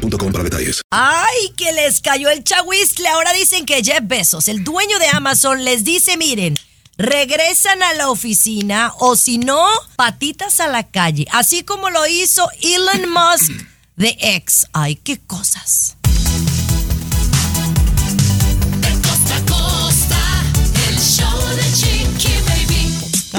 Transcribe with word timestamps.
detalles. 0.00 0.82
Ay, 0.90 1.52
que 1.56 1.72
les 1.72 2.00
cayó 2.00 2.30
el 2.30 2.44
chahuistle. 2.44 3.08
Ahora 3.08 3.32
dicen 3.32 3.66
que 3.66 3.82
Jeff 3.82 4.02
Bezos, 4.02 4.48
el 4.48 4.64
dueño 4.64 4.98
de 4.98 5.08
Amazon, 5.08 5.64
les 5.64 5.84
dice, 5.84 6.16
miren, 6.16 6.58
regresan 6.96 7.82
a 7.82 7.94
la 7.94 8.10
oficina 8.10 8.92
o 8.98 9.16
si 9.16 9.38
no, 9.38 9.66
patitas 9.96 10.60
a 10.60 10.68
la 10.68 10.84
calle. 10.84 11.26
Así 11.32 11.62
como 11.62 11.90
lo 11.90 12.06
hizo 12.06 12.48
Elon 12.62 13.10
Musk 13.10 13.52
de 13.96 14.16
X. 14.20 14.66
Ay, 14.72 14.96
qué 14.96 15.18
cosas. 15.18 15.96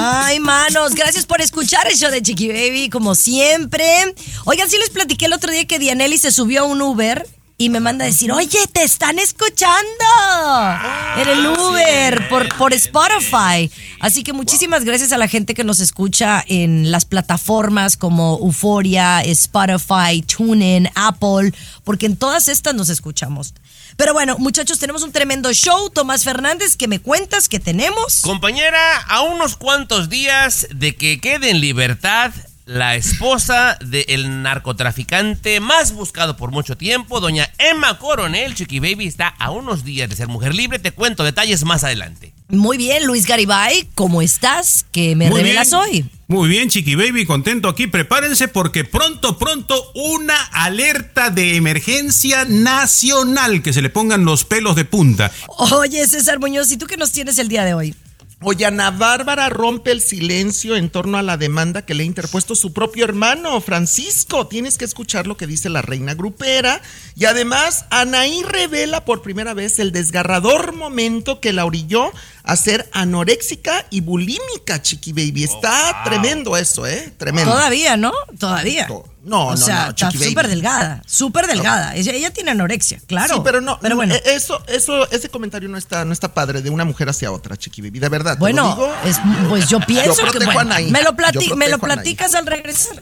Ay, 0.04 0.40
manos, 0.40 0.96
gracias 0.96 1.28
por 1.28 1.42
escuchar 1.42 1.88
el 1.88 1.96
show 1.96 2.10
de 2.10 2.24
Chiqui 2.24 2.48
Baby, 2.48 2.90
como 2.90 3.14
siempre. 3.14 3.86
Oigan, 4.46 4.68
sí 4.68 4.76
les 4.80 4.90
platiqué 4.90 5.26
el 5.26 5.34
otro 5.34 5.52
día 5.52 5.66
que 5.66 5.78
Dianelli 5.78 6.18
se 6.18 6.32
subió 6.32 6.62
a 6.62 6.64
un 6.64 6.82
Uber 6.82 7.28
y 7.60 7.70
me 7.70 7.80
manda 7.80 8.06
a 8.06 8.08
decir, 8.08 8.32
oye, 8.32 8.58
te 8.74 8.82
están 8.82 9.20
escuchando 9.20 9.86
en 11.18 11.30
el 11.30 11.46
Uber 11.46 12.28
por, 12.30 12.58
por 12.58 12.74
Spotify. 12.74 13.70
Así 14.00 14.24
que 14.24 14.34
muchísimas 14.34 14.84
gracias 14.86 15.12
a 15.12 15.20
la 15.20 15.28
gente 15.28 15.54
que 15.54 15.64
nos 15.64 15.80
escucha 15.80 16.44
en 16.48 16.90
las 16.90 17.06
plataformas 17.06 17.96
como 17.96 18.40
Euphoria, 18.42 19.22
Spotify, 19.22 20.24
TuneIn, 20.26 20.90
Apple, 20.96 21.54
porque 21.84 22.08
en 22.08 22.18
todas 22.18 22.48
estas 22.48 22.74
nos 22.74 22.90
escuchamos. 22.90 23.54
Pero 23.98 24.14
bueno, 24.14 24.38
muchachos, 24.38 24.80
tenemos 24.80 25.04
un 25.04 25.12
tremendo 25.12 25.52
show. 25.54 25.90
Tomás 25.90 26.24
Fernández, 26.24 26.76
¿qué 26.78 26.88
me 26.88 27.00
cuentas 27.00 27.50
que 27.50 27.60
tenemos? 27.60 28.22
Compañera, 28.22 28.98
a 28.98 29.22
unos 29.22 29.56
cuantos 29.56 30.10
días 30.10 30.68
de 30.74 30.96
que 30.96 31.20
quede 31.20 31.50
en 31.50 31.62
libertad 31.62 32.32
la 32.66 32.96
esposa 32.96 33.78
del 33.82 34.42
narcotraficante 34.44 35.60
más 35.60 35.94
buscado 35.94 36.38
por 36.38 36.52
mucho 36.52 36.78
tiempo, 36.78 37.20
doña 37.20 37.50
Emma 37.58 37.98
Coronel, 37.98 38.56
Chiqui 38.56 38.80
Baby, 38.80 39.08
está 39.08 39.28
a 39.28 39.52
unos 39.52 39.84
días 39.84 40.10
de 40.10 40.16
ser 40.16 40.28
mujer 40.28 40.56
libre. 40.56 40.80
Te 40.80 40.92
cuento 40.92 41.24
detalles 41.24 41.64
más 41.66 41.84
adelante. 41.84 42.34
Muy 42.50 42.78
bien, 42.78 43.06
Luis 43.06 43.26
Garibay, 43.28 43.88
¿cómo 43.96 44.22
estás? 44.22 44.86
¿Qué 44.92 45.16
me 45.16 45.30
revelas 45.30 45.72
hoy? 45.72 46.06
Muy 46.28 46.50
bien, 46.50 46.70
Chiqui 46.70 46.96
Baby, 46.96 47.26
contento 47.26 47.70
aquí. 47.70 47.88
Prepárense 47.88 48.48
porque 48.48 48.84
pronto, 48.84 49.38
pronto, 49.38 49.92
una 49.96 50.36
alerta 50.52 51.30
de 51.30 51.56
emergencia 51.56 52.46
nacional. 52.46 53.62
Que 53.62 53.74
se 53.74 53.82
le 53.82 53.90
pongan 53.90 54.26
los 54.26 54.44
pelos 54.44 54.76
de 54.76 54.86
punta. 54.86 55.32
Oye, 55.48 56.06
César 56.08 56.40
Muñoz, 56.40 56.72
¿y 56.72 56.78
tú 56.78 56.88
qué 56.88 56.98
nos 56.98 57.12
tienes 57.12 57.38
el 57.38 57.48
día 57.48 57.64
de 57.64 57.74
hoy? 57.74 57.96
Oye, 58.44 58.66
Ana 58.66 58.90
Bárbara 58.90 59.50
rompe 59.50 59.92
el 59.92 60.02
silencio 60.02 60.76
en 60.76 60.90
torno 60.90 61.20
a 61.20 61.22
la 61.22 61.38
demanda 61.38 61.86
que 61.86 61.94
le 61.94 62.02
ha 62.02 62.08
interpuesto 62.08 62.56
su 62.56 62.74
propio 62.74 63.06
hermano, 63.06 63.62
Francisco. 63.62 64.48
Tienes 64.48 64.80
que 64.80 64.86
escuchar 64.86 65.28
lo 65.28 65.38
que 65.38 65.46
dice 65.46 65.70
la 65.70 65.84
reina 65.84 66.16
grupera. 66.16 66.82
Y 67.16 67.26
además, 67.26 67.86
Anaí 67.92 68.42
revela 68.42 69.06
por 69.06 69.22
primera 69.22 69.54
vez 69.54 69.78
el 69.78 69.92
desgarrador 69.92 70.74
momento 70.74 71.40
que 71.40 71.54
la 71.54 71.66
orilló 71.66 72.12
a 72.42 72.56
ser 72.56 72.90
anoréxica 72.94 73.86
y 73.92 74.02
bulímica, 74.02 74.82
Chiqui 74.82 75.14
Baby. 75.14 75.44
Está 75.44 76.02
tremendo 76.04 76.58
eso, 76.58 76.88
¿eh? 76.88 77.14
Tremendo. 77.18 77.52
Todavía, 77.52 77.96
¿no? 77.96 78.12
Todavía. 78.40 78.88
No, 79.24 79.48
o 79.48 79.52
no, 79.52 79.58
sea, 79.58 79.84
no, 79.86 79.90
está 79.92 80.12
súper 80.12 80.48
delgada, 80.48 81.02
súper 81.06 81.46
delgada. 81.46 81.96
Ella, 81.96 82.12
ella 82.14 82.32
tiene 82.32 82.52
anorexia, 82.52 83.00
claro. 83.06 83.36
Sí, 83.36 83.42
pero 83.44 83.62
no, 83.62 83.80
Pero 83.80 83.96
bueno, 83.96 84.16
eh, 84.16 84.22
eso, 84.26 84.64
eso, 84.68 85.10
ese 85.12 85.30
comentario 85.30 85.70
no 85.70 85.78
está, 85.78 86.04
no 86.06 86.12
está 86.14 86.34
padre 86.34 86.62
de 86.64 86.70
una 86.72 86.86
mujer 86.86 87.08
hacia 87.10 87.32
otra, 87.32 87.56
Chiqui 87.56 87.82
Baby, 87.82 88.00
de 88.00 88.10
verdad. 88.10 88.32
te 88.34 88.38
lo 88.38 88.40
bueno, 88.40 88.70
digo. 88.76 88.94
es- 89.06 89.20
pues 89.48 89.70
yo 89.70 89.80
pienso 89.82 90.24
que 90.32 90.44
bueno, 90.46 90.76
me 90.90 91.04
lo, 91.04 91.12
Yo 91.12 91.18
plati- 91.18 91.56
me 91.56 91.70
lo 91.70 91.78
protejo 91.78 91.86
a 91.86 91.94
Anaí. 91.94 92.16
platicas 92.16 92.34
al 92.36 92.46
regresar. 92.48 93.02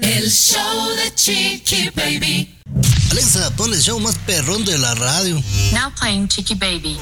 El 0.00 0.30
show 0.30 0.88
de 0.96 1.14
Chiqui 1.14 1.90
Baby. 1.94 2.56
Alexa, 3.12 3.50
pon 3.56 3.72
el 3.72 3.80
show 3.80 4.00
más 4.00 4.16
perrón 4.26 4.64
de 4.64 4.76
la 4.78 4.94
radio. 4.96 5.40
Now 5.72 5.92
playing 6.00 6.26
Chiqui 6.28 6.54
Baby. 6.54 6.98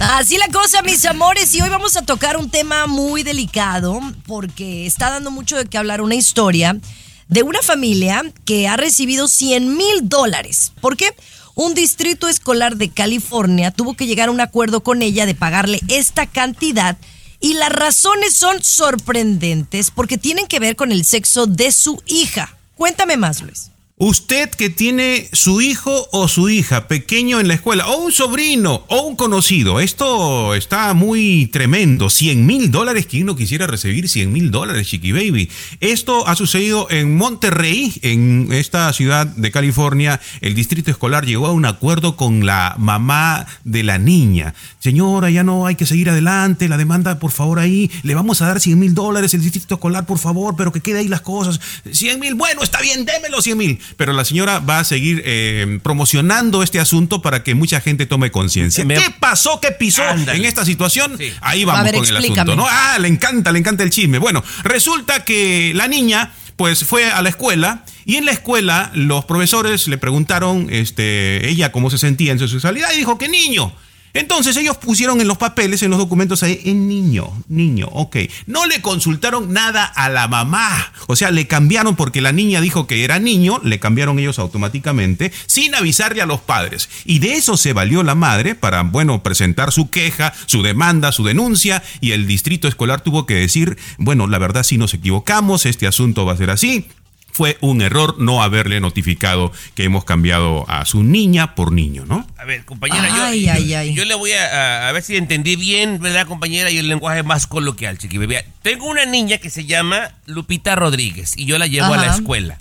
Así 0.00 0.38
la 0.38 0.46
cosa, 0.48 0.80
mis 0.82 1.04
amores, 1.06 1.52
y 1.54 1.60
hoy 1.60 1.68
vamos 1.70 1.96
a 1.96 2.02
tocar 2.02 2.36
un 2.36 2.50
tema 2.50 2.86
muy 2.86 3.24
delicado 3.24 4.00
porque 4.26 4.86
está 4.86 5.10
dando 5.10 5.32
mucho 5.32 5.56
de 5.56 5.66
qué 5.66 5.76
hablar 5.76 6.02
una 6.02 6.14
historia 6.14 6.78
de 7.26 7.42
una 7.42 7.62
familia 7.62 8.22
que 8.44 8.68
ha 8.68 8.76
recibido 8.76 9.26
100 9.26 9.76
mil 9.76 10.08
dólares. 10.08 10.72
¿Por 10.80 10.96
qué? 10.96 11.14
Un 11.56 11.74
distrito 11.74 12.28
escolar 12.28 12.76
de 12.76 12.90
California 12.90 13.72
tuvo 13.72 13.94
que 13.94 14.06
llegar 14.06 14.28
a 14.28 14.32
un 14.32 14.40
acuerdo 14.40 14.84
con 14.84 15.02
ella 15.02 15.26
de 15.26 15.34
pagarle 15.34 15.80
esta 15.88 16.26
cantidad 16.26 16.96
y 17.40 17.54
las 17.54 17.70
razones 17.70 18.34
son 18.34 18.62
sorprendentes 18.62 19.90
porque 19.90 20.16
tienen 20.16 20.46
que 20.46 20.60
ver 20.60 20.76
con 20.76 20.92
el 20.92 21.04
sexo 21.04 21.46
de 21.46 21.72
su 21.72 22.00
hija. 22.06 22.56
Cuéntame 22.76 23.16
más, 23.16 23.42
Luis. 23.42 23.72
Usted 24.00 24.48
que 24.50 24.70
tiene 24.70 25.28
su 25.32 25.60
hijo 25.60 26.08
o 26.12 26.28
su 26.28 26.48
hija 26.48 26.86
pequeño 26.86 27.40
en 27.40 27.48
la 27.48 27.54
escuela, 27.54 27.88
o 27.88 27.96
un 27.96 28.12
sobrino 28.12 28.84
o 28.86 29.02
un 29.02 29.16
conocido, 29.16 29.80
esto 29.80 30.54
está 30.54 30.94
muy 30.94 31.46
tremendo. 31.52 32.08
100 32.08 32.46
mil 32.46 32.70
dólares, 32.70 33.06
¿quién 33.10 33.26
no 33.26 33.34
quisiera 33.34 33.66
recibir 33.66 34.08
100 34.08 34.32
mil 34.32 34.52
dólares, 34.52 34.86
Chiqui 34.86 35.10
Baby? 35.10 35.50
Esto 35.80 36.28
ha 36.28 36.36
sucedido 36.36 36.86
en 36.90 37.16
Monterrey, 37.16 37.92
en 38.02 38.52
esta 38.52 38.92
ciudad 38.92 39.26
de 39.26 39.50
California. 39.50 40.20
El 40.42 40.54
distrito 40.54 40.92
escolar 40.92 41.26
llegó 41.26 41.48
a 41.48 41.52
un 41.52 41.64
acuerdo 41.64 42.14
con 42.14 42.46
la 42.46 42.76
mamá 42.78 43.46
de 43.64 43.82
la 43.82 43.98
niña. 43.98 44.54
Señora, 44.78 45.28
ya 45.28 45.42
no 45.42 45.66
hay 45.66 45.74
que 45.74 45.86
seguir 45.86 46.08
adelante, 46.08 46.68
la 46.68 46.76
demanda, 46.76 47.18
por 47.18 47.32
favor, 47.32 47.58
ahí. 47.58 47.90
Le 48.04 48.14
vamos 48.14 48.42
a 48.42 48.46
dar 48.46 48.60
100 48.60 48.78
mil 48.78 48.94
dólares 48.94 49.34
el 49.34 49.42
distrito 49.42 49.74
escolar, 49.74 50.06
por 50.06 50.20
favor, 50.20 50.54
pero 50.56 50.70
que 50.70 50.80
quede 50.80 51.00
ahí 51.00 51.08
las 51.08 51.22
cosas. 51.22 51.60
100 51.90 52.20
mil, 52.20 52.34
bueno, 52.36 52.62
está 52.62 52.80
bien, 52.80 53.04
démelo 53.04 53.42
100 53.42 53.58
mil. 53.58 53.80
Pero 53.96 54.12
la 54.12 54.24
señora 54.24 54.58
va 54.60 54.80
a 54.80 54.84
seguir 54.84 55.22
eh, 55.24 55.78
promocionando 55.82 56.62
este 56.62 56.80
asunto 56.80 57.22
para 57.22 57.42
que 57.42 57.54
mucha 57.54 57.80
gente 57.80 58.06
tome 58.06 58.30
conciencia. 58.30 58.86
¿Qué 58.86 59.14
pasó? 59.18 59.60
¿Qué 59.60 59.72
pisó 59.72 60.02
Ándale. 60.02 60.38
en 60.38 60.44
esta 60.44 60.64
situación? 60.64 61.16
Sí. 61.18 61.32
Ahí 61.40 61.64
vamos 61.64 61.84
ver, 61.84 61.94
con 61.94 62.06
el 62.06 62.16
asunto, 62.16 62.56
¿no? 62.56 62.66
Ah, 62.68 62.98
le 63.00 63.08
encanta, 63.08 63.52
le 63.52 63.58
encanta 63.58 63.82
el 63.82 63.90
chisme. 63.90 64.18
Bueno, 64.18 64.42
resulta 64.62 65.24
que 65.24 65.72
la 65.74 65.88
niña 65.88 66.32
pues 66.56 66.84
fue 66.84 67.08
a 67.08 67.22
la 67.22 67.28
escuela 67.28 67.84
y 68.04 68.16
en 68.16 68.24
la 68.24 68.32
escuela 68.32 68.90
los 68.92 69.24
profesores 69.24 69.86
le 69.86 69.96
preguntaron 69.96 70.66
este, 70.70 71.48
ella 71.48 71.70
cómo 71.70 71.88
se 71.88 71.98
sentía 71.98 72.32
en 72.32 72.40
su 72.40 72.48
sexualidad 72.48 72.88
y 72.94 72.96
dijo 72.96 73.16
que 73.16 73.28
niño. 73.28 73.72
Entonces 74.18 74.56
ellos 74.56 74.76
pusieron 74.76 75.20
en 75.20 75.28
los 75.28 75.38
papeles, 75.38 75.80
en 75.84 75.90
los 75.90 75.98
documentos 76.00 76.42
ahí, 76.42 76.60
en 76.64 76.88
niño, 76.88 77.30
niño, 77.46 77.86
ok. 77.92 78.16
No 78.46 78.66
le 78.66 78.82
consultaron 78.82 79.52
nada 79.52 79.84
a 79.84 80.08
la 80.08 80.26
mamá. 80.26 80.92
O 81.06 81.14
sea, 81.14 81.30
le 81.30 81.46
cambiaron 81.46 81.94
porque 81.94 82.20
la 82.20 82.32
niña 82.32 82.60
dijo 82.60 82.88
que 82.88 83.04
era 83.04 83.20
niño, 83.20 83.60
le 83.62 83.78
cambiaron 83.78 84.18
ellos 84.18 84.40
automáticamente, 84.40 85.30
sin 85.46 85.76
avisarle 85.76 86.20
a 86.20 86.26
los 86.26 86.40
padres. 86.40 86.88
Y 87.04 87.20
de 87.20 87.34
eso 87.34 87.56
se 87.56 87.72
valió 87.72 88.02
la 88.02 88.16
madre 88.16 88.56
para, 88.56 88.82
bueno, 88.82 89.22
presentar 89.22 89.70
su 89.70 89.88
queja, 89.88 90.34
su 90.46 90.62
demanda, 90.64 91.12
su 91.12 91.22
denuncia, 91.22 91.84
y 92.00 92.10
el 92.10 92.26
distrito 92.26 92.66
escolar 92.66 93.02
tuvo 93.02 93.24
que 93.24 93.34
decir, 93.34 93.78
bueno, 93.98 94.26
la 94.26 94.38
verdad 94.38 94.64
sí 94.64 94.78
nos 94.78 94.94
equivocamos, 94.94 95.64
este 95.64 95.86
asunto 95.86 96.26
va 96.26 96.32
a 96.32 96.38
ser 96.38 96.50
así. 96.50 96.88
Fue 97.38 97.56
un 97.60 97.82
error 97.82 98.16
no 98.18 98.42
haberle 98.42 98.80
notificado 98.80 99.52
que 99.76 99.84
hemos 99.84 100.04
cambiado 100.04 100.68
a 100.68 100.84
su 100.84 101.04
niña 101.04 101.54
por 101.54 101.70
niño, 101.70 102.04
¿no? 102.04 102.26
A 102.36 102.44
ver, 102.44 102.64
compañera, 102.64 103.08
yo- 103.08 103.22
Ay, 103.22 103.44
yo, 103.46 103.52
ay, 103.52 103.74
ay. 103.74 103.94
yo 103.94 104.04
le 104.04 104.16
voy 104.16 104.32
a, 104.32 104.44
a- 104.86 104.88
a 104.88 104.92
ver 104.92 105.04
si 105.04 105.16
entendí 105.16 105.54
bien, 105.54 106.00
¿verdad, 106.00 106.26
compañera? 106.26 106.68
Y 106.72 106.78
el 106.78 106.88
lenguaje 106.88 107.22
más 107.22 107.46
coloquial, 107.46 107.96
chiqui 107.96 108.18
bebé. 108.18 108.44
Tengo 108.62 108.86
una 108.86 109.04
niña 109.06 109.38
que 109.38 109.50
se 109.50 109.64
llama 109.66 110.10
Lupita 110.26 110.74
Rodríguez 110.74 111.34
y 111.36 111.44
yo 111.44 111.58
la 111.58 111.68
llevo 111.68 111.86
a 111.94 111.96
la 111.96 112.14
escuela. 112.16 112.58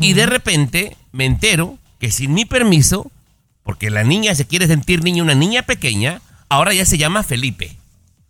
Y 0.00 0.12
de 0.12 0.26
repente 0.26 0.96
me 1.10 1.24
entero 1.24 1.76
que 1.98 2.12
sin 2.12 2.32
mi 2.32 2.44
permiso, 2.44 3.10
porque 3.64 3.90
la 3.90 4.04
niña 4.04 4.36
se 4.36 4.46
quiere 4.46 4.68
sentir 4.68 5.02
niña, 5.02 5.24
una 5.24 5.34
niña 5.34 5.62
pequeña, 5.62 6.20
ahora 6.48 6.72
ya 6.74 6.84
se 6.84 6.96
llama 6.96 7.24
Felipe. 7.24 7.76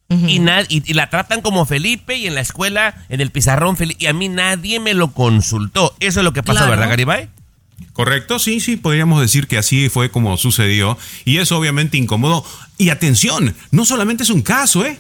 Y, 0.09 0.39
na- 0.39 0.63
y, 0.69 0.83
y 0.89 0.95
la 0.95 1.11
tratan 1.11 1.41
como 1.43 1.67
Felipe 1.67 2.17
y 2.17 2.27
en 2.27 2.35
la 2.35 2.41
escuela, 2.41 2.95
en 3.09 3.21
el 3.21 3.31
pizarrón, 3.31 3.77
Felipe. 3.77 4.05
Y 4.05 4.07
a 4.07 4.13
mí 4.13 4.29
nadie 4.29 4.79
me 4.81 4.95
lo 4.95 5.13
consultó. 5.13 5.95
Eso 6.01 6.21
es 6.21 6.25
lo 6.25 6.33
que 6.33 6.43
pasó, 6.43 6.59
Claro. 6.59 6.71
¿verdad, 6.71 6.89
Garibay? 6.91 7.29
Correcto, 7.93 8.39
sí, 8.39 8.61
sí, 8.61 8.77
podríamos 8.77 9.21
decir 9.21 9.47
que 9.49 9.59
así 9.59 9.89
fue 9.89 10.11
como 10.11 10.37
sucedió 10.37 10.97
y 11.25 11.39
eso 11.39 11.59
obviamente 11.59 11.97
incomodó. 11.97 12.45
Y 12.79 12.91
atención, 12.91 13.55
no 13.71 13.85
solamente 13.85 14.23
es 14.23 14.31
un 14.31 14.43
caso, 14.43 14.85
¿eh? 14.85 14.99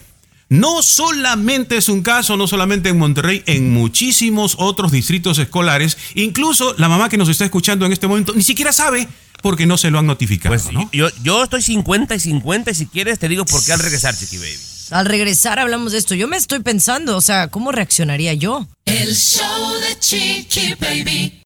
No 0.48 0.80
solamente 0.82 1.76
es 1.76 1.88
un 1.88 2.02
caso, 2.02 2.36
no 2.36 2.46
solamente 2.46 2.88
en 2.88 2.98
Monterrey, 2.98 3.42
en 3.46 3.72
muchísimos 3.72 4.54
otros 4.58 4.92
distritos 4.92 5.38
escolares. 5.38 5.96
Incluso 6.14 6.74
la 6.78 6.88
mamá 6.88 7.08
que 7.08 7.16
nos 7.16 7.28
está 7.28 7.44
escuchando 7.44 7.84
en 7.86 7.92
este 7.92 8.06
momento 8.06 8.32
ni 8.34 8.42
siquiera 8.42 8.72
sabe 8.72 9.08
porque 9.42 9.66
no 9.66 9.76
se 9.76 9.90
lo 9.90 9.98
han 9.98 10.06
notificado. 10.06 10.54
Pues 10.54 10.70
¿no? 10.72 10.88
yo, 10.92 11.08
yo 11.22 11.44
estoy 11.44 11.62
50 11.62 12.14
y 12.14 12.20
50 12.20 12.70
y 12.70 12.74
si 12.74 12.86
quieres 12.86 13.18
te 13.18 13.28
digo 13.28 13.44
por 13.44 13.64
qué 13.64 13.72
al 13.72 13.80
regresar, 13.80 14.16
Chiqui 14.16 14.36
Baby. 14.38 14.56
Al 14.90 15.06
regresar 15.06 15.58
hablamos 15.58 15.92
de 15.92 15.98
esto. 15.98 16.14
Yo 16.14 16.28
me 16.28 16.36
estoy 16.36 16.60
pensando, 16.60 17.16
o 17.16 17.20
sea, 17.20 17.48
¿cómo 17.48 17.72
reaccionaría 17.72 18.34
yo? 18.34 18.66
El 18.84 19.14
show 19.16 19.72
de 19.80 19.98
Chiqui 19.98 20.74
Baby. 20.80 21.42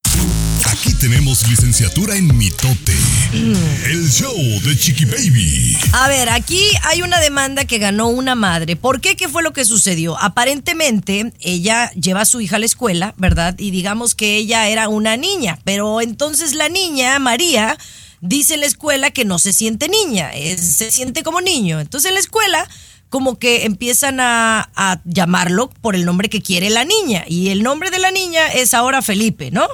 Aquí 0.67 0.93
tenemos 0.95 1.49
licenciatura 1.49 2.17
en 2.17 2.37
mitote. 2.37 2.95
El 3.33 4.11
show 4.11 4.37
de 4.63 4.77
Chiqui 4.79 5.07
Baby. 5.07 5.77
A 5.93 6.09
ver, 6.09 6.29
aquí 6.29 6.63
hay 6.85 7.01
una 7.01 7.19
demanda 7.19 7.65
que 7.65 7.79
ganó 7.79 8.09
una 8.09 8.35
madre. 8.35 8.77
¿Por 8.77 9.01
qué? 9.01 9.17
¿Qué 9.17 9.29
fue 9.29 9.43
lo 9.43 9.53
que 9.55 9.65
sucedió? 9.65 10.19
Aparentemente, 10.19 11.33
ella 11.41 11.91
lleva 11.93 12.21
a 12.23 12.27
su 12.27 12.41
hija 12.43 12.57
a 12.57 12.59
la 12.59 12.67
escuela, 12.67 13.15
¿verdad? 13.17 13.55
Y 13.59 13.71
digamos 13.71 14.15
que 14.15 14.37
ella 14.37 14.69
era 14.69 14.89
una 14.89 15.17
niña, 15.17 15.59
pero 15.65 16.03
entonces 16.03 16.55
la 16.55 16.69
niña, 16.69 17.19
María, 17.19 17.79
dice 18.21 18.55
en 18.55 18.61
la 18.61 18.67
escuela 18.67 19.11
que 19.11 19.25
no 19.25 19.39
se 19.39 19.55
siente 19.55 19.89
niña, 19.89 20.31
es- 20.35 20.61
se 20.77 20.91
siente 20.91 21.23
como 21.23 21.41
niño. 21.41 21.81
Entonces 21.81 22.09
en 22.11 22.15
la 22.15 22.21
escuela 22.21 22.69
como 23.11 23.39
que 23.39 23.67
empiezan 23.67 24.21
a, 24.21 24.71
a 24.75 25.01
llamarlo 25.05 25.69
por 25.83 25.95
el 25.95 26.07
nombre 26.07 26.31
que 26.31 26.41
quiere 26.41 26.71
la 26.71 26.85
niña. 26.85 27.25
Y 27.29 27.51
el 27.51 27.63
nombre 27.63 27.91
de 27.91 27.99
la 27.99 28.11
niña 28.11 28.49
es 28.49 28.73
ahora 28.73 29.03
Felipe, 29.03 29.51
¿no? 29.51 29.69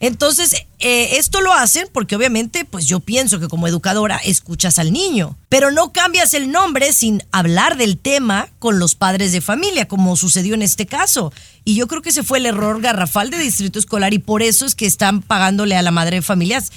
Entonces, 0.00 0.66
eh, 0.78 1.16
esto 1.16 1.40
lo 1.40 1.52
hacen 1.52 1.88
porque 1.92 2.16
obviamente, 2.16 2.64
pues 2.64 2.86
yo 2.86 3.00
pienso 3.00 3.40
que 3.40 3.48
como 3.48 3.66
educadora 3.66 4.18
escuchas 4.18 4.78
al 4.78 4.92
niño, 4.92 5.36
pero 5.48 5.70
no 5.70 5.92
cambias 5.92 6.34
el 6.34 6.50
nombre 6.50 6.92
sin 6.92 7.22
hablar 7.32 7.76
del 7.76 7.98
tema 7.98 8.48
con 8.58 8.78
los 8.78 8.94
padres 8.94 9.32
de 9.32 9.40
familia, 9.40 9.88
como 9.88 10.16
sucedió 10.16 10.54
en 10.54 10.62
este 10.62 10.86
caso. 10.86 11.32
Y 11.64 11.74
yo 11.74 11.88
creo 11.88 12.02
que 12.02 12.10
ese 12.10 12.22
fue 12.22 12.38
el 12.38 12.46
error 12.46 12.80
garrafal 12.80 13.30
de 13.30 13.38
Distrito 13.38 13.78
Escolar 13.78 14.14
y 14.14 14.18
por 14.18 14.42
eso 14.42 14.66
es 14.66 14.74
que 14.74 14.86
están 14.86 15.20
pagándole 15.22 15.76
a 15.76 15.82
la 15.82 15.90
madre 15.90 16.16
de 16.16 16.22
familias 16.22 16.70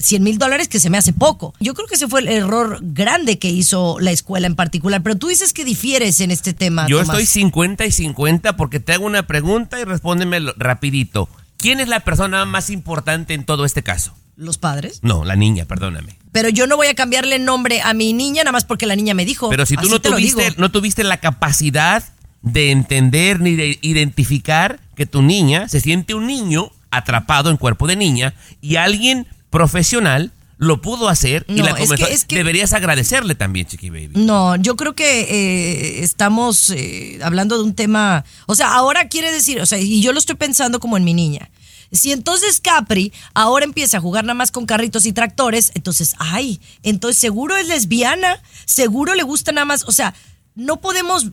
100 0.00 0.22
mil 0.22 0.36
dólares, 0.38 0.68
que 0.68 0.80
se 0.80 0.90
me 0.90 0.98
hace 0.98 1.12
poco. 1.12 1.54
Yo 1.60 1.72
creo 1.74 1.86
que 1.86 1.94
ese 1.94 2.08
fue 2.08 2.20
el 2.20 2.28
error 2.28 2.78
grande 2.82 3.38
que 3.38 3.48
hizo 3.48 3.98
la 4.00 4.10
escuela 4.10 4.46
en 4.46 4.56
particular, 4.56 5.02
pero 5.02 5.16
tú 5.16 5.28
dices 5.28 5.52
que 5.52 5.64
difieres 5.64 6.20
en 6.20 6.30
este 6.30 6.52
tema. 6.52 6.86
Yo 6.88 7.00
Tomás. 7.00 7.16
estoy 7.16 7.26
50 7.26 7.86
y 7.86 7.92
50 7.92 8.56
porque 8.56 8.80
te 8.80 8.92
hago 8.92 9.06
una 9.06 9.26
pregunta 9.26 9.80
y 9.80 9.84
respóndeme 9.84 10.40
rapidito. 10.56 11.28
¿Quién 11.60 11.80
es 11.80 11.88
la 11.88 12.00
persona 12.00 12.44
más 12.46 12.70
importante 12.70 13.34
en 13.34 13.44
todo 13.44 13.64
este 13.64 13.82
caso? 13.82 14.16
Los 14.36 14.56
padres. 14.56 15.00
No, 15.02 15.24
la 15.24 15.36
niña, 15.36 15.66
perdóname. 15.66 16.18
Pero 16.32 16.48
yo 16.48 16.66
no 16.66 16.76
voy 16.76 16.86
a 16.86 16.94
cambiarle 16.94 17.38
nombre 17.38 17.82
a 17.82 17.92
mi 17.92 18.14
niña 18.14 18.42
nada 18.42 18.52
más 18.52 18.64
porque 18.64 18.86
la 18.86 18.96
niña 18.96 19.12
me 19.12 19.26
dijo. 19.26 19.50
Pero 19.50 19.66
si 19.66 19.76
tú 19.76 19.88
no 19.88 20.00
tuviste, 20.00 20.54
no 20.56 20.70
tuviste 20.70 21.04
la 21.04 21.18
capacidad 21.18 22.02
de 22.40 22.70
entender 22.70 23.40
ni 23.40 23.54
de 23.56 23.78
identificar 23.82 24.80
que 24.94 25.04
tu 25.04 25.20
niña 25.20 25.68
se 25.68 25.80
siente 25.80 26.14
un 26.14 26.26
niño 26.26 26.70
atrapado 26.90 27.50
en 27.50 27.58
cuerpo 27.58 27.86
de 27.86 27.96
niña 27.96 28.34
y 28.62 28.76
alguien 28.76 29.26
profesional 29.50 30.32
lo 30.60 30.80
pudo 30.82 31.08
hacer 31.08 31.44
y 31.48 31.56
la 31.62 31.70
es 31.70 31.74
comenzó- 31.88 32.06
que- 32.06 32.12
es 32.12 32.24
que- 32.26 32.36
Deberías 32.36 32.72
agradecerle 32.74 33.34
también, 33.34 33.66
Chiqui 33.66 33.88
Baby. 33.90 34.10
No, 34.14 34.56
yo 34.56 34.76
creo 34.76 34.94
que 34.94 35.22
eh, 35.22 36.02
estamos 36.04 36.70
eh, 36.70 37.18
hablando 37.22 37.56
de 37.56 37.64
un 37.64 37.74
tema. 37.74 38.24
O 38.46 38.54
sea, 38.54 38.74
ahora 38.74 39.08
quiere 39.08 39.32
decir, 39.32 39.60
o 39.60 39.66
sea, 39.66 39.78
y 39.78 40.02
yo 40.02 40.12
lo 40.12 40.18
estoy 40.18 40.36
pensando 40.36 40.78
como 40.78 40.96
en 40.98 41.04
mi 41.04 41.14
niña. 41.14 41.50
Si 41.92 42.12
entonces 42.12 42.60
Capri 42.60 43.12
ahora 43.34 43.64
empieza 43.64 43.96
a 43.96 44.00
jugar 44.00 44.22
nada 44.24 44.34
más 44.34 44.52
con 44.52 44.64
carritos 44.66 45.06
y 45.06 45.12
tractores, 45.12 45.72
entonces, 45.74 46.14
ay, 46.18 46.60
entonces 46.84 47.18
seguro 47.20 47.56
es 47.56 47.66
lesbiana, 47.66 48.40
seguro 48.64 49.14
le 49.16 49.22
gusta 49.24 49.50
nada 49.52 49.64
más, 49.64 49.82
o 49.88 49.92
sea, 49.92 50.14
no 50.54 50.80
podemos 50.80 51.26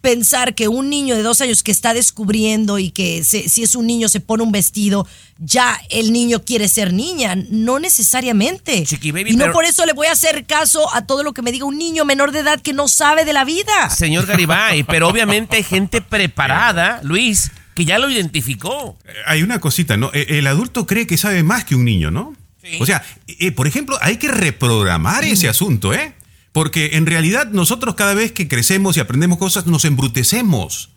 pensar 0.00 0.54
que 0.56 0.66
un 0.68 0.90
niño 0.90 1.14
de 1.14 1.22
dos 1.22 1.40
años 1.40 1.62
que 1.62 1.70
está 1.70 1.94
descubriendo 1.94 2.78
y 2.78 2.90
que 2.90 3.22
se- 3.22 3.48
si 3.48 3.62
es 3.62 3.74
un 3.76 3.86
niño 3.86 4.08
se 4.08 4.18
pone 4.20 4.42
un 4.42 4.50
vestido, 4.50 5.06
ya 5.38 5.80
el 5.90 6.12
niño 6.12 6.44
quiere 6.44 6.68
ser 6.68 6.92
niña, 6.92 7.36
no 7.50 7.78
necesariamente. 7.78 8.82
Chiqui 8.84 9.12
baby, 9.12 9.30
y 9.30 9.36
no 9.36 9.44
pero- 9.44 9.52
por 9.52 9.64
eso 9.64 9.86
le 9.86 9.92
voy 9.92 10.08
a 10.08 10.12
hacer 10.12 10.44
caso 10.46 10.92
a 10.94 11.06
todo 11.06 11.22
lo 11.22 11.32
que 11.32 11.42
me 11.42 11.52
diga 11.52 11.64
un 11.66 11.78
niño 11.78 12.04
menor 12.04 12.32
de 12.32 12.40
edad 12.40 12.60
que 12.60 12.72
no 12.72 12.88
sabe 12.88 13.24
de 13.24 13.32
la 13.32 13.44
vida. 13.44 13.90
Señor 13.90 14.26
Garibay, 14.26 14.82
pero 14.88 15.08
obviamente 15.08 15.56
hay 15.56 15.62
gente 15.62 16.00
preparada, 16.02 17.00
Luis, 17.04 17.52
que 17.74 17.84
ya 17.84 17.98
lo 17.98 18.10
identificó. 18.10 18.98
Eh, 19.04 19.12
Hay 19.26 19.42
una 19.42 19.60
cosita, 19.60 19.96
¿no? 19.96 20.10
Eh, 20.12 20.26
El 20.38 20.46
adulto 20.48 20.86
cree 20.86 21.06
que 21.06 21.16
sabe 21.16 21.42
más 21.42 21.64
que 21.64 21.74
un 21.76 21.84
niño, 21.84 22.10
¿no? 22.10 22.34
O 22.78 22.86
sea, 22.86 23.02
eh, 23.26 23.52
por 23.52 23.66
ejemplo, 23.66 23.96
hay 24.02 24.16
que 24.18 24.28
reprogramar 24.28 25.24
ese 25.24 25.48
asunto, 25.48 25.92
¿eh? 25.94 26.12
Porque 26.52 26.96
en 26.96 27.06
realidad 27.06 27.48
nosotros 27.50 27.94
cada 27.94 28.14
vez 28.14 28.32
que 28.32 28.48
crecemos 28.48 28.96
y 28.96 29.00
aprendemos 29.00 29.38
cosas 29.38 29.66
nos 29.66 29.84
embrutecemos. 29.84 30.90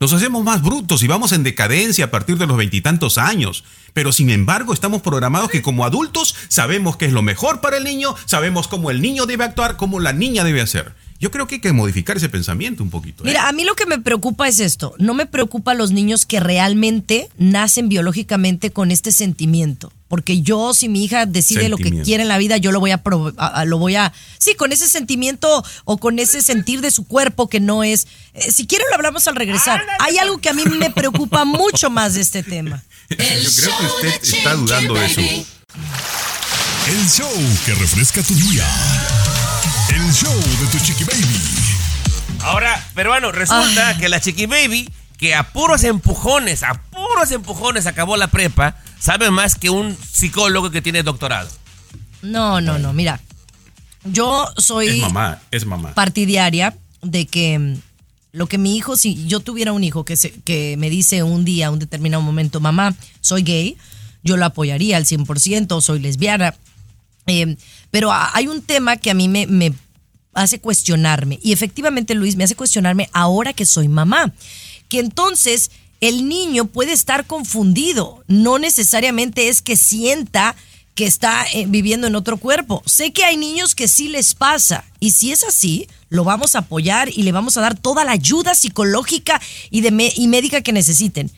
Nos 0.00 0.12
hacemos 0.12 0.42
más 0.42 0.60
brutos 0.62 1.02
y 1.02 1.06
vamos 1.06 1.32
en 1.32 1.44
decadencia 1.44 2.06
a 2.06 2.10
partir 2.10 2.36
de 2.36 2.46
los 2.46 2.56
veintitantos 2.56 3.16
años. 3.16 3.64
Pero 3.92 4.12
sin 4.12 4.28
embargo 4.30 4.72
estamos 4.72 5.02
programados 5.02 5.50
que 5.50 5.62
como 5.62 5.84
adultos 5.84 6.34
sabemos 6.48 6.96
qué 6.96 7.06
es 7.06 7.12
lo 7.12 7.22
mejor 7.22 7.60
para 7.60 7.76
el 7.76 7.84
niño, 7.84 8.14
sabemos 8.26 8.66
cómo 8.66 8.90
el 8.90 9.00
niño 9.00 9.26
debe 9.26 9.44
actuar, 9.44 9.76
cómo 9.76 10.00
la 10.00 10.12
niña 10.12 10.42
debe 10.42 10.60
hacer. 10.60 10.94
Yo 11.20 11.30
creo 11.30 11.46
que 11.46 11.54
hay 11.54 11.60
que 11.60 11.72
modificar 11.72 12.16
ese 12.16 12.28
pensamiento 12.28 12.82
un 12.82 12.90
poquito. 12.90 13.24
¿eh? 13.24 13.28
Mira, 13.28 13.48
a 13.48 13.52
mí 13.52 13.64
lo 13.64 13.74
que 13.74 13.86
me 13.86 13.98
preocupa 13.98 14.48
es 14.48 14.58
esto. 14.58 14.94
No 14.98 15.14
me 15.14 15.26
preocupa 15.26 15.72
los 15.74 15.92
niños 15.92 16.26
que 16.26 16.40
realmente 16.40 17.28
nacen 17.38 17.88
biológicamente 17.88 18.70
con 18.70 18.90
este 18.90 19.12
sentimiento. 19.12 19.92
Porque 20.14 20.42
yo, 20.42 20.74
si 20.74 20.88
mi 20.88 21.02
hija 21.04 21.26
decide 21.26 21.68
lo 21.68 21.76
que 21.76 21.90
quiere 22.02 22.22
en 22.22 22.28
la 22.28 22.38
vida, 22.38 22.56
yo 22.56 22.70
lo 22.70 22.78
voy 22.78 22.92
a, 22.92 23.02
a- 23.36 23.46
a- 23.48 23.64
lo 23.64 23.78
voy 23.78 23.96
a, 23.96 24.12
sí, 24.38 24.54
con 24.54 24.70
ese 24.70 24.86
sentimiento 24.86 25.64
o 25.84 25.96
con 25.98 26.20
ese 26.20 26.40
sentir 26.40 26.80
de 26.82 26.92
su 26.92 27.04
cuerpo 27.04 27.48
que 27.48 27.58
no 27.58 27.82
es. 27.82 28.06
eh, 28.34 28.52
si 28.52 28.68
quiero 28.68 28.84
lo 28.90 28.94
hablamos 28.94 29.26
al 29.26 29.34
regresar. 29.34 29.82
Hay 29.98 30.18
algo 30.18 30.38
que 30.38 30.50
a 30.50 30.52
mí 30.52 30.62
me 30.66 30.90
preocupa 30.90 31.44
mucho 31.44 31.90
más 31.90 32.14
de 32.14 32.20
este 32.20 32.44
tema. 32.44 32.80
El 33.08 33.18
Yo 33.42 33.50
creo 33.50 33.50
que 33.50 33.50
show 33.50 33.72
usted 33.96 34.20
de 34.20 34.36
está 34.38 34.54
dudando 34.54 34.94
de 34.94 35.08
su... 35.08 35.20
Baby. 35.20 35.46
El 36.86 37.10
show 37.10 37.32
que 37.66 37.74
refresca 37.74 38.22
tu 38.22 38.34
día. 38.36 38.64
El 39.88 40.12
show 40.14 40.32
de 40.60 40.66
tu 40.70 40.78
Chiqui 40.84 41.02
Baby. 41.02 41.40
Ahora, 42.42 42.86
peruano, 42.94 43.32
resulta 43.32 43.88
Ay. 43.88 43.96
que 43.98 44.08
la 44.08 44.20
Chiqui 44.20 44.46
Baby, 44.46 44.88
que 45.18 45.34
a 45.34 45.52
puros 45.52 45.82
empujones, 45.82 46.62
a 46.62 46.74
empujones 47.32 47.86
acabó 47.86 48.16
la 48.16 48.28
prepa, 48.28 48.76
sabe 48.98 49.30
más 49.30 49.54
que 49.56 49.70
un 49.70 49.96
psicólogo 49.96 50.70
que 50.70 50.82
tiene 50.82 51.02
doctorado. 51.02 51.48
No, 52.22 52.60
no, 52.60 52.78
no, 52.78 52.92
mira. 52.92 53.20
Yo 54.04 54.46
soy 54.58 54.88
Es 54.88 54.98
mamá, 54.98 55.40
es 55.50 55.64
mamá. 55.66 55.94
partidaria 55.94 56.76
de 57.02 57.26
que 57.26 57.58
mm, 57.58 57.74
lo 58.32 58.46
que 58.46 58.58
mi 58.58 58.76
hijo, 58.76 58.96
si 58.96 59.26
yo 59.26 59.40
tuviera 59.40 59.72
un 59.72 59.82
hijo 59.84 60.04
que, 60.04 60.16
se- 60.16 60.32
que 60.42 60.76
me 60.78 60.90
dice 60.90 61.22
un 61.22 61.44
día, 61.44 61.70
un 61.70 61.78
determinado 61.78 62.22
momento, 62.22 62.60
mamá, 62.60 62.94
soy 63.20 63.42
gay, 63.42 63.76
yo 64.22 64.36
lo 64.36 64.44
apoyaría 64.44 64.96
al 64.98 65.04
100%, 65.06 65.80
soy 65.80 66.00
lesbiana. 66.00 66.54
Eh, 67.26 67.56
pero 67.90 68.10
hay 68.12 68.46
un 68.48 68.60
tema 68.60 68.96
que 68.98 69.10
a 69.10 69.14
mí 69.14 69.28
me, 69.28 69.46
me 69.46 69.72
hace 70.34 70.60
cuestionarme, 70.60 71.38
y 71.42 71.52
efectivamente 71.52 72.14
Luis 72.14 72.36
me 72.36 72.44
hace 72.44 72.56
cuestionarme 72.56 73.08
ahora 73.12 73.52
que 73.54 73.64
soy 73.64 73.88
mamá, 73.88 74.32
que 74.88 74.98
entonces 74.98 75.70
el 76.08 76.28
niño 76.28 76.66
puede 76.66 76.92
estar 76.92 77.26
confundido, 77.26 78.24
no 78.26 78.58
necesariamente 78.58 79.48
es 79.48 79.62
que 79.62 79.76
sienta 79.76 80.56
que 80.94 81.06
está 81.06 81.44
eh, 81.52 81.66
viviendo 81.68 82.06
en 82.06 82.14
otro 82.14 82.36
cuerpo. 82.36 82.82
Sé 82.86 83.12
que 83.12 83.24
hay 83.24 83.36
niños 83.36 83.74
que 83.74 83.88
sí 83.88 84.08
les 84.08 84.34
pasa 84.34 84.84
y 85.00 85.10
si 85.10 85.32
es 85.32 85.42
así, 85.42 85.88
lo 86.08 86.24
vamos 86.24 86.54
a 86.54 86.60
apoyar 86.60 87.08
y 87.08 87.22
le 87.22 87.32
vamos 87.32 87.56
a 87.56 87.60
dar 87.60 87.76
toda 87.76 88.04
la 88.04 88.12
ayuda 88.12 88.54
psicológica 88.54 89.40
y, 89.70 89.80
de 89.80 90.12
y 90.14 90.28
médica 90.28 90.60
que 90.60 90.72
necesiten. 90.72 91.30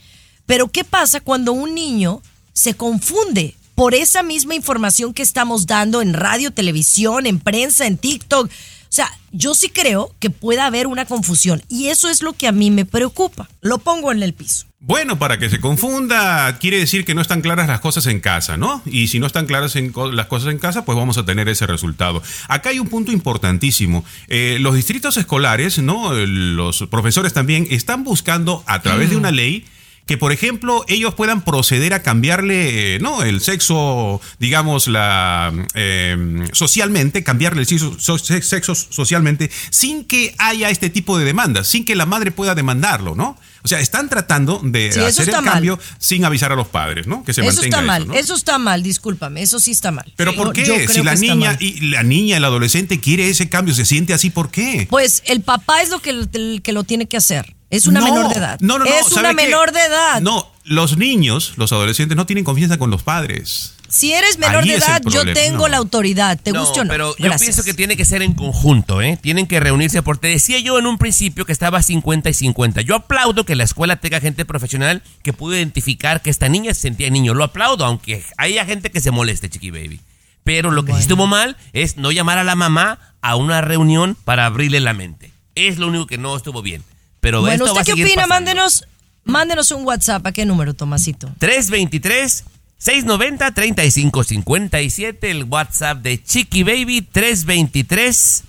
Pero 0.45 0.69
¿qué 0.69 0.85
pasa 0.85 1.21
cuando 1.21 1.53
un 1.53 1.75
niño 1.75 2.23
se 2.53 2.75
confunde 2.75 3.55
por 3.75 3.95
esa 3.95 4.23
misma 4.23 4.55
información 4.55 5.15
que 5.15 5.23
estamos 5.23 5.67
dando 5.67 6.03
en 6.03 6.13
radio, 6.13 6.53
televisión, 6.53 7.27
en 7.27 7.41
prensa, 7.41 7.87
en 7.87 7.97
TikTok? 7.99 8.51
O 8.89 8.93
sea, 8.97 9.11
yo 9.33 9.55
sí 9.55 9.69
creo 9.69 10.15
que 10.21 10.31
pueda 10.31 10.67
haber 10.67 10.87
una 10.87 11.05
confusión 11.05 11.63
y 11.69 11.89
eso 11.89 12.09
es 12.09 12.23
lo 12.23 12.33
que 12.33 12.47
a 12.49 12.53
mí 12.53 12.71
me 12.71 12.85
preocupa. 12.85 13.49
Lo 13.61 13.79
pongo 13.79 14.13
en 14.13 14.23
el 14.23 14.33
piso. 14.33 14.67
Bueno, 14.79 15.19
para 15.19 15.39
que 15.39 15.51
se 15.51 15.59
confunda, 15.59 16.59
quiere 16.59 16.79
decir 16.79 17.05
que 17.05 17.15
no 17.15 17.21
están 17.21 17.41
claras 17.41 17.67
las 17.67 17.81
cosas 17.81 18.07
en 18.07 18.21
casa, 18.21 18.57
¿no? 18.57 18.83
Y 18.87 19.09
si 19.09 19.19
no 19.19 19.27
están 19.27 19.47
claras 19.47 19.75
en 19.75 19.91
co- 19.91 20.13
las 20.13 20.27
cosas 20.27 20.51
en 20.53 20.59
casa, 20.59 20.85
pues 20.85 20.97
vamos 20.97 21.19
a 21.19 21.25
tener 21.25 21.49
ese 21.49 21.67
resultado. 21.67 22.23
Acá 22.49 22.71
hay 22.71 22.79
un 22.79 22.87
punto 22.89 23.11
importantísimo. 23.11 24.05
Eh, 24.29 24.59
los 24.61 24.75
distritos 24.77 25.17
escolares, 25.17 25.79
¿no? 25.79 26.13
Los 26.15 26.85
profesores 26.89 27.33
también 27.33 27.67
están 27.71 28.05
buscando 28.05 28.63
a 28.67 28.81
través 28.81 29.11
de 29.11 29.17
una 29.17 29.33
ley 29.33 29.65
que, 30.07 30.17
por 30.17 30.31
ejemplo, 30.33 30.85
ellos 30.89 31.15
puedan 31.15 31.43
proceder 31.43 31.93
a 31.93 32.03
cambiarle, 32.03 32.95
eh, 32.95 32.99
¿no? 33.01 33.23
El 33.25 33.41
sexo, 33.41 34.21
digamos, 34.39 34.87
la 34.87 35.53
eh, 35.75 36.47
socialmente, 36.53 37.25
cambiarle 37.25 37.63
el 37.63 37.67
sexo, 37.67 37.97
so- 37.99 38.19
sexo 38.19 38.75
socialmente, 38.75 39.51
sin 39.71 40.05
que 40.05 40.35
haya 40.39 40.71
este 40.71 40.91
tipo 40.91 41.19
de 41.19 41.25
demandas, 41.25 41.67
sin 41.67 41.85
que 41.85 41.97
la 41.97 42.07
madre 42.07 42.31
pueda 42.31 42.55
demandarlo, 42.55 43.15
¿no? 43.17 43.37
O 43.65 43.69
sea, 43.69 43.81
están 43.81 44.09
tratando 44.09 44.61
de 44.63 44.93
Sí, 44.93 45.01
hacer 45.01 45.29
el 45.29 45.35
mal. 45.35 45.45
cambio 45.45 45.79
sin 45.99 46.25
avisar 46.25 46.53
a 46.53 46.55
los 46.55 46.69
padres, 46.69 47.09
¿no? 47.09 47.25
Que 47.25 47.35
se 47.35 47.41
Eso 47.41 47.49
mantenga 47.63 47.67
está 47.79 47.83
mal, 47.83 48.07
¿no? 48.07 48.15
eso 48.15 48.35
está 48.37 48.59
mal, 48.59 48.85
discúlpame, 48.85 49.43
eso 49.43 49.59
sí 49.59 49.73
está 49.73 49.91
mal. 49.91 50.13
Pero 50.15 50.37
¿por 50.37 50.53
qué? 50.53 50.65
yo 50.65 50.75
Si 50.89 51.03
la 51.03 51.17
niña 51.17 51.57
y 51.59 51.81
la 51.91 52.05
niña, 52.05 52.37
el 52.37 52.45
adolescente 52.45 53.01
quiere 53.01 53.29
ese 53.29 53.49
cambio, 53.49 53.75
se 53.75 53.85
siente 53.85 54.15
así, 54.15 54.31
¿por 54.31 54.53
qué? 54.53 54.87
Pues 54.89 55.25
el 55.27 55.41
papá 55.41 55.83
es 55.83 55.91
lo 55.91 55.99
que, 55.99 56.11
el 56.11 56.61
que 56.63 56.73
lo 56.73 56.85
tiene 56.85 57.07
que 57.07 57.17
hacer. 57.17 57.56
Es 57.71 57.87
una 57.87 58.01
No, 58.01 58.07
menor 58.07 58.29
de 58.31 58.37
edad. 58.39 58.59
No, 58.61 58.79
no, 58.79 58.85
no. 58.85 58.91
Es 58.91 59.07
¿sabe 59.07 59.21
una 59.21 59.29
qué? 59.31 59.35
menor 59.47 59.73
de 59.73 59.81
edad. 59.81 60.21
No, 60.21 60.51
los 60.65 60.97
niños, 60.97 61.55
los 61.57 61.73
adolescentes 61.73 62.17
no 62.17 62.27
tienen 62.27 62.45
confianza 62.45 62.79
con 62.79 62.91
los 62.91 63.03
padres. 63.03 63.73
Si 63.89 64.13
eres 64.13 64.39
menor 64.39 64.65
Ahí 64.65 64.71
de 64.71 64.77
edad, 64.77 65.01
yo 65.05 65.25
tengo 65.33 65.59
no. 65.59 65.69
la 65.69 65.77
autoridad. 65.77 66.39
¿Te 66.41 66.51
No, 66.53 66.61
guste 66.61 66.81
o 66.81 66.85
no? 66.85 66.91
Pero 66.91 67.17
yo 67.19 67.31
pienso 67.39 67.63
que 67.63 67.73
tiene 67.73 67.97
que 67.97 68.05
ser 68.05 68.21
en 68.23 68.35
conjunto, 68.35 69.01
¿eh? 69.01 69.17
Tienen 69.21 69.47
que 69.47 69.61
reunirse 69.61 70.03
porque 70.03 70.23
te 70.23 70.29
decía 70.29 70.59
yo 70.59 70.79
en 70.79 70.87
un 70.87 70.99
principio 70.99 71.45
que 71.47 71.53
estaba 71.53 71.83
50 71.83 72.29
y 72.31 72.35
50. 72.35 72.81
Yo 72.83 72.97
aplaudo 72.97 73.45
que 73.47 73.55
la 73.55 73.63
escuela 73.65 73.97
tenga 73.97 74.21
gente 74.21 74.45
profesional 74.45 75.03
que 75.23 75.33
pudo 75.33 75.55
identificar 75.57 76.21
que 76.21 76.31
esta 76.31 76.49
niña 76.49 76.75
se 76.75 76.81
sentía 76.83 77.11
niño. 77.11 77.33
Lo 77.35 77.45
aplaudo, 77.45 77.85
aunque 77.85 78.25
haya 78.39 78.65
gente 78.65 78.91
que 78.91 79.01
se 79.01 79.13
moleste, 79.13 79.49
chiqui 79.51 79.71
baby. 79.71 80.01
Pero 80.43 80.71
lo 80.73 80.85
que 80.85 80.93
sí 80.93 81.01
estuvo 81.01 81.27
mal 81.29 81.57
es 81.73 81.97
no 81.97 82.11
llamar 82.13 82.39
a 82.39 82.45
la 82.45 82.55
mamá 82.57 82.99
a 83.21 83.37
una 83.37 83.61
reunión 83.61 84.17
para 84.25 84.47
abrirle 84.47 84.81
la 84.81 84.95
mente. 84.95 85.33
Es 85.55 85.79
lo 85.79 85.87
único 85.89 86.07
que 86.07 86.19
no 86.19 86.37
estuvo 86.37 86.61
bien. 86.63 86.83
Pero 87.21 87.41
Bueno, 87.41 87.65
esto 87.65 87.75
va 87.75 87.81
¿usted 87.81 87.93
a 87.93 87.97
qué 87.97 88.03
opina? 88.05 88.23
pasando. 88.23 88.35
Mándenos, 88.35 88.85
mándenos 89.25 89.71
un 89.73 89.85
WhatsApp. 89.85 90.27
¿A 90.27 90.33
qué 90.33 90.45
número, 90.47 90.75
Tomasito? 90.75 91.29
323 91.39 92.45
690 92.79 93.53
3557 93.53 95.31
el 95.31 95.45
WhatsApp 95.45 95.99
de 96.03 96.23
Chiqui 96.23 96.63
Baby 96.63 97.03
323 97.03 98.45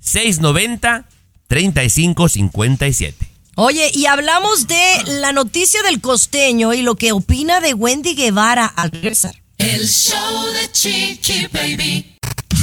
690 0.00 1.04
3557. 1.46 3.26
Oye, 3.56 3.90
y 3.92 4.06
hablamos 4.06 4.66
de 4.66 4.80
la 5.20 5.32
noticia 5.32 5.82
del 5.82 6.00
costeño 6.00 6.72
y 6.72 6.82
lo 6.82 6.94
que 6.94 7.12
opina 7.12 7.60
de 7.60 7.74
Wendy 7.74 8.14
Guevara 8.14 8.64
al 8.64 8.90
regresar. 8.90 9.34
El 9.58 9.86
show 9.86 10.46
de 10.52 10.72
Chiqui 10.72 11.46
Baby. 11.52 12.16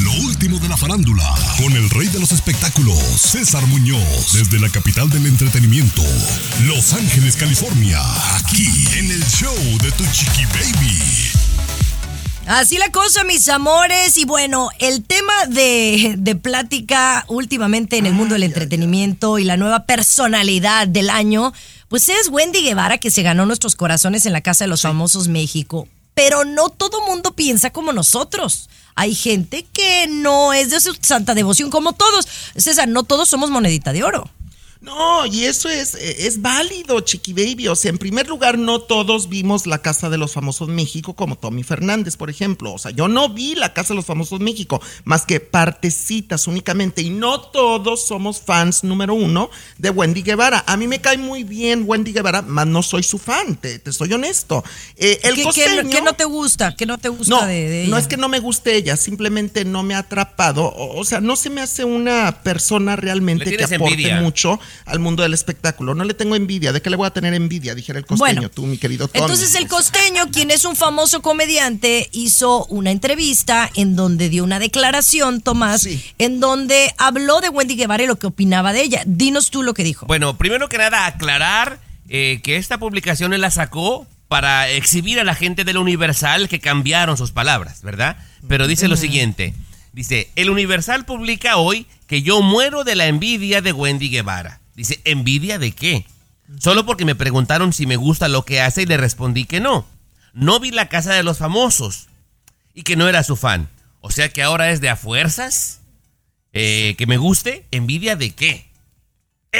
Lo 0.07 0.13
último 0.25 0.57
de 0.59 0.69
la 0.69 0.77
farándula, 0.77 1.35
con 1.57 1.73
el 1.73 1.89
rey 1.89 2.07
de 2.07 2.17
los 2.17 2.31
espectáculos, 2.31 2.97
César 2.97 3.67
Muñoz, 3.67 4.31
desde 4.31 4.57
la 4.57 4.69
capital 4.69 5.09
del 5.09 5.25
entretenimiento, 5.25 6.01
Los 6.63 6.93
Ángeles, 6.93 7.35
California, 7.35 7.99
aquí 8.37 8.69
en 8.97 9.11
el 9.11 9.21
show 9.25 9.53
de 9.83 9.91
Tu 9.91 10.05
Chiqui 10.13 10.45
Baby. 10.45 11.01
Así 12.45 12.77
la 12.77 12.89
cosa, 12.89 13.25
mis 13.25 13.49
amores. 13.49 14.17
Y 14.17 14.23
bueno, 14.23 14.69
el 14.79 15.03
tema 15.03 15.33
de, 15.49 16.15
de 16.17 16.35
plática 16.37 17.25
últimamente 17.27 17.97
en 17.97 18.05
el 18.05 18.13
mundo 18.13 18.35
del 18.35 18.43
entretenimiento 18.43 19.39
y 19.39 19.43
la 19.43 19.57
nueva 19.57 19.83
personalidad 19.83 20.87
del 20.87 21.09
año, 21.09 21.51
pues 21.89 22.07
es 22.07 22.29
Wendy 22.29 22.63
Guevara 22.63 22.97
que 22.97 23.11
se 23.11 23.23
ganó 23.23 23.45
nuestros 23.45 23.75
corazones 23.75 24.25
en 24.25 24.31
la 24.31 24.39
Casa 24.39 24.63
de 24.63 24.69
los 24.69 24.83
Famosos 24.83 25.27
México. 25.27 25.89
Pero 26.17 26.45
no 26.45 26.69
todo 26.69 27.05
mundo 27.05 27.35
piensa 27.35 27.69
como 27.69 27.93
nosotros. 27.93 28.69
Hay 28.95 29.13
gente 29.13 29.67
que 29.71 30.07
no 30.07 30.51
es 30.51 30.71
de 30.71 30.79
su 30.79 30.97
santa 30.99 31.35
devoción 31.35 31.69
como 31.69 31.93
todos. 31.93 32.27
César, 32.55 32.87
no 32.87 33.03
todos 33.03 33.29
somos 33.29 33.51
monedita 33.51 33.93
de 33.93 34.03
oro. 34.03 34.27
No, 34.81 35.25
y 35.25 35.45
eso 35.45 35.69
es, 35.69 35.95
eh, 35.95 36.27
es 36.27 36.41
válido, 36.41 36.99
Chiqui 37.01 37.33
Baby. 37.33 37.67
O 37.67 37.75
sea, 37.75 37.89
en 37.89 37.97
primer 37.97 38.27
lugar, 38.27 38.57
no 38.57 38.79
todos 38.81 39.27
vimos 39.29 39.65
la 39.67 39.81
Casa 39.81 40.09
de 40.09 40.17
los 40.17 40.33
Famosos 40.33 40.69
México, 40.69 41.15
como 41.15 41.37
Tommy 41.37 41.63
Fernández, 41.63 42.15
por 42.15 42.29
ejemplo. 42.29 42.73
O 42.73 42.77
sea, 42.77 42.91
yo 42.91 43.07
no 43.07 43.29
vi 43.29 43.55
la 43.55 43.73
Casa 43.73 43.89
de 43.89 43.95
los 43.95 44.05
Famosos 44.05 44.39
México, 44.39 44.81
más 45.03 45.25
que 45.25 45.39
partecitas 45.39 46.47
únicamente. 46.47 47.01
Y 47.01 47.09
no 47.09 47.41
todos 47.41 48.05
somos 48.07 48.41
fans 48.41 48.83
número 48.83 49.13
uno 49.13 49.49
de 49.77 49.89
Wendy 49.89 50.21
Guevara. 50.21 50.63
A 50.67 50.77
mí 50.77 50.87
me 50.87 51.01
cae 51.01 51.17
muy 51.17 51.43
bien 51.43 51.83
Wendy 51.85 52.13
Guevara, 52.13 52.41
más 52.41 52.67
no 52.67 52.83
soy 52.83 53.03
su 53.03 53.17
fan, 53.17 53.55
te, 53.55 53.79
te 53.79 53.91
soy 53.91 54.13
honesto. 54.13 54.63
Eh, 54.95 55.19
el 55.23 55.35
¿Qué, 55.35 55.43
costeño- 55.43 55.89
qué 55.89 56.01
no 56.01 56.13
te 56.13 56.25
gusta? 56.25 56.75
¿Qué 56.75 56.85
no 56.85 56.97
te 56.97 57.09
gusta 57.09 57.35
no, 57.35 57.45
de, 57.45 57.67
de 57.69 57.87
no 57.87 57.95
ella? 57.95 57.99
es 57.99 58.07
que 58.07 58.17
no 58.17 58.29
me 58.29 58.39
guste 58.39 58.75
ella, 58.75 58.95
simplemente 58.97 59.65
no 59.65 59.83
me 59.83 59.95
ha 59.95 59.99
atrapado. 59.99 60.65
O, 60.65 60.99
o 60.99 61.03
sea, 61.03 61.19
no 61.21 61.35
se 61.35 61.49
me 61.49 61.61
hace 61.61 61.83
una 61.83 62.43
persona 62.43 62.95
realmente 62.95 63.55
que 63.57 63.63
aporte 63.63 63.93
envidia. 63.93 64.21
mucho 64.21 64.59
al 64.85 64.99
mundo 64.99 65.23
del 65.23 65.33
espectáculo. 65.33 65.95
No 65.95 66.03
le 66.03 66.13
tengo 66.13 66.35
envidia. 66.35 66.71
¿De 66.73 66.81
qué 66.81 66.89
le 66.89 66.95
voy 66.95 67.07
a 67.07 67.11
tener 67.11 67.33
envidia? 67.33 67.75
Dijera 67.75 67.99
el 67.99 68.05
costeño, 68.05 68.33
Bueno, 68.33 68.49
tú, 68.49 68.65
mi 68.65 68.77
querido 68.77 69.07
Tony. 69.07 69.21
Entonces 69.23 69.55
el 69.55 69.67
costeño, 69.67 70.29
quien 70.31 70.51
es 70.51 70.65
un 70.65 70.75
famoso 70.75 71.21
comediante, 71.21 72.09
hizo 72.11 72.65
una 72.65 72.91
entrevista 72.91 73.69
en 73.75 73.95
donde 73.95 74.29
dio 74.29 74.43
una 74.43 74.59
declaración, 74.59 75.41
Tomás, 75.41 75.81
Sí. 75.81 76.03
en 76.17 76.39
donde 76.39 76.93
habló 76.97 77.41
de 77.41 77.49
Wendy 77.49 77.75
Guevara 77.75 78.03
y 78.03 78.07
lo 78.07 78.17
que 78.17 78.27
opinaba 78.27 78.73
de 78.73 78.81
ella. 78.83 79.03
Dinos 79.05 79.49
tú 79.51 79.63
lo 79.63 79.73
que 79.73 79.83
dijo. 79.83 80.05
Bueno, 80.05 80.37
primero 80.37 80.69
que 80.69 80.77
nada, 80.77 81.05
aclarar 81.05 81.79
eh, 82.09 82.39
que 82.43 82.55
esta 82.55 82.77
publicación 82.77 83.33
él 83.33 83.41
la 83.41 83.51
sacó 83.51 84.07
para 84.27 84.69
exhibir 84.69 85.19
a 85.19 85.23
la 85.23 85.35
gente 85.35 85.63
del 85.63 85.77
Universal 85.77 86.49
que 86.49 86.59
cambiaron 86.59 87.17
sus 87.17 87.31
palabras, 87.31 87.81
¿verdad? 87.81 88.17
Pero 88.47 88.67
dice 88.67 88.87
lo 88.87 88.97
siguiente. 88.97 89.53
Dice, 89.93 90.29
el 90.35 90.49
Universal 90.49 91.05
publica 91.05 91.57
hoy 91.57 91.87
que 92.07 92.21
yo 92.21 92.41
muero 92.41 92.83
de 92.83 92.95
la 92.95 93.07
envidia 93.07 93.61
de 93.61 93.73
Wendy 93.73 94.09
Guevara. 94.09 94.61
Dice, 94.75 95.01
¿envidia 95.03 95.59
de 95.59 95.71
qué? 95.71 96.05
Solo 96.59 96.85
porque 96.85 97.05
me 97.05 97.15
preguntaron 97.15 97.73
si 97.73 97.85
me 97.85 97.97
gusta 97.97 98.27
lo 98.29 98.45
que 98.45 98.61
hace 98.61 98.83
y 98.83 98.85
le 98.85 98.97
respondí 98.97 99.45
que 99.45 99.59
no. 99.59 99.85
No 100.33 100.59
vi 100.59 100.71
la 100.71 100.87
casa 100.87 101.13
de 101.13 101.23
los 101.23 101.37
famosos 101.37 102.07
y 102.73 102.83
que 102.83 102.95
no 102.95 103.09
era 103.09 103.23
su 103.23 103.35
fan. 103.35 103.69
O 104.01 104.11
sea 104.11 104.29
que 104.29 104.43
ahora 104.43 104.71
es 104.71 104.79
de 104.79 104.89
a 104.89 104.95
fuerzas 104.95 105.81
eh, 106.53 106.95
que 106.97 107.07
me 107.07 107.17
guste. 107.17 107.65
¿Envidia 107.71 108.15
de 108.15 108.31
qué? 108.33 108.66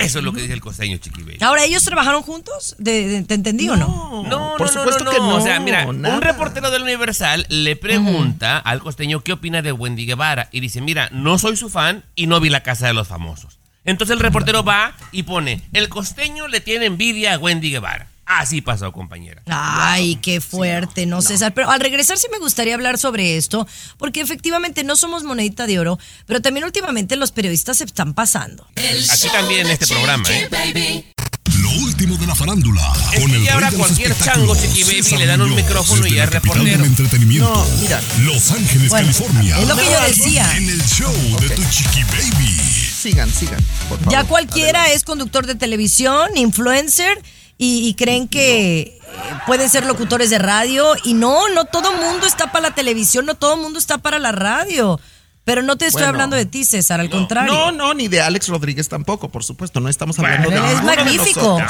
Eso 0.01 0.19
es 0.19 0.25
lo 0.25 0.33
que 0.33 0.41
dice 0.41 0.53
el 0.53 0.61
costeño, 0.61 0.97
Chiqui 0.97 1.23
Ahora, 1.41 1.65
¿ellos 1.65 1.83
trabajaron 1.83 2.21
juntos? 2.21 2.75
¿De, 2.77 3.07
de- 3.07 3.23
¿Te 3.23 3.33
entendí 3.33 3.67
o 3.69 3.75
no? 3.75 4.23
No, 4.27 4.55
por 4.57 4.61
no, 4.61 4.65
no, 4.65 4.67
supuesto 4.67 5.03
no, 5.03 5.11
que 5.11 5.17
no. 5.17 5.27
no. 5.31 5.35
O 5.37 5.41
sea, 5.41 5.59
mira, 5.59 5.85
nada. 5.93 6.15
un 6.15 6.21
reportero 6.21 6.71
del 6.71 6.83
Universal 6.83 7.45
le 7.49 7.75
pregunta 7.75 8.57
al 8.57 8.79
costeño 8.79 9.21
qué 9.21 9.33
opina 9.33 9.61
de 9.61 9.71
Wendy 9.71 10.05
Guevara 10.05 10.49
y 10.51 10.59
dice, 10.59 10.81
mira, 10.81 11.09
no 11.11 11.37
soy 11.37 11.57
su 11.57 11.69
fan 11.69 12.03
y 12.15 12.27
no 12.27 12.39
vi 12.39 12.49
la 12.49 12.63
casa 12.63 12.87
de 12.87 12.93
los 12.93 13.07
famosos. 13.07 13.59
Entonces 13.85 14.13
el 14.15 14.19
reportero 14.19 14.63
va 14.63 14.93
y 15.11 15.23
pone, 15.23 15.61
el 15.73 15.87
costeño 15.89 16.47
le 16.47 16.59
tiene 16.59 16.85
envidia 16.87 17.33
a 17.35 17.37
Wendy 17.37 17.71
Guevara. 17.71 18.07
Así 18.27 18.59
pasó, 18.61 18.91
compañera. 18.91 19.41
Ay, 19.47 20.17
qué 20.17 20.41
fuerte, 20.41 21.05
no, 21.05 21.21
César. 21.21 21.53
Pero 21.53 21.69
al 21.71 21.79
regresar 21.79 22.17
sí 22.17 22.27
me 22.29 22.39
gustaría 22.39 22.73
hablar 22.75 22.97
sobre 22.97 23.37
esto, 23.37 23.65
porque 23.97 24.19
efectivamente 24.19 24.83
no 24.83 24.97
somos 24.97 25.23
monedita 25.23 25.65
de 25.65 25.79
oro, 25.79 25.97
pero 26.25 26.41
también 26.41 26.65
últimamente 26.65 27.15
los 27.15 27.31
periodistas 27.31 27.77
se 27.77 27.85
están 27.85 28.13
pasando. 28.13 28.67
El 28.75 29.09
Aquí 29.09 29.29
también 29.29 29.61
en 29.67 29.71
este 29.71 29.87
programa, 29.87 30.25
Chiqui 30.25 30.39
¿eh? 30.39 30.47
Baby. 30.51 31.05
Lo 31.61 31.69
último 31.85 32.17
de 32.17 32.27
la 32.27 32.35
farándula, 32.35 32.81
Es 33.13 33.21
con 33.21 33.31
que 33.31 33.37
el 33.37 33.43
ya 33.43 33.55
rey 33.55 33.63
ahora 33.65 33.71
cualquier 33.71 34.17
chango, 34.19 34.55
Chiqui 34.57 34.83
Baby, 34.83 35.17
le 35.17 35.25
dan 35.25 35.41
un 35.41 35.55
micrófono 35.55 36.05
y 36.05 36.09
capital 36.17 36.29
reportero. 36.31 36.83
entretenimiento, 36.83 37.49
No, 37.49 37.65
mira. 37.81 38.01
Los 38.23 38.51
Ángeles, 38.51 38.89
Bueno, 38.89 39.07
California. 39.07 39.57
es 39.57 39.67
lo 39.69 39.75
que 39.77 39.85
yo 39.85 40.01
decía. 40.01 40.57
En 40.57 40.69
el 40.69 40.83
show 40.85 41.13
de 41.39 41.49
Tu 41.51 41.63
Chiqui 41.71 42.03
Baby. 42.03 42.57
Sigan, 43.01 43.31
sigan, 43.33 43.63
por 43.87 43.99
favor. 43.99 44.11
Ya 44.11 44.25
cualquiera 44.25 44.79
Adelante. 44.81 44.95
es 44.97 45.03
conductor 45.05 45.45
de 45.47 45.55
televisión, 45.55 46.35
influencer, 46.35 47.17
y, 47.57 47.87
y 47.87 47.93
creen 47.95 48.27
que 48.27 48.79
eh, 48.81 48.99
pueden 49.45 49.69
ser 49.69 49.85
locutores 49.85 50.29
de 50.29 50.37
radio. 50.39 50.93
Y 51.03 51.13
no, 51.13 51.49
no 51.49 51.65
todo 51.65 51.91
mundo 51.93 52.27
está 52.27 52.51
para 52.51 52.69
la 52.69 52.75
televisión, 52.75 53.25
no 53.25 53.35
todo 53.35 53.57
mundo 53.57 53.79
está 53.79 53.97
para 53.97 54.19
la 54.19 54.31
radio. 54.31 54.99
Pero 55.43 55.61
no 55.61 55.77
te 55.77 55.85
estoy 55.85 56.01
Bueno. 56.01 56.09
hablando 56.15 56.35
de 56.35 56.45
ti, 56.45 56.65
César, 56.65 56.99
al 56.99 57.09
contrario. 57.09 57.53
No, 57.53 57.71
no, 57.71 57.93
ni 57.93 58.09
de 58.09 58.19
Alex 58.19 58.49
Rodríguez 58.49 58.89
tampoco, 58.89 59.29
por 59.29 59.45
supuesto. 59.45 59.79
No 59.79 59.87
estamos 59.87 60.19
hablando 60.19 60.49
de 60.49 60.57
es 60.57 60.75
de 60.79 60.81
magnífico. 60.81 61.61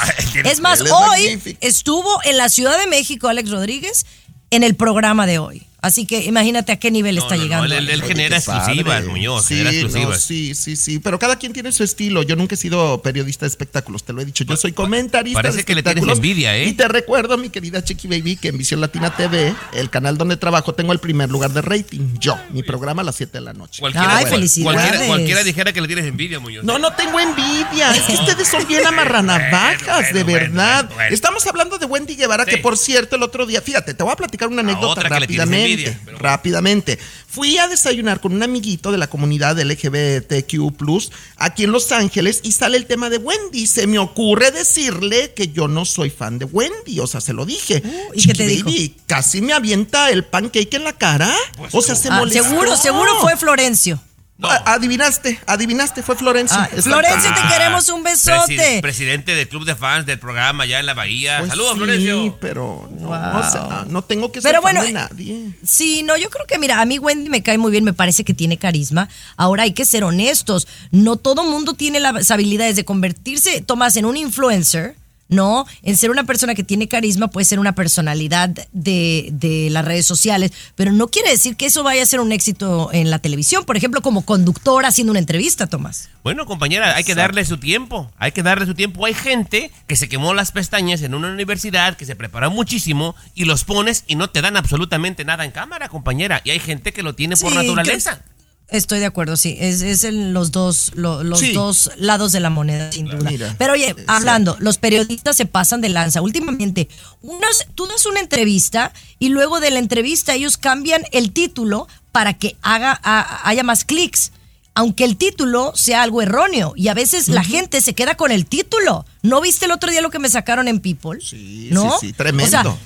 Es 0.44 0.58
más, 0.60 0.80
Él 0.80 0.86
es 0.86 0.92
hoy 0.92 1.22
magnífico. 1.22 1.58
estuvo 1.60 2.20
en 2.24 2.38
la 2.38 2.48
Ciudad 2.48 2.76
de 2.76 2.88
México 2.88 3.28
Alex 3.28 3.50
Rodríguez 3.50 4.04
en 4.50 4.64
el 4.64 4.74
programa 4.74 5.26
de 5.26 5.38
hoy. 5.38 5.67
Así 5.80 6.06
que 6.06 6.24
imagínate 6.24 6.72
a 6.72 6.76
qué 6.80 6.90
nivel 6.90 7.14
No, 7.14 7.22
está 7.22 7.36
no, 7.36 7.42
no, 7.42 7.44
llegando. 7.44 7.74
él- 7.76 8.02
genera 8.02 8.38
exclusivas, 8.38 9.04
Muñoz, 9.06 9.44
Sí, 9.46 9.54
genera 9.58 9.70
no, 9.72 9.78
exclusivas. 9.78 10.22
sí, 10.22 10.54
sí, 10.56 10.74
sí. 10.74 10.98
Pero 10.98 11.20
cada 11.20 11.36
quien 11.36 11.52
tiene 11.52 11.70
su 11.70 11.84
estilo. 11.84 12.24
Yo 12.24 12.34
nunca 12.34 12.56
he 12.56 12.58
sido 12.58 13.00
periodista 13.00 13.44
de 13.46 13.50
espectáculos, 13.50 14.02
te 14.02 14.12
lo 14.12 14.20
he 14.20 14.24
dicho. 14.24 14.42
Yo 14.42 14.56
soy 14.56 14.72
comentarista. 14.72 15.38
parece 15.40 15.58
de 15.58 15.64
que 15.64 15.76
le 15.76 15.84
tienes 15.84 16.04
envidia, 16.08 16.56
¿eh? 16.56 16.64
Y 16.66 16.72
te 16.72 16.88
recuerdo, 16.88 17.38
mi 17.38 17.48
querida 17.50 17.84
Chiqui 17.84 18.08
Baby, 18.08 18.36
que 18.36 18.48
en 18.48 18.58
Visión 18.58 18.80
Latina 18.80 19.14
TV, 19.14 19.54
el 19.72 19.88
canal 19.88 20.18
donde 20.18 20.36
trabajo, 20.36 20.74
tengo 20.74 20.92
el 20.92 20.98
primer 20.98 21.30
lugar 21.30 21.52
de 21.52 21.62
rating. 21.62 22.16
Yo, 22.18 22.36
mi 22.50 22.64
programa 22.64 23.02
a 23.02 23.04
las 23.04 23.14
7 23.14 23.38
de 23.38 23.40
la 23.42 23.52
noche. 23.52 23.80
Cualquiera, 23.80 24.16
Ay, 24.16 24.26
felicidades. 24.26 24.80
cualquiera, 24.80 25.06
cualquiera 25.06 25.44
dijera 25.44 25.72
que 25.72 25.80
le 25.80 25.86
tienes 25.86 26.06
envidia, 26.06 26.40
Muñoz. 26.40 26.64
No, 26.64 26.80
no 26.80 26.92
tengo 26.94 27.20
envidia. 27.20 27.94
Es 27.94 28.02
que 28.02 28.14
ustedes 28.14 28.48
son 28.48 28.66
bien 28.66 28.84
amarranavajas, 28.86 30.12
Bueno, 30.12 30.18
de 30.18 30.24
verdad. 30.24 30.84
bueno, 30.86 30.94
bueno. 30.96 31.14
Estamos 31.14 31.46
hablando 31.46 31.78
de 31.78 31.86
Wendy 31.86 32.16
Guevara, 32.16 32.44
Sí. 32.44 32.50
que 32.50 32.58
por 32.58 32.76
cierto, 32.76 33.14
el 33.16 33.22
otro 33.22 33.46
día, 33.46 33.60
fíjate, 33.62 33.94
te 33.94 34.02
voy 34.02 34.12
a 34.12 34.16
platicar 34.16 34.48
una 34.48 34.62
anécdota 34.62 35.02
tienes 35.26 35.67
rápidamente. 35.76 35.82
envidia, 35.90 36.00
pero 36.04 36.16
bueno. 36.16 36.28
Rápidamente. 36.28 36.98
Fui 37.30 37.58
a 37.58 37.68
desayunar 37.68 38.20
con 38.20 38.32
un 38.32 38.42
amiguito 38.42 38.90
de 38.90 38.98
la 38.98 39.08
comunidad 39.08 39.58
LGBTQ, 39.60 41.12
aquí 41.36 41.64
en 41.64 41.72
Los 41.72 41.92
Ángeles, 41.92 42.40
y 42.42 42.52
sale 42.52 42.76
el 42.76 42.86
tema 42.86 43.10
de 43.10 43.18
Wendy. 43.18 43.66
Se 43.66 43.86
me 43.86 43.98
ocurre 43.98 44.50
decirle 44.50 45.32
que 45.34 45.48
yo 45.48 45.68
no 45.68 45.84
soy 45.84 46.10
fan 46.10 46.38
de 46.38 46.46
Wendy. 46.46 47.00
O 47.00 47.06
sea, 47.06 47.20
se 47.20 47.32
lo 47.32 47.44
dije. 47.44 47.82
Uh, 47.84 48.14
¿y 48.14 48.20
Chiqui 48.20 48.26
qué 48.28 48.34
te 48.34 48.46
dijo? 48.46 48.66
Baby, 48.70 48.96
casi 49.06 49.40
me 49.42 49.52
avienta 49.52 50.10
el 50.10 50.24
pancake 50.24 50.74
en 50.74 50.84
la 50.84 50.92
cara. 50.94 51.32
o 51.72 51.82
sea, 51.82 51.94
se 51.94 52.08
Ah, 52.08 52.18
molestó. 52.18 52.44
seguro, 52.44 52.76
seguro 52.76 53.20
fue 53.20 53.36
Florencio. 53.36 54.00
No. 54.38 54.48
Adivinaste, 54.48 55.40
adivinaste, 55.46 56.00
fue 56.04 56.14
Florencia. 56.14 56.64
Está- 56.66 56.82
Florencia, 56.82 57.34
te 57.34 57.40
Ah, 57.42 57.50
queremos 57.52 57.88
un 57.88 58.04
besote. 58.04 58.56
presi- 58.56 58.80
presidente 58.80 59.34
del 59.34 59.48
club 59.48 59.64
de 59.64 59.74
fans 59.74 60.06
del 60.06 60.20
programa 60.20 60.62
allá 60.62 60.78
en 60.78 60.86
la 60.86 60.94
Bahía. 60.94 61.38
Pues 61.40 61.50
Saludos, 61.50 61.72
sí, 61.72 61.78
Florencio. 61.78 62.38
pero 62.40 62.88
no, 63.00 63.08
Wow. 63.08 63.16
o 63.40 63.50
sea, 63.50 63.84
no 63.88 64.02
tengo 64.02 64.30
que 64.30 64.40
ser 64.40 64.50
Pero 64.52 64.62
fan 64.62 64.74
bueno, 64.76 64.86
de 64.86 64.92
nadie. 64.92 65.50
Sí, 65.66 66.04
no, 66.04 66.16
yo 66.16 66.30
creo 66.30 66.46
que, 66.46 66.56
mira, 66.58 66.80
a 66.80 66.84
mí 66.84 67.00
Wendy 67.00 67.28
me 67.30 67.42
cae 67.42 67.58
muy 67.58 67.72
bien, 67.72 67.82
me 67.82 67.92
parece 67.94 68.22
que 68.22 68.32
tiene 68.32 68.58
carisma. 68.58 69.08
Ahora 69.36 69.64
hay 69.64 69.72
que 69.72 69.84
ser 69.84 70.04
honestos. 70.04 70.68
No 70.92 71.16
todo 71.16 71.42
mundo 71.42 71.74
tiene 71.74 71.98
las 71.98 72.30
habilidades 72.30 72.76
de 72.76 72.84
convertirse, 72.84 73.60
Tomás, 73.62 73.96
en 73.96 74.04
un 74.04 74.16
influencer, 74.16 74.94
¿no? 75.28 75.66
En 75.82 75.96
ser 75.96 76.10
una 76.10 76.24
persona 76.24 76.54
que 76.54 76.64
tiene 76.64 76.88
carisma, 76.88 77.28
puede 77.28 77.44
ser 77.44 77.58
una 77.60 77.74
personalidad 77.74 78.50
de, 78.72 79.28
de 79.32 79.68
las 79.70 79.84
redes 79.84 80.06
sociales, 80.06 80.52
pero 80.74 80.92
no 80.92 81.08
quiere 81.08 81.30
decir 81.30 81.56
que 81.56 81.66
eso 81.66 81.82
vaya 81.82 82.02
a 82.02 82.06
ser 82.06 82.20
un 82.20 82.32
éxito 82.32 82.90
en 82.92 83.10
la 83.10 83.18
televisión. 83.18 83.64
Por 83.64 83.76
ejemplo, 83.76 84.00
como 84.02 84.22
conductor 84.24 84.84
haciendo 84.86 85.10
una 85.10 85.20
entrevista, 85.20 85.66
Tomás. 85.66 86.08
Bueno, 86.22 86.46
compañera, 86.46 86.94
hay 86.96 87.04
que 87.04 87.14
darle 87.14 87.44
su 87.44 87.58
tiempo. 87.58 88.10
Hay 88.18 88.32
que 88.32 88.42
darle 88.42 88.66
su 88.66 88.74
tiempo. 88.74 89.04
Hay 89.06 89.14
gente 89.14 89.70
que 89.86 89.96
se 89.96 90.08
quemó 90.08 90.34
las 90.34 90.52
pestañas 90.52 91.02
en 91.02 91.14
una 91.14 91.28
universidad, 91.28 91.96
que 91.96 92.06
se 92.06 92.16
preparó 92.16 92.50
muchísimo 92.50 93.14
y 93.34 93.44
los 93.44 93.64
pones 93.64 94.04
y 94.06 94.14
no 94.16 94.30
te 94.30 94.40
dan 94.42 94.56
absolutamente 94.56 95.24
nada 95.24 95.44
en 95.44 95.50
cámara, 95.50 95.88
compañera. 95.88 96.40
Y 96.44 96.50
hay 96.50 96.60
gente 96.60 96.92
que 96.92 97.02
lo 97.02 97.14
tiene 97.14 97.36
por 97.36 97.50
Sí, 97.52 97.56
naturaleza. 97.58 98.16
que- 98.18 98.37
Estoy 98.70 98.98
de 99.00 99.06
acuerdo, 99.06 99.36
sí. 99.36 99.56
Es, 99.58 99.80
es 99.80 100.04
en 100.04 100.34
los 100.34 100.52
dos, 100.52 100.92
lo- 100.94 101.22
los 101.24 101.38
Sí. 101.40 101.52
dos 101.52 101.90
lados 101.96 102.32
de 102.32 102.40
la 102.40 102.50
moneda, 102.50 102.92
sin 102.92 103.06
duda. 103.06 103.30
Mira, 103.30 103.54
Pero 103.58 103.72
oye, 103.72 103.96
hablando, 104.06 104.56
los 104.60 104.76
periodistas 104.76 105.36
se 105.38 105.46
pasan 105.46 105.80
de 105.80 105.88
lanza. 105.88 106.20
Últimamente, 106.20 106.88
unas, 107.22 107.66
tú 107.74 107.86
das 107.86 108.04
una 108.04 108.20
entrevista 108.20 108.92
y 109.18 109.30
luego 109.30 109.60
de 109.60 109.70
la 109.70 109.78
entrevista 109.78 110.34
ellos 110.34 110.58
cambian 110.58 111.02
el 111.12 111.32
título 111.32 111.88
para 112.12 112.34
que 112.34 112.56
haga, 112.60 113.00
a- 113.02 113.48
haya 113.48 113.62
más 113.62 113.84
clics. 113.86 114.32
Aunque 114.74 115.02
el 115.04 115.16
título 115.16 115.72
sea 115.74 116.02
algo 116.02 116.22
erróneo. 116.22 116.72
Y 116.76 116.86
a 116.88 116.94
veces 116.94 117.28
la 117.28 117.42
gente 117.42 117.80
se 117.80 117.94
queda 117.94 118.16
con 118.16 118.30
el 118.30 118.46
título. 118.46 119.04
¿No 119.22 119.40
viste 119.40 119.64
el 119.64 119.72
otro 119.72 119.90
día 119.90 120.02
lo 120.02 120.10
que 120.10 120.20
me 120.20 120.28
sacaron 120.28 120.68
en 120.68 120.78
People? 120.80 121.18
Sí, 121.20 121.68
¿No? 121.72 121.98
sí, 121.98 122.08
sí, 122.08 122.12
tremendo. 122.12 122.46
O 122.60 122.62
sea, 122.62 122.76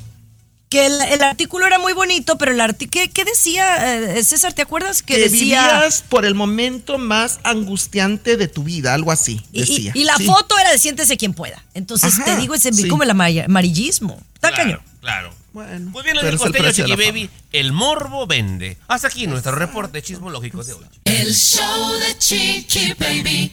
que 0.73 0.87
el, 0.87 0.99
el 1.03 1.23
artículo 1.23 1.67
era 1.67 1.79
muy 1.79 1.93
bonito, 1.93 2.39
pero 2.39 2.53
el 2.53 2.61
artículo, 2.63 2.91
¿qué, 3.03 3.11
qué 3.11 3.25
decía, 3.27 4.17
eh, 4.17 4.25
César? 4.25 4.55
¿Te 4.55 4.63
acuerdas 4.63 5.03
que 5.03 5.17
que 5.17 5.21
decía... 5.29 5.63
vivías 5.69 6.03
por 6.09 6.25
el 6.25 6.35
momento 6.35 6.97
más 6.97 7.41
angustiante 7.45 8.39
de 8.39 8.49
tu 8.49 8.63
vida, 8.65 8.95
algo 8.95 9.13
así, 9.13 9.43
y- 9.53 9.61
decía. 9.61 9.93
y 9.95 10.05
la 10.05 10.17
Sí. 10.17 10.25
foto 10.25 10.59
era 10.59 10.71
de 10.73 10.79
siéntese 10.79 11.19
quien 11.19 11.35
pueda. 11.35 11.63
Entonces 11.75 12.15
Ajá, 12.15 12.25
te 12.25 12.37
digo, 12.39 12.55
es 12.55 12.63
sí. 12.63 12.89
como 12.89 13.03
el 13.03 13.11
ama- 13.11 13.27
amarillismo. 13.45 14.19
Está 14.35 14.49
Claro, 14.49 14.63
cañón. 14.65 14.81
claro. 15.03 15.35
Bueno, 15.53 15.91
Muy 15.91 16.03
bien, 16.03 16.17
lo 16.17 16.23
pero 16.23 16.33
dijo 16.33 16.45
es 16.45 16.47
el 16.47 16.53
Costeño, 16.53 16.63
precio 16.65 16.85
de 16.85 16.89
la 16.89 16.97
Chiqui. 16.97 17.07
Baby. 17.11 17.31
El 17.53 17.73
morbo 17.73 18.27
vende. 18.27 18.79
Hasta 18.89 19.09
aquí 19.09 19.27
nuestro 19.27 19.53
reporte 19.53 20.01
chismológico 20.01 20.65
de 20.65 20.73
hoy. 20.73 20.85
El 21.05 21.35
show 21.35 21.93
de 21.99 22.17
Chiqui 22.17 22.95
Baby. 22.99 23.53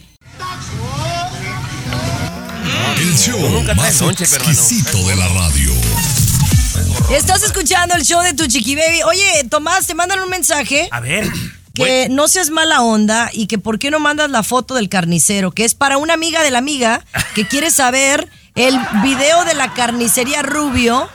El 2.97 3.17
show 3.17 3.49
nunca 3.49 3.73
más 3.75 4.01
exquisito 4.01 4.97
de 5.09 5.15
la 5.17 5.27
radio. 5.27 5.73
Estás 7.11 7.43
escuchando 7.43 7.95
el 7.95 8.03
show 8.03 8.21
de 8.21 8.33
tu 8.33 8.45
chiqui 8.47 8.75
baby. 8.75 9.01
Oye, 9.03 9.43
Tomás, 9.49 9.87
te 9.87 9.95
mandan 9.95 10.19
un 10.19 10.29
mensaje 10.29 10.87
A 10.91 10.99
ver. 10.99 11.27
que 11.73 12.07
no 12.09 12.27
seas 12.27 12.49
mala 12.49 12.81
onda 12.81 13.29
y 13.33 13.47
que 13.47 13.57
por 13.57 13.79
qué 13.79 13.89
no 13.91 13.99
mandas 13.99 14.29
la 14.29 14.43
foto 14.43 14.75
del 14.75 14.89
carnicero, 14.89 15.51
que 15.51 15.65
es 15.65 15.73
para 15.75 15.97
una 15.97 16.13
amiga 16.13 16.43
de 16.43 16.51
la 16.51 16.59
amiga 16.59 17.03
que 17.35 17.47
quiere 17.47 17.71
saber 17.71 18.29
el 18.55 18.77
video 19.03 19.43
de 19.45 19.53
la 19.55 19.73
carnicería 19.73 20.41
Rubio, 20.41 21.09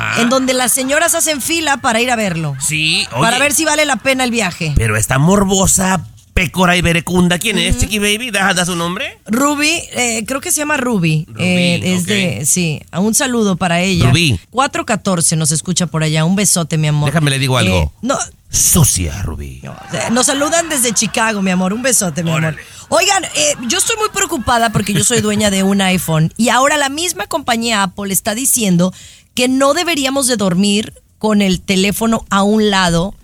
Ah. 0.00 0.18
en 0.20 0.28
donde 0.28 0.54
las 0.54 0.70
señoras 0.72 1.16
hacen 1.16 1.42
fila 1.42 1.78
para 1.78 2.00
ir 2.00 2.08
a 2.12 2.14
verlo. 2.14 2.54
Sí, 2.60 3.04
oye. 3.10 3.20
Para 3.20 3.40
ver 3.40 3.52
si 3.52 3.64
vale 3.64 3.84
la 3.84 3.96
pena 3.96 4.22
el 4.22 4.30
viaje. 4.30 4.72
Pero 4.76 4.96
esta 4.96 5.18
morbosa, 5.18 6.06
pécora 6.38 6.76
y 6.76 6.82
verecunda, 6.82 7.36
¿quién 7.36 7.58
es, 7.58 7.78
Chiqui 7.78 7.98
Baby? 7.98 8.30
¿Da, 8.30 8.54
da 8.54 8.64
su 8.64 8.76
nombre? 8.76 9.18
Ruby, 9.26 9.82
eh, 9.92 10.22
creo 10.24 10.40
que 10.40 10.52
se 10.52 10.58
llama 10.58 10.76
Ruby. 10.76 11.26
Ruby, 11.28 11.44
Eh, 11.44 11.80
es 11.82 12.06
de, 12.06 12.46
sí, 12.46 12.80
un 12.96 13.12
saludo 13.12 13.56
para 13.56 13.80
ella. 13.80 14.08
Rubí. 14.08 14.38
414 14.50 15.34
nos 15.34 15.50
escucha 15.50 15.88
por 15.88 16.04
allá. 16.04 16.24
Un 16.24 16.36
besote, 16.36 16.78
mi 16.78 16.86
amor. 16.86 17.10
Déjame 17.10 17.30
le 17.30 17.40
digo 17.40 17.58
algo. 17.58 17.76
Eh, 17.76 17.90
no, 18.02 18.16
Sucia, 18.50 19.24
no, 19.26 19.36
eh, 19.40 20.10
nos 20.12 20.26
saludan 20.26 20.68
desde 20.68 20.94
Chicago, 20.94 21.42
mi 21.42 21.50
amor. 21.50 21.72
Un 21.72 21.82
besote, 21.82 22.22
mi 22.22 22.30
Órale. 22.30 22.60
amor. 22.60 22.60
Oigan, 22.90 23.24
yo 23.68 23.78
estoy 23.78 23.96
muy 23.96 24.08
preocupada 24.10 24.70
porque 24.70 24.94
yo 24.94 25.02
soy 25.02 25.20
dueña 25.20 25.50
de 25.50 25.64
un 25.64 25.80
iPhone 25.80 26.32
y 26.36 26.50
ahora 26.50 26.76
la 26.76 26.88
misma 26.88 27.26
compañía 27.26 27.82
Apple 27.82 28.12
está 28.12 28.36
diciendo 28.36 28.94
que 29.34 29.48
no 29.48 29.74
deberíamos 29.74 30.28
de 30.28 30.36
dormir 30.36 30.94
con 31.18 31.42
el 31.42 31.60
teléfono 31.60 32.24
a 32.30 32.44
un 32.44 32.70
lado 32.70 33.14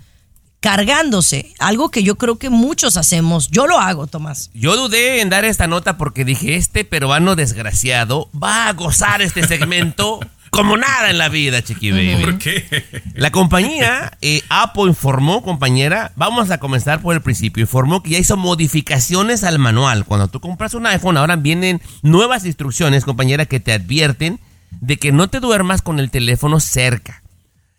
cargándose, 0.65 1.53
algo 1.59 1.91
que 1.91 2.01
yo 2.01 2.15
creo 2.15 2.39
que 2.39 2.49
muchos 2.49 2.97
hacemos. 2.97 3.49
Yo 3.51 3.67
lo 3.67 3.77
hago, 3.77 4.07
Tomás. 4.07 4.49
Yo 4.55 4.75
dudé 4.75 5.21
en 5.21 5.29
dar 5.29 5.45
esta 5.45 5.67
nota 5.67 5.95
porque 5.95 6.25
dije, 6.25 6.55
este 6.55 6.83
peruano 6.83 7.35
desgraciado 7.35 8.31
va 8.33 8.67
a 8.67 8.73
gozar 8.73 9.21
este 9.21 9.43
segmento 9.47 10.19
como 10.49 10.75
nada 10.75 11.11
en 11.11 11.19
la 11.19 11.29
vida, 11.29 11.61
Chiqui 11.61 11.91
Baby. 11.91 12.17
¿Por 12.19 12.39
qué? 12.39 12.83
La 13.13 13.31
compañía 13.31 14.17
eh, 14.21 14.41
Apple 14.49 14.85
informó, 14.85 15.43
compañera, 15.43 16.13
vamos 16.15 16.49
a 16.49 16.57
comenzar 16.57 16.99
por 16.99 17.13
el 17.13 17.21
principio, 17.21 17.61
informó 17.61 18.01
que 18.01 18.09
ya 18.09 18.17
hizo 18.17 18.35
modificaciones 18.35 19.43
al 19.43 19.59
manual. 19.59 20.03
Cuando 20.05 20.29
tú 20.29 20.39
compras 20.39 20.73
un 20.73 20.87
iPhone, 20.87 21.17
ahora 21.17 21.35
vienen 21.35 21.79
nuevas 22.01 22.43
instrucciones, 22.43 23.05
compañera, 23.05 23.45
que 23.45 23.59
te 23.59 23.71
advierten 23.71 24.39
de 24.71 24.97
que 24.97 25.11
no 25.11 25.27
te 25.27 25.39
duermas 25.41 25.83
con 25.83 25.99
el 25.99 26.09
teléfono 26.09 26.59
cerca. 26.59 27.21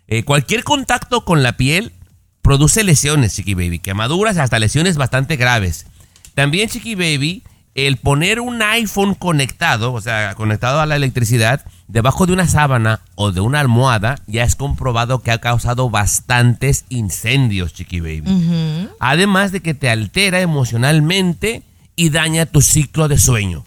Eh, 0.06 0.22
cualquier 0.22 0.62
contacto 0.62 1.24
con 1.24 1.42
la 1.42 1.56
piel 1.56 1.90
produce 2.46 2.84
lesiones, 2.84 3.34
Chiqui 3.34 3.54
Baby, 3.54 3.80
quemaduras, 3.80 4.36
hasta 4.36 4.60
lesiones 4.60 4.96
bastante 4.96 5.34
graves. 5.34 5.84
También, 6.36 6.68
Chiqui 6.68 6.94
Baby, 6.94 7.42
el 7.74 7.96
poner 7.96 8.38
un 8.38 8.62
iPhone 8.62 9.16
conectado, 9.16 9.92
o 9.92 10.00
sea, 10.00 10.32
conectado 10.36 10.80
a 10.80 10.86
la 10.86 10.94
electricidad, 10.94 11.64
debajo 11.88 12.24
de 12.24 12.34
una 12.34 12.46
sábana 12.46 13.00
o 13.16 13.32
de 13.32 13.40
una 13.40 13.58
almohada, 13.58 14.20
ya 14.28 14.44
es 14.44 14.54
comprobado 14.54 15.24
que 15.24 15.32
ha 15.32 15.38
causado 15.38 15.90
bastantes 15.90 16.84
incendios, 16.88 17.74
Chiqui 17.74 17.98
Baby. 17.98 18.90
Además 19.00 19.50
de 19.50 19.60
que 19.60 19.74
te 19.74 19.90
altera 19.90 20.40
emocionalmente 20.40 21.64
y 21.96 22.10
daña 22.10 22.46
tu 22.46 22.62
ciclo 22.62 23.08
de 23.08 23.18
sueño. 23.18 23.64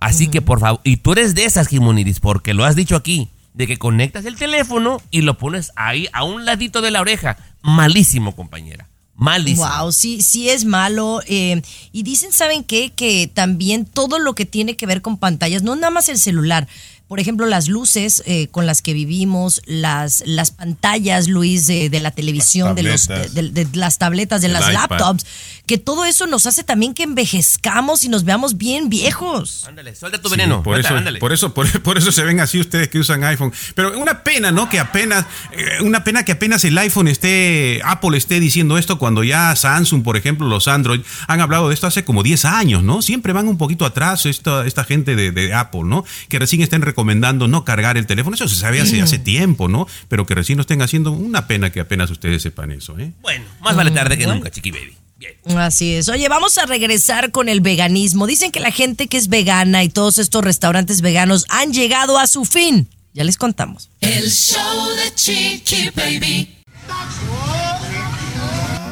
Así 0.00 0.26
que 0.26 0.42
por 0.42 0.58
favor, 0.58 0.80
y 0.82 0.96
tú 0.96 1.12
eres 1.12 1.36
de 1.36 1.44
esas, 1.44 1.68
Jimoniris, 1.68 2.18
porque 2.18 2.54
lo 2.54 2.64
has 2.64 2.74
dicho 2.74 2.96
aquí, 2.96 3.30
de 3.56 3.66
que 3.66 3.78
conectas 3.78 4.26
el 4.26 4.36
teléfono 4.36 5.00
y 5.10 5.22
lo 5.22 5.38
pones 5.38 5.72
ahí 5.76 6.08
a 6.12 6.24
un 6.24 6.44
ladito 6.44 6.82
de 6.82 6.90
la 6.90 7.00
oreja. 7.00 7.38
Malísimo, 7.62 8.36
compañera. 8.36 8.86
Malísimo. 9.14 9.66
Wow, 9.66 9.92
sí, 9.92 10.20
sí 10.20 10.50
es 10.50 10.66
malo. 10.66 11.22
eh, 11.26 11.62
y 11.90 12.02
dicen, 12.02 12.32
¿saben 12.32 12.64
qué? 12.64 12.90
Que 12.90 13.30
también 13.32 13.86
todo 13.86 14.18
lo 14.18 14.34
que 14.34 14.44
tiene 14.44 14.76
que 14.76 14.84
ver 14.84 15.00
con 15.00 15.16
pantallas, 15.16 15.62
no 15.62 15.74
nada 15.74 15.90
más 15.90 16.10
el 16.10 16.18
celular. 16.18 16.68
Por 17.08 17.20
ejemplo, 17.20 17.46
las 17.46 17.68
luces 17.68 18.22
eh, 18.26 18.48
con 18.48 18.66
las 18.66 18.82
que 18.82 18.92
vivimos, 18.92 19.62
las, 19.66 20.24
las 20.26 20.50
pantallas, 20.50 21.28
Luis, 21.28 21.66
de, 21.68 21.88
de 21.88 22.00
la 22.00 22.10
televisión, 22.10 22.74
de, 22.74 22.82
los, 22.82 23.06
tabletas. 23.06 23.34
de, 23.34 23.42
de- 23.50 23.64
de 23.64 23.76
las 23.78 23.98
tabletas, 23.98 24.40
de 24.40 24.48
El 24.48 24.54
las 24.54 24.62
iPad. 24.62 24.72
laptops, 24.74 25.26
que 25.66 25.78
todo 25.78 26.04
eso 26.04 26.26
nos 26.26 26.46
hace 26.46 26.64
también 26.64 26.94
que 26.94 27.04
envejezcamos 27.04 28.02
y 28.04 28.08
nos 28.08 28.24
veamos 28.24 28.56
bien 28.56 28.88
viejos. 28.88 29.64
Ándale, 29.68 29.94
suelta 29.94 30.20
tu 30.20 30.28
Sí, 30.28 30.36
veneno. 30.36 30.62
por, 30.62 30.74
Suelta, 30.74 30.88
eso, 30.88 30.98
ándale. 30.98 31.18
por, 31.20 31.32
eso, 31.32 31.54
por, 31.54 31.82
por 31.82 31.96
eso 31.98 32.10
se 32.12 32.24
ven 32.24 32.40
así 32.40 32.58
ustedes 32.58 32.88
que 32.88 32.98
usan 32.98 33.22
iPhone. 33.24 33.52
Pero 33.74 33.98
una 33.98 34.22
pena, 34.24 34.50
¿no? 34.50 34.68
Que 34.68 34.78
apenas, 34.80 35.26
eh, 35.52 35.80
una 35.82 36.02
pena 36.04 36.24
que 36.24 36.32
apenas 36.32 36.64
el 36.64 36.76
iPhone 36.78 37.08
esté, 37.08 37.80
Apple 37.84 38.16
esté 38.18 38.40
diciendo 38.40 38.78
esto 38.78 38.98
cuando 38.98 39.22
ya 39.24 39.54
Samsung, 39.54 40.02
por 40.02 40.16
ejemplo, 40.16 40.48
los 40.48 40.66
Android, 40.68 41.02
han 41.28 41.40
hablado 41.40 41.68
de 41.68 41.74
esto 41.74 41.86
hace 41.86 42.04
como 42.04 42.22
10 42.24 42.44
años, 42.46 42.82
¿no? 42.82 43.00
Siempre 43.02 43.32
van 43.32 43.46
un 43.48 43.58
poquito 43.58 43.84
atrás 43.84 44.26
esta, 44.26 44.66
esta 44.66 44.82
gente 44.84 45.14
de, 45.16 45.30
de 45.30 45.54
Apple, 45.54 45.82
¿no? 45.84 46.04
Que 46.28 46.38
recién 46.38 46.62
estén 46.62 46.82
recomendando 46.96 47.46
no 47.46 47.62
cargar 47.66 47.98
el 47.98 48.06
teléfono. 48.06 48.34
Eso 48.36 48.48
se 48.48 48.56
sabe 48.56 48.80
hace, 48.80 49.02
hace 49.02 49.18
tiempo, 49.18 49.68
¿no? 49.68 49.86
Pero 50.08 50.24
que 50.24 50.34
recién 50.34 50.56
lo 50.56 50.62
estén 50.62 50.80
haciendo. 50.80 51.12
Una 51.12 51.46
pena 51.46 51.70
que 51.70 51.80
apenas 51.80 52.10
ustedes 52.10 52.40
sepan 52.40 52.70
eso, 52.72 52.98
¿eh? 52.98 53.12
Bueno, 53.20 53.44
más 53.60 53.76
vale 53.76 53.90
tarde 53.90 54.16
que 54.16 54.26
nunca, 54.26 54.50
Chiqui 54.50 54.70
Baby. 54.70 54.94
Bien. 55.18 55.58
Así 55.58 55.92
es. 55.92 56.08
Oye, 56.08 56.26
vamos 56.30 56.56
a 56.56 56.64
regresar 56.64 57.32
con 57.32 57.50
el 57.50 57.60
veganismo. 57.60 58.26
Dicen 58.26 58.50
que 58.50 58.60
la 58.60 58.70
gente 58.70 59.08
que 59.08 59.18
es 59.18 59.28
vegana 59.28 59.84
y 59.84 59.90
todos 59.90 60.16
estos 60.18 60.42
restaurantes 60.42 61.02
veganos 61.02 61.44
han 61.50 61.74
llegado 61.74 62.18
a 62.18 62.26
su 62.26 62.46
fin. 62.46 62.88
Ya 63.12 63.24
les 63.24 63.36
contamos. 63.36 63.90
El 64.00 64.30
show 64.30 64.88
de 64.96 65.14
Chiqui 65.14 65.90
Baby. 65.94 66.48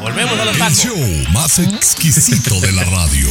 Volvemos 0.00 0.38
a 0.38 0.44
los 0.44 0.54
El 0.54 0.58
tacos. 0.60 0.78
show 0.78 1.32
más 1.32 1.58
exquisito 1.58 2.60
de 2.60 2.72
la 2.72 2.84
radio. 2.84 3.28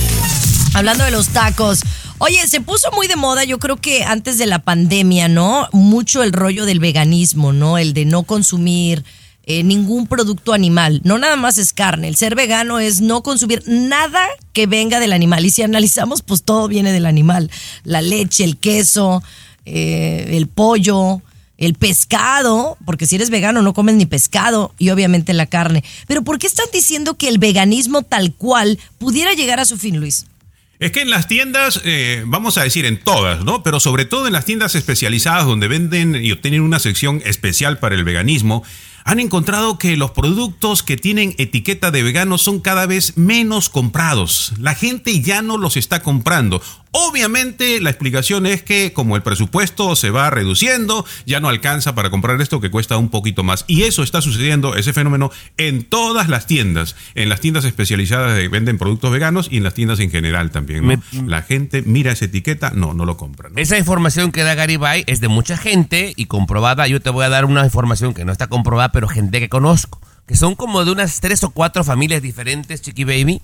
Hablando 0.75 1.03
de 1.03 1.11
los 1.11 1.29
tacos. 1.29 1.81
Oye, 2.17 2.47
se 2.47 2.59
puso 2.59 2.91
muy 2.93 3.05
de 3.07 3.15
moda, 3.15 3.43
yo 3.43 3.59
creo 3.59 3.77
que 3.77 4.03
antes 4.05 4.39
de 4.39 4.47
la 4.47 4.59
pandemia, 4.59 5.27
¿no? 5.27 5.67
Mucho 5.71 6.23
el 6.23 6.33
rollo 6.33 6.65
del 6.65 6.79
veganismo, 6.79 7.53
¿no? 7.53 7.77
El 7.77 7.93
de 7.93 8.05
no 8.05 8.23
consumir 8.23 9.03
eh, 9.43 9.63
ningún 9.63 10.07
producto 10.07 10.51
animal. 10.51 10.99
No 11.03 11.19
nada 11.19 11.35
más 11.35 11.59
es 11.59 11.73
carne. 11.73 12.07
El 12.07 12.15
ser 12.15 12.33
vegano 12.33 12.79
es 12.79 13.01
no 13.01 13.21
consumir 13.21 13.61
nada 13.67 14.25
que 14.51 14.65
venga 14.65 14.99
del 14.99 15.13
animal. 15.13 15.45
Y 15.45 15.51
si 15.51 15.61
analizamos, 15.61 16.23
pues 16.23 16.41
todo 16.41 16.67
viene 16.67 16.91
del 16.91 17.05
animal. 17.05 17.51
La 17.83 18.01
leche, 18.01 18.43
el 18.43 18.57
queso, 18.57 19.21
eh, 19.65 20.29
el 20.31 20.47
pollo. 20.47 21.21
el 21.59 21.75
pescado, 21.75 22.77
porque 22.83 23.05
si 23.05 23.15
eres 23.15 23.29
vegano 23.29 23.61
no 23.61 23.73
comes 23.73 23.95
ni 23.95 24.05
pescado 24.05 24.73
y 24.79 24.89
obviamente 24.89 25.33
la 25.33 25.45
carne. 25.45 25.83
Pero 26.07 26.23
¿por 26.23 26.39
qué 26.39 26.47
están 26.47 26.65
diciendo 26.73 27.13
que 27.13 27.29
el 27.29 27.37
veganismo 27.37 28.01
tal 28.01 28.33
cual 28.33 28.79
pudiera 28.97 29.33
llegar 29.33 29.61
a 29.61 29.65
su 29.65 29.77
fin, 29.77 29.97
Luis? 29.97 30.25
Es 30.83 30.91
que 30.91 30.99
en 30.99 31.09
las 31.09 31.29
tiendas, 31.29 31.79
eh, 31.85 32.23
vamos 32.25 32.57
a 32.57 32.63
decir 32.63 32.85
en 32.85 32.99
todas, 32.99 33.45
¿no? 33.45 33.63
Pero 33.63 33.79
sobre 33.79 34.03
todo 34.03 34.27
en 34.27 34.33
las 34.33 34.43
tiendas 34.43 34.75
especializadas 34.75 35.45
donde 35.45 35.69
venden 35.69 36.13
y 36.13 36.33
obtienen 36.33 36.59
una 36.59 36.77
sección 36.77 37.21
especial 37.23 37.77
para 37.77 37.95
el 37.95 38.03
veganismo, 38.03 38.65
han 39.05 39.21
encontrado 39.21 39.77
que 39.77 39.95
los 39.95 40.11
productos 40.11 40.83
que 40.83 40.97
tienen 40.97 41.35
etiqueta 41.37 41.89
de 41.89 42.03
vegano 42.03 42.37
son 42.37 42.59
cada 42.59 42.85
vez 42.85 43.15
menos 43.15 43.69
comprados. 43.69 44.51
La 44.59 44.75
gente 44.75 45.21
ya 45.21 45.41
no 45.41 45.57
los 45.57 45.77
está 45.77 46.01
comprando. 46.01 46.61
Obviamente 46.95 47.81
la 47.81 47.89
explicación 47.89 48.45
es 48.45 48.61
que 48.61 48.93
como 48.93 49.15
el 49.15 49.23
presupuesto 49.23 49.95
se 49.95 50.11
va 50.11 50.29
reduciendo, 50.29 51.05
ya 51.25 51.39
no 51.39 51.49
alcanza 51.49 51.95
para 51.95 52.11
comprar 52.11 52.39
esto 52.39 52.61
que 52.61 52.69
cuesta 52.69 52.97
un 52.97 53.09
poquito 53.09 53.43
más. 53.43 53.65
Y 53.67 53.81
eso 53.83 54.03
está 54.03 54.21
sucediendo, 54.21 54.75
ese 54.75 54.93
fenómeno, 54.93 55.31
en 55.57 55.83
todas 55.85 56.29
las 56.29 56.45
tiendas, 56.45 56.95
en 57.15 57.29
las 57.29 57.39
tiendas 57.41 57.65
especializadas 57.65 58.39
que 58.39 58.47
venden 58.47 58.77
productos 58.77 59.11
veganos 59.11 59.47
y 59.49 59.57
en 59.57 59.63
las 59.63 59.73
tiendas 59.73 59.99
en 59.99 60.11
general 60.11 60.51
también. 60.51 60.81
¿no? 60.87 60.87
Me- 60.87 61.27
La 61.27 61.41
gente 61.41 61.81
mira 61.81 62.11
esa 62.11 62.25
etiqueta, 62.25 62.71
no, 62.75 62.93
no 62.93 63.05
lo 63.05 63.17
compra. 63.17 63.49
¿no? 63.49 63.57
Esa 63.57 63.77
información 63.79 64.31
que 64.31 64.43
da 64.43 64.53
Garibay 64.53 65.03
es 65.07 65.19
de 65.19 65.29
mucha 65.29 65.57
gente 65.57 66.13
y 66.15 66.25
comprobada. 66.27 66.87
Yo 66.87 67.01
te 67.01 67.09
voy 67.09 67.25
a 67.25 67.29
dar 67.29 67.45
una 67.45 67.65
información 67.65 68.13
que 68.13 68.23
no 68.23 68.31
está 68.31 68.45
comprobada, 68.47 68.91
pero 68.91 69.07
gente 69.07 69.39
que 69.39 69.49
conozco, 69.49 69.99
que 70.27 70.35
son 70.35 70.53
como 70.53 70.85
de 70.85 70.91
unas 70.91 71.19
tres 71.21 71.43
o 71.43 71.49
cuatro 71.49 71.83
familias 71.83 72.21
diferentes, 72.21 72.83
Chiqui 72.83 73.03
Baby. 73.03 73.41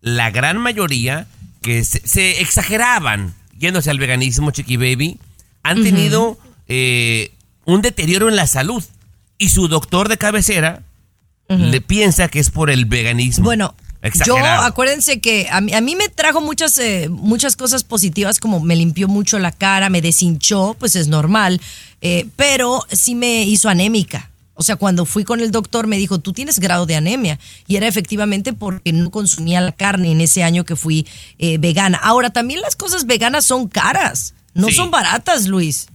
La 0.00 0.30
gran 0.30 0.56
mayoría 0.56 1.26
que 1.62 1.84
se, 1.84 2.06
se 2.06 2.40
exageraban 2.40 3.34
yéndose 3.60 3.90
al 3.90 3.98
veganismo, 3.98 4.50
Chiqui 4.50 4.76
Baby, 4.76 5.18
han 5.62 5.82
tenido 5.82 6.38
eh, 6.66 7.32
un 7.66 7.82
deterioro 7.82 8.28
en 8.28 8.36
la 8.36 8.46
salud. 8.46 8.82
Y 9.38 9.50
su 9.50 9.68
doctor 9.68 10.08
de 10.08 10.18
cabecera 10.18 10.82
le 11.48 11.80
piensa 11.80 12.28
que 12.28 12.38
es 12.38 12.50
por 12.50 12.70
el 12.70 12.84
veganismo. 12.84 13.44
Bueno, 13.44 13.74
yo 14.24 14.36
acuérdense 14.38 15.20
que 15.20 15.48
a 15.50 15.60
mí, 15.60 15.72
a 15.72 15.80
mí 15.80 15.96
me 15.96 16.08
trajo 16.08 16.40
muchas, 16.40 16.78
eh, 16.78 17.08
muchas 17.10 17.56
cosas 17.56 17.82
positivas, 17.84 18.38
como 18.38 18.60
me 18.60 18.76
limpió 18.76 19.08
mucho 19.08 19.38
la 19.38 19.50
cara, 19.50 19.90
me 19.90 20.00
deshinchó, 20.00 20.76
pues 20.78 20.94
es 20.94 21.08
normal, 21.08 21.60
eh, 22.00 22.26
pero 22.36 22.86
sí 22.92 23.14
me 23.14 23.42
hizo 23.44 23.68
anémica. 23.68 24.29
O 24.60 24.62
sea, 24.62 24.76
cuando 24.76 25.06
fui 25.06 25.24
con 25.24 25.40
el 25.40 25.52
doctor 25.52 25.86
me 25.86 25.96
dijo, 25.96 26.18
tú 26.18 26.34
tienes 26.34 26.58
grado 26.58 26.84
de 26.84 26.94
anemia. 26.94 27.38
Y 27.66 27.76
era 27.76 27.86
efectivamente 27.88 28.52
porque 28.52 28.92
no 28.92 29.10
consumía 29.10 29.62
la 29.62 29.72
carne 29.72 30.12
en 30.12 30.20
ese 30.20 30.42
año 30.42 30.66
que 30.66 30.76
fui 30.76 31.06
eh, 31.38 31.56
vegana. 31.56 31.96
Ahora, 31.96 32.28
también 32.28 32.60
las 32.60 32.76
cosas 32.76 33.06
veganas 33.06 33.46
son 33.46 33.68
caras, 33.68 34.34
no 34.52 34.68
Sí. 34.68 34.74
son 34.74 34.90
baratas, 34.90 35.46
Luis. 35.46 35.86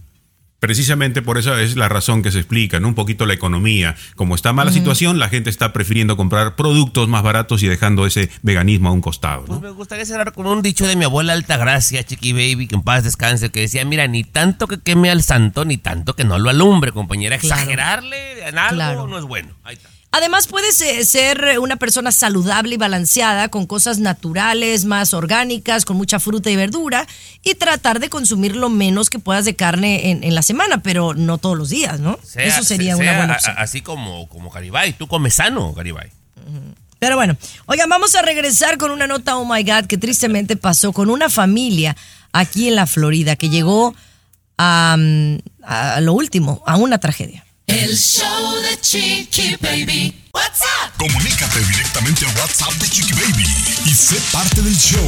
Precisamente 0.58 1.20
por 1.22 1.36
eso 1.38 1.56
es 1.58 1.76
la 1.76 1.88
razón 1.88 2.22
que 2.22 2.32
se 2.32 2.38
explica, 2.38 2.80
¿no? 2.80 2.88
Un 2.88 2.94
poquito 2.94 3.26
la 3.26 3.34
economía. 3.34 3.94
Como 4.14 4.34
está 4.34 4.52
mala 4.52 4.72
situación, 4.72 5.18
la 5.18 5.28
gente 5.28 5.50
está 5.50 5.72
prefiriendo 5.72 6.16
comprar 6.16 6.56
productos 6.56 7.08
más 7.08 7.22
baratos 7.22 7.62
y 7.62 7.68
dejando 7.68 8.06
ese 8.06 8.30
veganismo 8.42 8.88
a 8.88 8.92
un 8.92 9.00
costado, 9.02 9.44
Pues 9.44 9.60
me 9.60 9.70
gustaría 9.70 10.06
cerrar 10.06 10.32
con 10.32 10.46
un 10.46 10.62
dicho 10.62 10.86
de 10.86 10.96
mi 10.96 11.04
abuela 11.04 11.34
Altagracia, 11.34 12.02
Chiqui 12.04 12.32
Baby, 12.32 12.68
que 12.68 12.74
en 12.74 12.82
paz 12.82 13.04
descanse, 13.04 13.50
que 13.50 13.60
decía, 13.60 13.84
mira, 13.84 14.06
ni 14.06 14.24
tanto 14.24 14.66
que 14.66 14.78
queme 14.80 15.10
al 15.10 15.22
santo, 15.22 15.64
ni 15.64 15.76
tanto 15.76 16.16
que 16.16 16.24
no 16.24 16.38
lo 16.38 16.48
alumbre, 16.50 16.90
compañera. 16.92 17.38
Claro. 17.38 17.54
Exagerarle 17.60 18.48
en 18.48 18.58
algo 18.58 18.74
Claro. 18.76 19.06
no 19.06 19.18
es 19.18 19.24
bueno. 19.24 19.50
Ahí 19.62 19.74
está. 19.74 19.90
Además, 20.16 20.46
puedes 20.46 20.80
eh, 20.80 21.04
ser 21.04 21.58
una 21.60 21.76
persona 21.76 22.10
saludable 22.10 22.74
y 22.74 22.78
balanceada 22.78 23.48
con 23.48 23.66
cosas 23.66 23.98
naturales, 23.98 24.86
más 24.86 25.12
orgánicas, 25.12 25.84
con 25.84 25.96
mucha 25.98 26.18
fruta 26.20 26.50
y 26.50 26.56
verdura 26.56 27.06
y 27.42 27.54
tratar 27.54 28.00
de 28.00 28.08
consumir 28.08 28.56
lo 28.56 28.70
menos 28.70 29.10
que 29.10 29.18
puedas 29.18 29.44
de 29.44 29.54
carne 29.56 30.10
en, 30.10 30.24
en 30.24 30.34
la 30.34 30.40
semana, 30.42 30.82
pero 30.82 31.12
no 31.12 31.36
todos 31.36 31.58
los 31.58 31.68
días, 31.68 32.00
¿no? 32.00 32.18
Sea- 32.22 32.46
Eso 32.46 32.64
sería 32.64 32.96
sea 32.96 33.02
una 33.04 33.16
buena 33.18 33.34
opción. 33.34 33.56
a- 33.58 33.60
así 33.60 33.82
como, 33.82 34.26
como 34.28 34.48
Garibay. 34.50 34.94
Tú 34.94 35.06
comes 35.06 35.34
sano, 35.34 35.72
Garibay. 35.74 36.08
Pero 36.98 37.16
bueno, 37.16 37.36
oigan, 37.66 37.88
vamos 37.90 38.14
a 38.14 38.22
regresar 38.22 38.78
con 38.78 38.90
una 38.90 39.06
nota, 39.06 39.36
oh 39.36 39.44
my 39.44 39.62
God, 39.64 39.84
que 39.86 39.98
tristemente 39.98 40.56
pasó 40.56 40.92
con 40.94 41.10
una 41.10 41.28
familia 41.28 41.94
aquí 42.32 42.68
en 42.68 42.74
la 42.74 42.86
Florida 42.86 43.36
que 43.36 43.50
llegó 43.50 43.94
a, 44.56 44.96
a 45.62 46.00
lo 46.00 46.12
último, 46.14 46.62
a 46.66 46.76
una 46.76 46.98
tragedia. 46.98 47.44
El 47.66 47.96
show 47.96 48.62
de 48.62 48.80
Chiqui 48.80 49.56
Baby. 49.60 50.25
What's 50.36 50.60
up? 50.60 50.92
Comunícate 50.98 51.60
directamente 51.64 52.26
al 52.26 52.36
WhatsApp 52.36 52.74
de 52.74 52.86
Chiqui 52.90 53.14
Baby 53.14 53.46
y 53.86 53.94
sé 53.94 54.16
parte 54.32 54.60
del 54.60 54.76
show. 54.76 55.00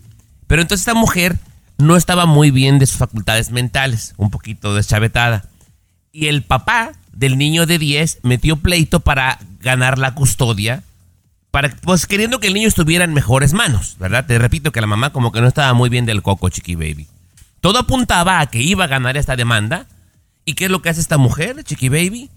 Pero 0.52 0.64
entonces 0.64 0.86
esta 0.86 1.00
mujer 1.00 1.38
no 1.78 1.96
estaba 1.96 2.26
muy 2.26 2.52
bien 2.52 2.78
de 2.78 2.86
sus 2.86 2.98
facultades 2.98 3.52
mentales, 3.52 4.14
un 4.18 4.30
poquito 4.30 4.76
deschavetada. 4.76 5.46
Y 6.12 6.28
el 6.28 6.44
papá 6.44 6.92
del 7.14 7.38
niño 7.38 7.66
de 7.66 7.80
10 7.80 8.20
metió 8.24 8.58
pleito 8.58 9.00
para 9.00 9.40
ganar 9.62 9.98
la 9.98 10.14
custodia 10.14 10.84
para, 11.52 11.70
pues 11.70 12.06
queriendo 12.06 12.42
que 12.42 12.48
el 12.48 12.54
niño 12.54 12.68
estuviera 12.68 13.06
en 13.06 13.14
mejores 13.14 13.54
manos, 13.54 13.96
¿verdad? 13.98 14.26
Te 14.26 14.38
repito 14.40 14.74
que 14.74 14.82
la 14.82 14.88
mamá 14.88 15.14
como 15.14 15.32
que 15.32 15.40
no 15.40 15.48
estaba 15.48 15.74
muy 15.74 15.90
bien 15.90 16.06
del 16.06 16.22
coco, 16.22 16.50
Chiqui 16.50 16.76
Baby. 16.76 17.08
Todo 17.62 17.80
apuntaba 17.80 18.42
a 18.42 18.48
que 18.48 18.62
iba 18.62 18.84
a 18.84 18.88
ganar 18.88 19.16
esta 19.16 19.38
demanda. 19.38 19.88
¿Y 20.44 20.56
qué 20.56 20.66
es 20.66 20.72
lo 20.72 20.82
que 20.82 20.90
hace 20.90 21.00
esta 21.00 21.18
mujer, 21.18 21.64
Chiqui 21.64 21.88
Baby? 21.88 22.30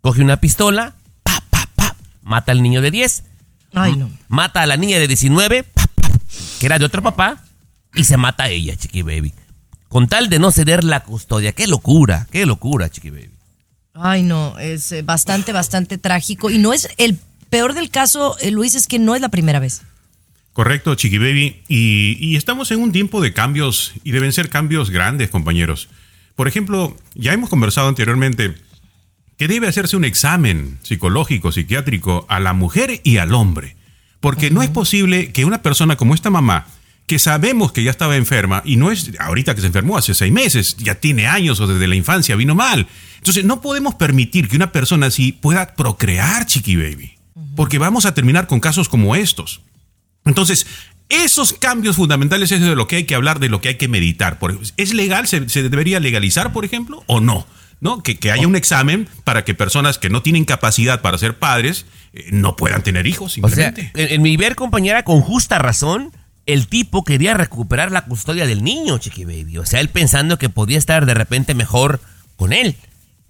Coge 0.00 0.22
una 0.22 0.38
pistola, 0.38 0.94
pa, 1.22 1.42
pa, 1.50 1.68
pa, 1.76 1.96
mata 2.22 2.50
al 2.50 2.62
niño 2.62 2.80
de 2.80 2.90
10, 2.90 3.24
Ay, 3.74 3.94
no. 3.94 4.10
mata 4.28 4.62
a 4.62 4.66
la 4.66 4.78
niña 4.78 4.98
de 4.98 5.06
19, 5.06 5.64
pa, 5.64 5.86
pa, 5.86 6.08
que 6.60 6.64
era 6.64 6.78
de 6.78 6.86
otro 6.86 7.02
papá, 7.02 7.44
y 7.98 8.04
se 8.04 8.16
mata 8.16 8.44
a 8.44 8.48
ella, 8.48 8.76
Chiqui 8.76 9.02
Baby. 9.02 9.34
Con 9.88 10.06
tal 10.08 10.28
de 10.28 10.38
no 10.38 10.52
ceder 10.52 10.84
la 10.84 11.00
custodia. 11.00 11.52
¡Qué 11.52 11.66
locura! 11.66 12.26
¡Qué 12.30 12.46
locura, 12.46 12.88
Chiqui 12.88 13.10
Baby! 13.10 13.30
Ay, 13.94 14.22
no, 14.22 14.58
es 14.58 14.92
eh, 14.92 15.02
bastante, 15.02 15.52
bastante 15.52 15.98
trágico. 15.98 16.50
Y 16.50 16.58
no 16.58 16.72
es 16.72 16.88
el 16.98 17.18
peor 17.50 17.74
del 17.74 17.90
caso, 17.90 18.36
eh, 18.40 18.50
Luis, 18.50 18.74
es 18.74 18.86
que 18.86 18.98
no 18.98 19.16
es 19.16 19.20
la 19.20 19.28
primera 19.28 19.58
vez. 19.58 19.82
Correcto, 20.52 20.94
Chiqui 20.94 21.18
Baby. 21.18 21.62
Y, 21.68 22.16
y 22.20 22.36
estamos 22.36 22.70
en 22.70 22.80
un 22.80 22.92
tiempo 22.92 23.20
de 23.20 23.32
cambios 23.32 23.92
y 24.04 24.12
deben 24.12 24.32
ser 24.32 24.48
cambios 24.48 24.90
grandes, 24.90 25.30
compañeros. 25.30 25.88
Por 26.36 26.46
ejemplo, 26.46 26.96
ya 27.14 27.32
hemos 27.32 27.50
conversado 27.50 27.88
anteriormente 27.88 28.54
que 29.38 29.48
debe 29.48 29.68
hacerse 29.68 29.96
un 29.96 30.04
examen 30.04 30.78
psicológico, 30.82 31.50
psiquiátrico 31.50 32.26
a 32.28 32.38
la 32.38 32.52
mujer 32.52 33.00
y 33.02 33.16
al 33.16 33.34
hombre. 33.34 33.76
Porque 34.20 34.50
no 34.50 34.62
es 34.62 34.70
posible 34.70 35.32
que 35.32 35.44
una 35.44 35.62
persona 35.62 35.96
como 35.96 36.14
esta 36.14 36.28
mamá, 36.28 36.66
que 37.08 37.18
sabemos 37.18 37.72
que 37.72 37.82
ya 37.82 37.90
estaba 37.90 38.14
enferma, 38.16 38.62
y 38.64 38.76
no 38.76 38.92
es 38.92 39.10
ahorita 39.18 39.54
que 39.54 39.62
se 39.62 39.66
enfermó, 39.66 39.96
hace 39.96 40.14
seis 40.14 40.32
meses, 40.32 40.76
ya 40.76 40.94
tiene 40.94 41.26
años 41.26 41.58
o 41.58 41.66
desde 41.66 41.88
la 41.88 41.96
infancia 41.96 42.36
vino 42.36 42.54
mal. 42.54 42.86
Entonces 43.16 43.44
no 43.44 43.60
podemos 43.60 43.94
permitir 43.96 44.46
que 44.46 44.56
una 44.56 44.70
persona 44.70 45.06
así 45.06 45.32
pueda 45.32 45.74
procrear, 45.74 46.46
Chiqui 46.46 46.76
Baby. 46.76 47.18
Porque 47.56 47.78
vamos 47.78 48.06
a 48.06 48.14
terminar 48.14 48.46
con 48.46 48.60
casos 48.60 48.88
como 48.88 49.16
estos. 49.16 49.62
Entonces, 50.24 50.66
esos 51.08 51.54
cambios 51.54 51.96
fundamentales 51.96 52.52
es 52.52 52.60
de 52.60 52.76
lo 52.76 52.86
que 52.86 52.96
hay 52.96 53.04
que 53.04 53.14
hablar, 53.14 53.40
de 53.40 53.48
lo 53.48 53.60
que 53.60 53.70
hay 53.70 53.76
que 53.76 53.88
meditar. 53.88 54.38
¿Es 54.76 54.92
legal? 54.92 55.26
¿Se, 55.26 55.48
se 55.48 55.62
debería 55.62 55.98
legalizar, 55.98 56.52
por 56.52 56.64
ejemplo? 56.64 57.02
¿O 57.06 57.20
no? 57.20 57.46
¿No? 57.80 58.02
Que, 58.02 58.18
que 58.18 58.30
haya 58.30 58.46
un 58.46 58.54
examen 58.56 59.08
para 59.24 59.44
que 59.44 59.54
personas 59.54 59.98
que 59.98 60.10
no 60.10 60.20
tienen 60.20 60.44
capacidad 60.44 61.00
para 61.00 61.16
ser 61.16 61.38
padres 61.38 61.86
eh, 62.12 62.26
no 62.32 62.54
puedan 62.54 62.82
tener 62.82 63.06
hijos, 63.06 63.38
O 63.40 63.48
sea, 63.48 63.72
simplemente. 63.72 63.92
en, 63.94 64.14
en 64.16 64.22
mi 64.22 64.36
ver, 64.36 64.54
compañera, 64.56 65.04
con 65.04 65.20
justa 65.22 65.58
razón, 65.58 66.12
el 66.48 66.66
tipo 66.66 67.04
quería 67.04 67.34
recuperar 67.34 67.92
la 67.92 68.06
custodia 68.06 68.46
del 68.46 68.64
niño, 68.64 68.96
Chiqui 68.96 69.26
Baby. 69.26 69.58
O 69.58 69.66
sea, 69.66 69.80
él 69.80 69.90
pensando 69.90 70.38
que 70.38 70.48
podía 70.48 70.78
estar 70.78 71.04
de 71.04 71.12
repente 71.12 71.54
mejor 71.54 72.00
con 72.36 72.54
él. 72.54 72.74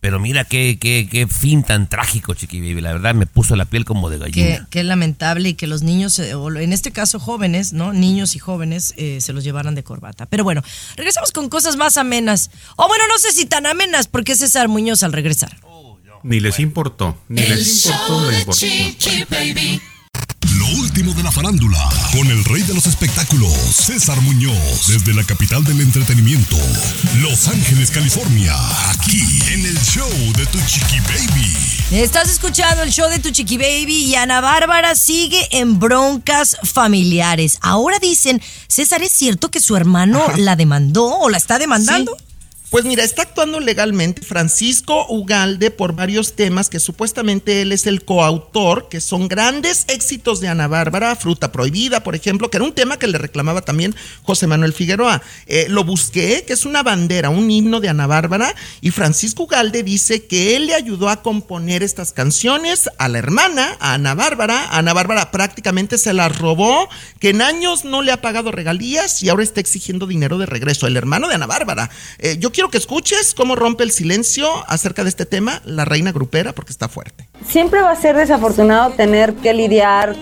Pero 0.00 0.20
mira 0.20 0.44
qué, 0.44 0.78
qué, 0.81 1.09
qué 1.11 1.26
fin 1.26 1.64
tan 1.64 1.88
trágico, 1.88 2.35
Chiqui 2.35 2.61
Baby. 2.61 2.81
La 2.81 2.92
verdad 2.92 3.16
me 3.16 3.26
puso 3.26 3.57
la 3.57 3.64
piel 3.64 3.85
como 3.85 4.09
de 4.09 4.18
gallina. 4.18 4.68
que 4.70 4.78
es 4.78 4.87
lamentable 4.87 5.48
y 5.48 5.54
que 5.54 5.66
los 5.66 5.83
niños, 5.83 6.16
eh, 6.20 6.35
o 6.35 6.48
en 6.57 6.72
este 6.72 6.92
caso 6.92 7.18
jóvenes, 7.18 7.72
¿no? 7.72 7.92
Niños 7.92 8.37
y 8.37 8.38
jóvenes 8.38 8.94
eh, 8.96 9.20
se 9.20 9.33
los 9.33 9.42
llevaran 9.42 9.74
de 9.74 9.83
corbata. 9.83 10.26
Pero 10.26 10.44
bueno, 10.44 10.62
regresamos 10.96 11.33
con 11.33 11.48
cosas 11.48 11.74
más 11.74 11.96
amenas. 11.96 12.52
O 12.76 12.87
bueno, 12.87 13.02
no 13.09 13.18
sé 13.18 13.33
si 13.33 13.46
tan 13.46 13.66
amenas, 13.66 14.07
porque 14.07 14.33
es 14.33 14.38
César 14.38 14.68
Muñoz 14.68 15.02
al 15.02 15.12
regresar. 15.12 15.59
Ni 16.22 16.38
les 16.38 16.61
importó. 16.61 17.18
Ni 17.28 17.42
El 17.42 17.57
les 17.57 17.87
importó 17.87 18.07
show 18.07 18.31
de. 18.31 18.46
Chiqui 18.52 19.24
Baby. 19.28 19.81
Lo 20.70 20.81
último 20.81 21.14
de 21.14 21.22
la 21.22 21.31
farándula, 21.31 21.78
con 22.12 22.26
el 22.26 22.44
rey 22.44 22.62
de 22.62 22.74
los 22.74 22.87
espectáculos, 22.87 23.52
César 23.52 24.20
Muñoz, 24.20 24.87
desde 24.88 25.14
la 25.14 25.24
capital 25.24 25.64
del 25.64 25.81
entretenimiento, 25.81 26.57
Los 27.20 27.48
Ángeles, 27.48 27.90
California, 27.90 28.54
aquí 28.90 29.22
en 29.52 29.64
el 29.64 29.78
show 29.81 30.11
de 30.37 30.44
Tu 30.46 30.59
Chiqui 30.66 31.00
Baby. 31.00 31.57
Estás 31.90 32.28
escuchando 32.28 32.83
el 32.83 32.90
show 32.90 33.09
de 33.09 33.18
tu 33.18 33.31
chiqui 33.31 33.57
baby 33.57 34.04
y 34.04 34.14
Ana 34.14 34.42
Bárbara 34.42 34.94
sigue 34.94 35.48
en 35.52 35.78
broncas 35.78 36.59
familiares. 36.62 37.59
Ahora 37.62 37.98
dicen, 37.98 38.42
César, 38.66 39.02
¿es 39.02 39.12
cierto 39.12 39.50
que 39.50 39.61
su 39.61 39.74
hermano 39.74 40.22
la 40.37 40.54
demandó 40.54 41.07
o 41.07 41.31
la 41.31 41.38
está 41.38 41.59
demandando? 41.59 42.14
Sí. 42.18 42.27
Pues 42.70 42.85
mira, 42.85 43.02
está 43.02 43.22
actuando 43.22 43.61
legalmente 43.61 44.20
Francisco 44.20 45.07
Ugalde 45.09 45.70
por 45.70 45.94
varios 45.94 46.35
temas 46.35 46.68
que 46.68 46.81
supuestamente 46.81 47.62
él 47.62 47.72
es 47.72 47.87
el 47.87 48.04
coautor, 48.04 48.90
que 48.90 49.00
son 49.00 49.26
grandes 49.26 49.87
éxitos 49.88 50.40
de 50.40 50.48
Ana 50.48 50.68
Bárbara, 50.68 51.16
Fruta 51.16 51.50
Prohibida, 51.50 52.04
por 52.04 52.14
ejemplo, 52.14 52.50
que 52.50 52.59
era 52.59 52.66
un 52.66 52.74
tema 52.74 52.98
que 52.98 53.07
le 53.07 53.16
reclamaba 53.16 53.62
también 53.62 53.96
José 54.22 54.46
Manuel 54.46 54.74
Figueroa. 54.74 55.22
Eh, 55.46 55.64
lo 55.70 55.83
busqué, 55.83 56.44
que 56.46 56.52
es 56.52 56.66
una 56.66 56.83
bandera, 56.83 57.31
un 57.31 57.50
himno 57.50 57.81
de 57.81 57.88
Ana 57.88 58.07
Bárbara, 58.07 58.54
y 58.83 58.90
Francisco 58.90 59.44
Ugalde 59.44 59.83
dice 59.83 60.26
que 60.26 60.54
él 60.54 60.66
le 60.66 60.74
ayudó 60.74 61.09
a 61.09 61.22
componer 61.22 61.83
estas 61.83 62.12
canciones 62.12 62.90
a 62.98 63.09
la 63.09 63.16
hermana, 63.16 63.78
a 63.81 63.94
Ana 63.94 64.14
Bárbara. 64.14 64.76
Ana 64.76 64.92
Bárbara 64.92 65.31
prácticamente 65.31 65.96
se 65.96 66.12
las 66.12 66.37
robó, 66.37 66.90
que 67.18 67.31
en 67.31 67.40
años 67.40 67.87
no 67.87 68.02
le 68.02 68.12
ha 68.12 68.20
pagado 68.20 68.52
regalías 68.52 69.22
y 69.22 69.31
ahora 69.31 69.42
está 69.42 69.61
exigiendo 69.61 70.07
dinero 70.07 70.37
de 70.37 70.44
regreso. 70.44 70.87
El 70.87 70.98
hermano 70.98 71.28
de 71.28 71.35
Ana 71.35 71.46
Bárbara. 71.46 71.88
Eh, 72.18 72.37
yo 72.38 72.52
quiero 72.58 72.70
que 72.72 72.78
escuches 72.78 73.34
cómo 73.36 73.54
rompe 73.54 73.84
el 73.84 73.92
silencio 73.92 74.48
acerca 74.66 75.04
de 75.04 75.10
este 75.10 75.24
tema 75.26 75.62
la 75.64 75.84
reina 75.84 76.10
grupera 76.10 76.52
porque 76.52 76.72
está 76.72 76.88
fuerte. 76.88 77.28
Siempre 77.46 77.80
va 77.82 77.92
a 77.92 77.94
ser 77.94 78.16
desafortunado 78.16 78.90
tener 78.94 79.34
que 79.34 79.54
lidiar 79.54 80.16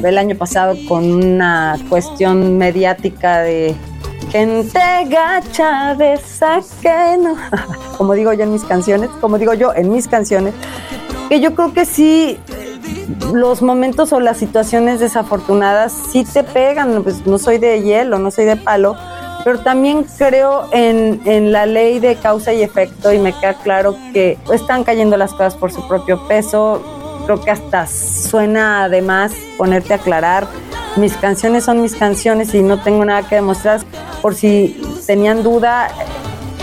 el 0.00 0.16
año 0.16 0.36
pasado 0.36 0.76
con 0.86 1.10
una 1.10 1.76
cuestión 1.88 2.58
mediática 2.58 3.40
de 3.40 3.74
gente 4.30 4.78
gacha 5.08 5.96
de 5.96 6.12
esa 6.12 6.60
que 6.80 7.18
no, 7.18 7.36
como 7.98 8.14
digo 8.14 8.32
yo 8.34 8.44
en 8.44 8.52
mis 8.52 8.62
canciones, 8.62 9.10
como 9.20 9.36
digo 9.36 9.52
yo 9.54 9.74
en 9.74 9.90
mis 9.90 10.06
canciones, 10.06 10.54
que 11.28 11.40
yo 11.40 11.56
creo 11.56 11.74
que 11.74 11.86
sí 11.86 12.38
los 13.34 13.62
momentos 13.62 14.12
o 14.12 14.20
las 14.20 14.36
situaciones 14.36 15.00
desafortunadas 15.00 15.92
sí 16.12 16.22
te 16.22 16.44
pegan, 16.44 17.02
pues 17.02 17.26
no 17.26 17.36
soy 17.36 17.58
de 17.58 17.82
hielo, 17.82 18.20
no 18.20 18.30
soy 18.30 18.44
de 18.44 18.54
palo, 18.54 18.96
pero 19.44 19.60
también 19.60 20.04
creo 20.18 20.68
en, 20.72 21.20
en, 21.24 21.52
la 21.52 21.66
ley 21.66 21.98
de 21.98 22.16
causa 22.16 22.52
y 22.52 22.62
efecto 22.62 23.12
y 23.12 23.18
me 23.18 23.32
queda 23.32 23.54
claro 23.54 23.96
que 24.12 24.38
están 24.52 24.84
cayendo 24.84 25.16
las 25.16 25.32
cosas 25.32 25.56
por 25.56 25.72
su 25.72 25.86
propio 25.88 26.26
peso. 26.26 26.82
Creo 27.24 27.40
que 27.40 27.50
hasta 27.50 27.86
suena 27.86 28.84
además 28.84 29.32
ponerte 29.56 29.92
a 29.92 29.96
aclarar. 29.96 30.46
Mis 30.96 31.16
canciones 31.16 31.64
son 31.64 31.80
mis 31.80 31.94
canciones 31.94 32.54
y 32.54 32.62
no 32.62 32.82
tengo 32.82 33.04
nada 33.04 33.28
que 33.28 33.36
demostrar. 33.36 33.80
Por 34.20 34.34
si 34.34 34.80
tenían 35.06 35.42
duda, 35.42 35.88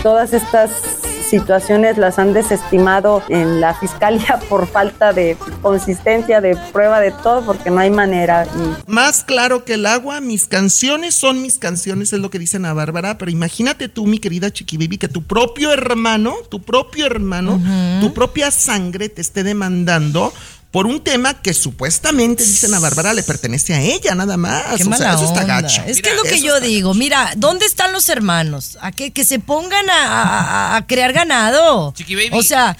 todas 0.02 0.32
estas 0.32 0.97
situaciones 1.28 1.98
las 1.98 2.18
han 2.18 2.32
desestimado 2.32 3.22
en 3.28 3.60
la 3.60 3.74
fiscalía 3.74 4.40
por 4.48 4.66
falta 4.66 5.12
de 5.12 5.36
consistencia, 5.62 6.40
de 6.40 6.56
prueba 6.72 7.00
de 7.00 7.10
todo, 7.10 7.44
porque 7.44 7.70
no 7.70 7.78
hay 7.78 7.90
manera. 7.90 8.46
Más 8.86 9.24
claro 9.24 9.64
que 9.64 9.74
el 9.74 9.86
agua, 9.86 10.20
mis 10.20 10.46
canciones 10.46 11.14
son 11.14 11.42
mis 11.42 11.58
canciones, 11.58 12.12
es 12.12 12.20
lo 12.20 12.30
que 12.30 12.38
dice 12.38 12.56
Ana 12.56 12.72
Bárbara, 12.72 13.18
pero 13.18 13.30
imagínate 13.30 13.88
tú, 13.88 14.06
mi 14.06 14.18
querida 14.18 14.50
Chiqui 14.50 14.76
Baby, 14.76 14.98
que 14.98 15.08
tu 15.08 15.22
propio 15.22 15.72
hermano, 15.72 16.34
tu 16.48 16.62
propio 16.62 17.06
hermano, 17.06 17.54
uh 17.54 17.58
-huh. 17.58 18.00
tu 18.00 18.14
propia 18.14 18.50
sangre 18.50 19.08
te 19.08 19.20
esté 19.20 19.42
demandando 19.42 20.32
por 20.70 20.86
un 20.86 21.02
tema 21.02 21.34
que 21.40 21.54
supuestamente, 21.54 22.44
dicen 22.44 22.74
a 22.74 22.78
Bárbara, 22.78 23.14
le 23.14 23.22
pertenece 23.22 23.74
a 23.74 23.80
ella, 23.80 24.14
nada 24.14 24.36
más. 24.36 24.64
Qué 24.76 24.84
o 24.84 24.86
mala 24.90 24.96
sea, 24.98 25.14
eso 25.14 25.26
onda. 25.28 25.40
está 25.40 25.44
gacho. 25.62 25.82
Es 25.86 26.02
que 26.02 26.10
es 26.10 26.16
lo 26.16 26.22
que 26.24 26.40
yo 26.42 26.60
digo. 26.60 26.90
Gacho. 26.90 26.98
Mira, 26.98 27.32
¿dónde 27.36 27.64
están 27.64 27.92
los 27.92 28.08
hermanos? 28.08 28.76
A 28.82 28.92
que, 28.92 29.10
que 29.12 29.24
se 29.24 29.38
pongan 29.38 29.88
a, 29.88 30.04
a, 30.04 30.76
a, 30.76 30.86
crear 30.86 31.12
ganado. 31.12 31.92
Chiqui 31.96 32.14
Baby. 32.14 32.30
O 32.32 32.42
sea. 32.42 32.76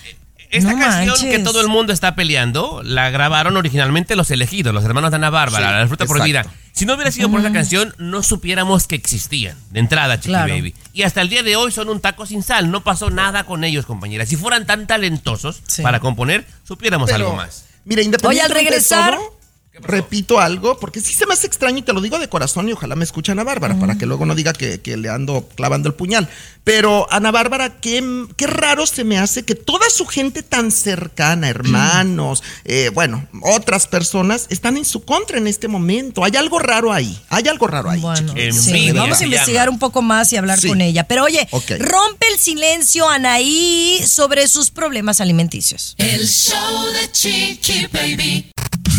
Esta 0.50 0.72
no 0.72 0.78
canción 0.78 1.08
manches. 1.08 1.30
que 1.30 1.38
todo 1.40 1.60
el 1.60 1.68
mundo 1.68 1.92
está 1.92 2.14
peleando, 2.14 2.80
la 2.82 3.10
grabaron 3.10 3.58
originalmente 3.58 4.16
los 4.16 4.30
elegidos, 4.30 4.72
los 4.72 4.82
hermanos 4.82 5.10
de 5.10 5.16
Ana 5.16 5.28
Bárbara, 5.28 5.66
Sí, 5.68 5.72
la 5.74 5.86
fruta 5.88 6.04
exacto. 6.04 6.18
prohibida. 6.20 6.46
Si 6.72 6.86
no 6.86 6.94
hubiera 6.94 7.10
sido 7.10 7.30
por 7.30 7.40
esa 7.40 7.52
canción, 7.52 7.94
no 7.98 8.22
supiéramos 8.22 8.86
que 8.86 8.94
existían. 8.94 9.58
De 9.72 9.80
entrada, 9.80 10.16
Chiqui 10.16 10.28
Claro. 10.28 10.54
Baby. 10.54 10.74
Y 10.94 11.02
hasta 11.02 11.20
el 11.20 11.28
día 11.28 11.42
de 11.42 11.56
hoy 11.56 11.70
son 11.70 11.90
un 11.90 12.00
taco 12.00 12.24
sin 12.24 12.42
sal. 12.42 12.70
No 12.70 12.82
pasó 12.82 13.10
nada 13.10 13.44
con 13.44 13.62
ellos, 13.62 13.84
compañera. 13.84 14.24
Si 14.24 14.36
fueran 14.36 14.64
tan 14.64 14.86
talentosos 14.86 15.60
Sí. 15.66 15.82
para 15.82 16.00
componer, 16.00 16.46
supiéramos 16.66 17.10
Pero, 17.10 17.26
algo 17.26 17.36
más. 17.36 17.64
Mira, 17.88 18.02
independientemente 18.02 18.28
Oye, 18.28 18.42
al 18.42 18.50
regresar- 18.66 19.12
de 19.12 19.16
todo, 19.18 19.37
repito 19.82 20.40
algo, 20.40 20.78
porque 20.78 21.00
sí 21.00 21.14
se 21.14 21.26
me 21.26 21.34
hace 21.34 21.46
extraño 21.46 21.78
y 21.78 21.82
te 21.82 21.92
lo 21.92 22.00
digo 22.00 22.18
de 22.18 22.28
corazón 22.28 22.68
y 22.68 22.72
ojalá 22.72 22.96
me 22.96 23.04
escuchen 23.04 23.38
a 23.38 23.44
Bárbara 23.44 23.78
para 23.78 23.96
que 23.96 24.06
luego 24.06 24.26
no 24.26 24.34
diga 24.34 24.52
que, 24.52 24.80
que 24.80 24.96
le 24.96 25.08
ando 25.08 25.48
clavando 25.54 25.88
el 25.88 25.94
puñal. 25.94 26.28
Pero 26.64 27.06
Ana 27.10 27.30
Bárbara, 27.30 27.80
qué, 27.80 28.26
qué 28.36 28.46
raro 28.46 28.86
se 28.86 29.02
me 29.04 29.18
hace 29.18 29.42
que 29.44 29.54
toda 29.54 29.88
su 29.88 30.04
gente 30.04 30.42
tan 30.42 30.70
cercana, 30.70 31.48
hermanos, 31.48 32.42
eh, 32.64 32.90
bueno, 32.92 33.26
otras 33.42 33.86
personas, 33.86 34.46
están 34.50 34.76
en 34.76 34.84
su 34.84 35.02
contra 35.04 35.38
en 35.38 35.46
este 35.46 35.66
momento. 35.68 36.24
Hay 36.24 36.36
algo 36.36 36.58
raro 36.58 36.92
ahí, 36.92 37.18
hay 37.30 37.48
algo 37.48 37.66
raro 37.68 37.88
ahí. 37.88 38.00
Bueno, 38.00 38.34
sí, 38.52 38.92
vamos 38.92 39.20
a 39.20 39.24
investigar 39.24 39.70
un 39.70 39.78
poco 39.78 40.02
más 40.02 40.30
y 40.32 40.36
hablar 40.36 40.60
Sí. 40.60 40.68
con 40.68 40.80
ella. 40.82 41.04
Pero 41.04 41.24
oye, 41.24 41.48
rompe 41.78 42.26
el 42.32 42.38
silencio 42.38 43.08
Anaí 43.08 44.02
sobre 44.06 44.46
sus 44.48 44.70
problemas 44.70 45.20
alimenticios. 45.22 45.94
El 45.96 46.26
show 46.28 46.84
de 46.92 47.10
Chiqui 47.12 47.86
Baby. 47.92 48.50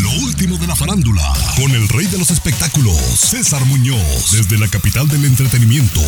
Lo 0.10 0.26
último 0.26 0.58
de 0.58 0.66
la 0.66 0.76
farándula, 0.76 1.22
con 1.56 1.70
el 1.72 1.88
rey 1.90 2.08
de 2.08 2.18
los 2.18 2.32
espectáculos, 2.32 2.98
César 2.98 3.64
Muñoz, 3.66 4.32
desde 4.32 4.58
la 4.58 4.68
capital 4.68 5.08
del 5.08 5.26
entretenimiento, 5.26 6.02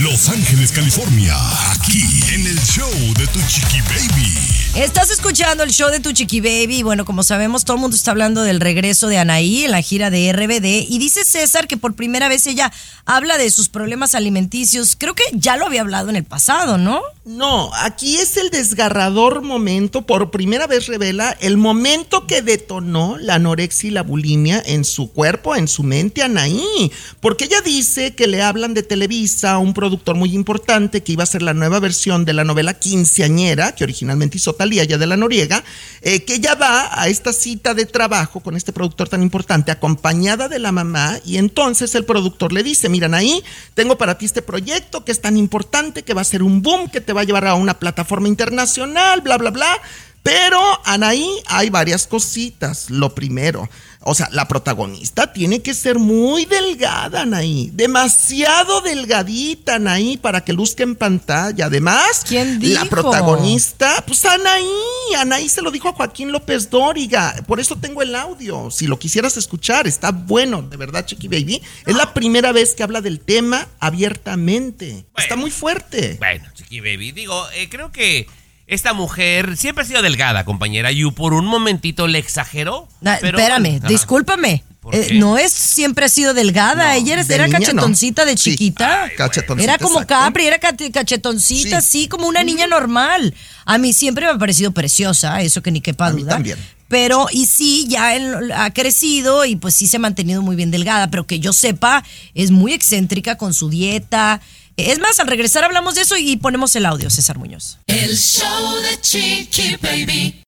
Los 0.00 0.28
Ángeles, 0.28 0.72
California, 0.72 1.36
aquí 1.70 2.02
en 2.32 2.46
el 2.46 2.58
show 2.60 2.90
de 3.16 3.26
Tu 3.28 3.40
Chiqui 3.46 3.80
Baby. 3.82 4.56
Estás 4.74 5.10
escuchando 5.10 5.62
el 5.62 5.70
show 5.70 5.90
de 5.90 6.00
Tu 6.00 6.12
Chiqui 6.12 6.40
Baby. 6.40 6.82
Bueno, 6.82 7.04
como 7.04 7.22
sabemos, 7.22 7.64
todo 7.64 7.76
el 7.76 7.80
mundo 7.80 7.96
está 7.96 8.10
hablando 8.10 8.42
del 8.42 8.60
regreso 8.60 9.06
de 9.06 9.18
Anaí 9.18 9.64
en 9.64 9.70
la 9.70 9.80
gira 9.80 10.10
de 10.10 10.32
RBD. 10.32 10.90
Y 10.90 10.98
dice 10.98 11.24
César 11.24 11.66
que 11.66 11.76
por 11.76 11.94
primera 11.94 12.28
vez 12.28 12.46
ella 12.46 12.72
habla 13.06 13.38
de 13.38 13.50
sus 13.50 13.68
problemas 13.68 14.14
alimenticios. 14.14 14.96
Creo 14.98 15.14
que 15.14 15.24
ya 15.32 15.56
lo 15.56 15.66
había 15.66 15.80
hablado 15.80 16.10
en 16.10 16.16
el 16.16 16.24
pasado, 16.24 16.76
¿no? 16.76 17.00
No, 17.24 17.70
aquí 17.74 18.18
es 18.18 18.36
el 18.36 18.50
desgarrador 18.50 19.42
momento, 19.42 20.02
por 20.02 20.30
primera 20.30 20.66
vez 20.66 20.86
revela 20.86 21.36
el 21.40 21.56
momento 21.56 22.26
que 22.26 22.42
detonó 22.42 23.16
la 23.18 23.35
anorexia 23.36 23.88
y 23.88 23.92
la 23.92 24.02
bulimia 24.02 24.62
en 24.66 24.84
su 24.84 25.12
cuerpo, 25.12 25.54
en 25.56 25.68
su 25.68 25.82
mente, 25.82 26.22
Anaí. 26.22 26.92
Porque 27.20 27.44
ella 27.44 27.60
dice 27.60 28.14
que 28.14 28.26
le 28.26 28.42
hablan 28.42 28.74
de 28.74 28.82
Televisa, 28.82 29.58
un 29.58 29.74
productor 29.74 30.16
muy 30.16 30.34
importante 30.34 31.02
que 31.02 31.12
iba 31.12 31.22
a 31.22 31.26
ser 31.26 31.42
la 31.42 31.54
nueva 31.54 31.80
versión 31.80 32.24
de 32.24 32.32
la 32.32 32.44
novela 32.44 32.74
Quinceañera, 32.74 33.74
que 33.74 33.84
originalmente 33.84 34.36
hizo 34.38 34.54
Talía 34.54 34.84
ya 34.84 34.98
de 34.98 35.06
la 35.06 35.16
Noriega, 35.16 35.64
eh, 36.02 36.24
que 36.24 36.34
ella 36.34 36.54
va 36.54 37.00
a 37.00 37.08
esta 37.08 37.32
cita 37.32 37.74
de 37.74 37.86
trabajo 37.86 38.40
con 38.40 38.56
este 38.56 38.72
productor 38.72 39.08
tan 39.08 39.22
importante, 39.22 39.70
acompañada 39.70 40.48
de 40.48 40.58
la 40.58 40.72
mamá, 40.72 41.18
y 41.24 41.38
entonces 41.38 41.94
el 41.94 42.04
productor 42.04 42.52
le 42.52 42.62
dice, 42.62 42.88
miran 42.88 43.14
ahí, 43.14 43.42
tengo 43.74 43.98
para 43.98 44.18
ti 44.18 44.26
este 44.26 44.42
proyecto 44.42 45.04
que 45.04 45.12
es 45.12 45.20
tan 45.20 45.36
importante, 45.36 46.02
que 46.02 46.14
va 46.14 46.22
a 46.22 46.24
ser 46.24 46.42
un 46.42 46.62
boom, 46.62 46.88
que 46.90 47.00
te 47.00 47.12
va 47.12 47.22
a 47.22 47.24
llevar 47.24 47.46
a 47.46 47.54
una 47.54 47.78
plataforma 47.78 48.28
internacional, 48.28 49.20
bla, 49.20 49.38
bla, 49.38 49.50
bla. 49.50 49.80
Pero, 50.26 50.60
Anaí, 50.84 51.40
hay 51.46 51.70
varias 51.70 52.08
cositas. 52.08 52.90
Lo 52.90 53.14
primero, 53.14 53.68
o 54.00 54.12
sea, 54.12 54.28
la 54.32 54.48
protagonista 54.48 55.32
tiene 55.32 55.62
que 55.62 55.72
ser 55.72 56.00
muy 56.00 56.46
delgada, 56.46 57.22
Anaí. 57.22 57.70
Demasiado 57.72 58.80
delgadita, 58.80 59.76
Anaí, 59.76 60.16
para 60.16 60.42
que 60.42 60.52
luzca 60.52 60.82
en 60.82 60.96
pantalla. 60.96 61.66
Además, 61.66 62.24
¿Quién 62.26 62.58
la 62.74 62.86
protagonista, 62.86 64.02
pues 64.04 64.24
Anaí. 64.24 64.68
Anaí 65.16 65.48
se 65.48 65.62
lo 65.62 65.70
dijo 65.70 65.90
a 65.90 65.92
Joaquín 65.92 66.32
López 66.32 66.70
Dóriga. 66.70 67.34
Por 67.46 67.60
eso 67.60 67.76
tengo 67.76 68.02
el 68.02 68.16
audio. 68.16 68.68
Si 68.72 68.88
lo 68.88 68.98
quisieras 68.98 69.36
escuchar, 69.36 69.86
está 69.86 70.10
bueno, 70.10 70.62
de 70.62 70.76
verdad, 70.76 71.06
Chiqui 71.06 71.28
Baby. 71.28 71.62
Es 71.86 71.94
la 71.94 72.14
primera 72.14 72.50
vez 72.50 72.74
que 72.74 72.82
habla 72.82 73.00
del 73.00 73.20
tema 73.20 73.68
abiertamente. 73.78 75.06
Está 75.16 75.36
muy 75.36 75.52
fuerte. 75.52 76.16
Bueno, 76.18 76.46
Chiqui 76.52 76.80
Baby, 76.80 77.12
digo, 77.12 77.46
eh, 77.54 77.68
creo 77.68 77.92
que 77.92 78.26
esta 78.66 78.92
mujer 78.92 79.56
siempre 79.56 79.84
ha 79.84 79.86
sido 79.86 80.02
delgada, 80.02 80.44
compañera, 80.44 80.90
y 80.92 81.08
por 81.12 81.34
un 81.34 81.46
momentito 81.46 82.06
le 82.06 82.18
exageró. 82.18 82.88
Na- 83.00 83.18
pero 83.20 83.38
espérame, 83.38 83.80
discúlpame. 83.86 84.64
Eh, 84.92 85.14
no 85.14 85.36
es 85.36 85.50
siempre 85.52 86.04
ha 86.04 86.08
sido 86.08 86.32
delgada, 86.32 86.94
ella 86.94 87.14
era, 87.14 87.24
de 87.24 87.34
era 87.34 87.46
niña, 87.48 87.58
cachetoncita 87.58 88.24
de 88.24 88.36
Sí. 88.36 88.52
chiquita. 88.52 89.02
Ay, 89.04 89.10
cachetoncita, 89.16 89.64
era 89.72 89.78
como 89.82 90.00
exacto. 90.00 90.14
Capri, 90.14 90.46
era 90.46 90.58
cachetoncita, 90.60 91.78
así 91.78 92.06
como 92.06 92.28
una 92.28 92.44
niña 92.44 92.66
normal. 92.68 93.34
A 93.64 93.78
mí 93.78 93.92
siempre 93.92 94.26
me 94.26 94.32
ha 94.32 94.38
parecido 94.38 94.70
preciosa, 94.70 95.40
eso 95.42 95.60
que 95.62 95.72
ni 95.72 95.80
quepa 95.80 96.10
duda. 96.12 96.30
también. 96.32 96.56
Pero, 96.88 97.26
y 97.32 97.46
sí, 97.46 97.86
ya 97.88 98.14
en- 98.14 98.52
ha 98.52 98.72
crecido 98.72 99.44
y 99.44 99.56
pues 99.56 99.74
sí 99.74 99.88
se 99.88 99.96
ha 99.96 100.00
mantenido 100.00 100.40
muy 100.40 100.54
bien 100.54 100.70
delgada, 100.70 101.10
pero 101.10 101.26
que 101.26 101.40
yo 101.40 101.52
sepa, 101.52 102.04
es 102.34 102.52
muy 102.52 102.72
excéntrica 102.72 103.36
con 103.36 103.54
su 103.54 103.68
dieta. 103.70 104.40
Es 104.76 104.98
más, 104.98 105.18
al 105.20 105.26
regresar 105.26 105.64
hablamos 105.64 105.94
de 105.94 106.02
eso 106.02 106.18
y 106.18 106.36
ponemos 106.36 106.76
el 106.76 106.84
audio, 106.84 107.08
César 107.08 107.38
Muñoz. 107.38 107.78
El 107.86 108.14
show 108.14 108.74
de 108.82 109.00
Chiqui 109.00 109.76
Baby. 109.80 110.42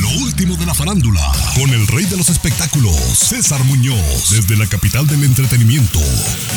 Lo 0.00 0.08
último 0.24 0.56
de 0.56 0.66
la 0.66 0.72
farándula, 0.72 1.20
con 1.56 1.68
el 1.70 1.88
rey 1.88 2.04
de 2.04 2.16
los 2.16 2.28
espectáculos, 2.28 2.94
César 3.18 3.62
Muñoz, 3.64 4.30
desde 4.30 4.56
la 4.56 4.68
capital 4.68 5.08
del 5.08 5.24
entretenimiento, 5.24 5.98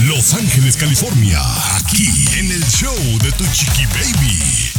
Los 0.03 0.35
Ángeles, 0.35 0.77
California, 0.77 1.41
aquí 1.77 2.07
en 2.37 2.51
el 2.51 2.63
show 2.67 2.95
de 3.23 3.31
Tu 3.31 3.43
Chiqui 3.53 3.85
Baby. 3.87 4.75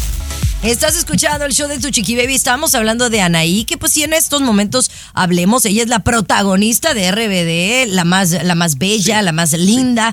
Estás 0.62 0.96
escuchando 0.96 1.44
el 1.44 1.52
show 1.52 1.68
de 1.68 1.78
tu 1.78 1.90
chiqui 1.90 2.16
baby. 2.16 2.34
Estábamos 2.34 2.74
hablando 2.74 3.08
de 3.08 3.20
Anaí, 3.20 3.64
que 3.64 3.76
pues 3.78 3.92
sí 3.92 4.02
en 4.02 4.12
estos 4.12 4.40
momentos 4.40 4.90
hablemos. 5.12 5.64
Ella 5.64 5.82
es 5.82 5.88
la 5.88 6.00
protagonista 6.00 6.92
de 6.92 7.12
RBD, 7.12 7.92
la 7.92 8.04
más, 8.04 8.30
la 8.30 8.54
más 8.56 8.76
bella, 8.78 9.22
la 9.22 9.32
más 9.32 9.52
linda. 9.52 10.12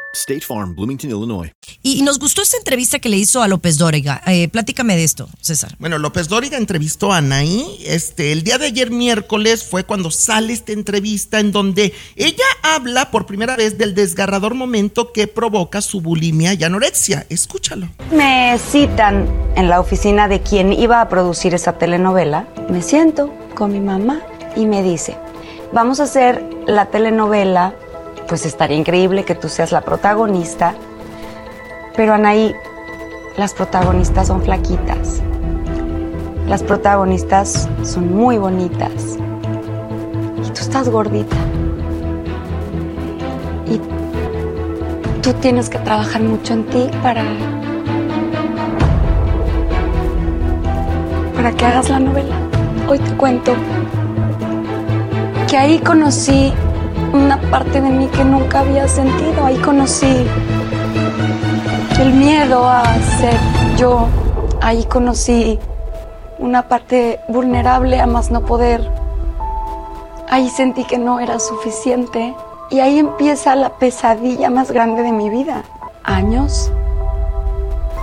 State 0.13 0.41
Farm, 0.41 0.75
Bloomington, 0.75 1.09
Illinois. 1.09 1.51
Y, 1.81 1.99
y 1.99 2.01
nos 2.01 2.19
gustó 2.19 2.41
esta 2.41 2.57
entrevista 2.57 2.99
que 2.99 3.09
le 3.09 3.17
hizo 3.17 3.41
a 3.41 3.47
López 3.47 3.77
Dóriga. 3.77 4.21
Eh, 4.27 4.47
platícame 4.47 4.95
de 4.95 5.03
esto, 5.03 5.29
César. 5.39 5.75
Bueno, 5.79 5.97
López 5.97 6.27
Dóriga 6.27 6.57
entrevistó 6.57 7.13
a 7.13 7.17
Anaí. 7.17 7.77
Este, 7.85 8.31
el 8.31 8.43
día 8.43 8.57
de 8.57 8.67
ayer 8.67 8.91
miércoles 8.91 9.63
fue 9.63 9.83
cuando 9.83 10.11
sale 10.11 10.53
esta 10.53 10.73
entrevista 10.73 11.39
en 11.39 11.51
donde 11.51 11.93
ella 12.15 12.43
habla 12.63 13.11
por 13.11 13.25
primera 13.25 13.55
vez 13.55 13.77
del 13.77 13.95
desgarrador 13.95 14.53
momento 14.53 15.11
que 15.13 15.27
provoca 15.27 15.81
su 15.81 16.01
bulimia 16.01 16.53
y 16.53 16.63
anorexia. 16.63 17.25
Escúchalo. 17.29 17.89
Me 18.11 18.59
citan 18.59 19.27
en 19.55 19.69
la 19.69 19.79
oficina 19.79 20.27
de 20.27 20.41
quien 20.41 20.73
iba 20.73 21.01
a 21.01 21.09
producir 21.09 21.53
esa 21.53 21.77
telenovela. 21.77 22.47
Me 22.69 22.81
siento 22.81 23.33
con 23.55 23.71
mi 23.71 23.79
mamá 23.79 24.21
y 24.55 24.65
me 24.65 24.83
dice, 24.83 25.15
vamos 25.71 25.99
a 25.99 26.03
hacer 26.03 26.43
la 26.67 26.87
telenovela, 26.87 27.73
pues 28.31 28.45
estaría 28.45 28.77
increíble 28.77 29.25
que 29.25 29.35
tú 29.35 29.49
seas 29.49 29.73
la 29.73 29.81
protagonista, 29.81 30.73
pero 31.97 32.13
Anaí, 32.13 32.55
las 33.35 33.53
protagonistas 33.53 34.27
son 34.27 34.41
flaquitas. 34.41 35.21
Las 36.47 36.63
protagonistas 36.63 37.67
son 37.83 38.15
muy 38.15 38.37
bonitas. 38.37 39.17
Y 40.45 40.47
tú 40.47 40.61
estás 40.61 40.87
gordita. 40.87 41.35
Y 43.69 43.81
tú 45.21 45.33
tienes 45.41 45.69
que 45.69 45.79
trabajar 45.79 46.21
mucho 46.21 46.53
en 46.53 46.65
ti 46.67 46.89
para 47.03 47.25
para 51.35 51.51
que 51.51 51.65
hagas 51.65 51.89
la 51.89 51.99
novela. 51.99 52.35
Hoy 52.87 52.97
te 52.97 53.13
cuento 53.17 53.51
que 55.49 55.57
ahí 55.57 55.79
conocí 55.79 56.53
una 57.13 57.39
parte 57.49 57.81
de 57.81 57.89
mí 57.89 58.07
que 58.07 58.23
nunca 58.23 58.61
había 58.61 58.87
sentido. 58.87 59.45
Ahí 59.45 59.57
conocí 59.57 60.27
el 61.99 62.13
miedo 62.13 62.67
a 62.67 62.83
ser 63.19 63.37
yo. 63.77 64.07
Ahí 64.61 64.85
conocí 64.85 65.59
una 66.39 66.67
parte 66.67 67.19
vulnerable 67.27 67.99
a 67.99 68.07
más 68.07 68.31
no 68.31 68.41
poder. 68.41 68.89
Ahí 70.29 70.49
sentí 70.49 70.83
que 70.85 70.97
no 70.97 71.19
era 71.19 71.39
suficiente. 71.39 72.35
Y 72.69 72.79
ahí 72.79 72.99
empieza 72.99 73.55
la 73.55 73.77
pesadilla 73.77 74.49
más 74.49 74.71
grande 74.71 75.03
de 75.03 75.11
mi 75.11 75.29
vida. 75.29 75.63
Años 76.03 76.71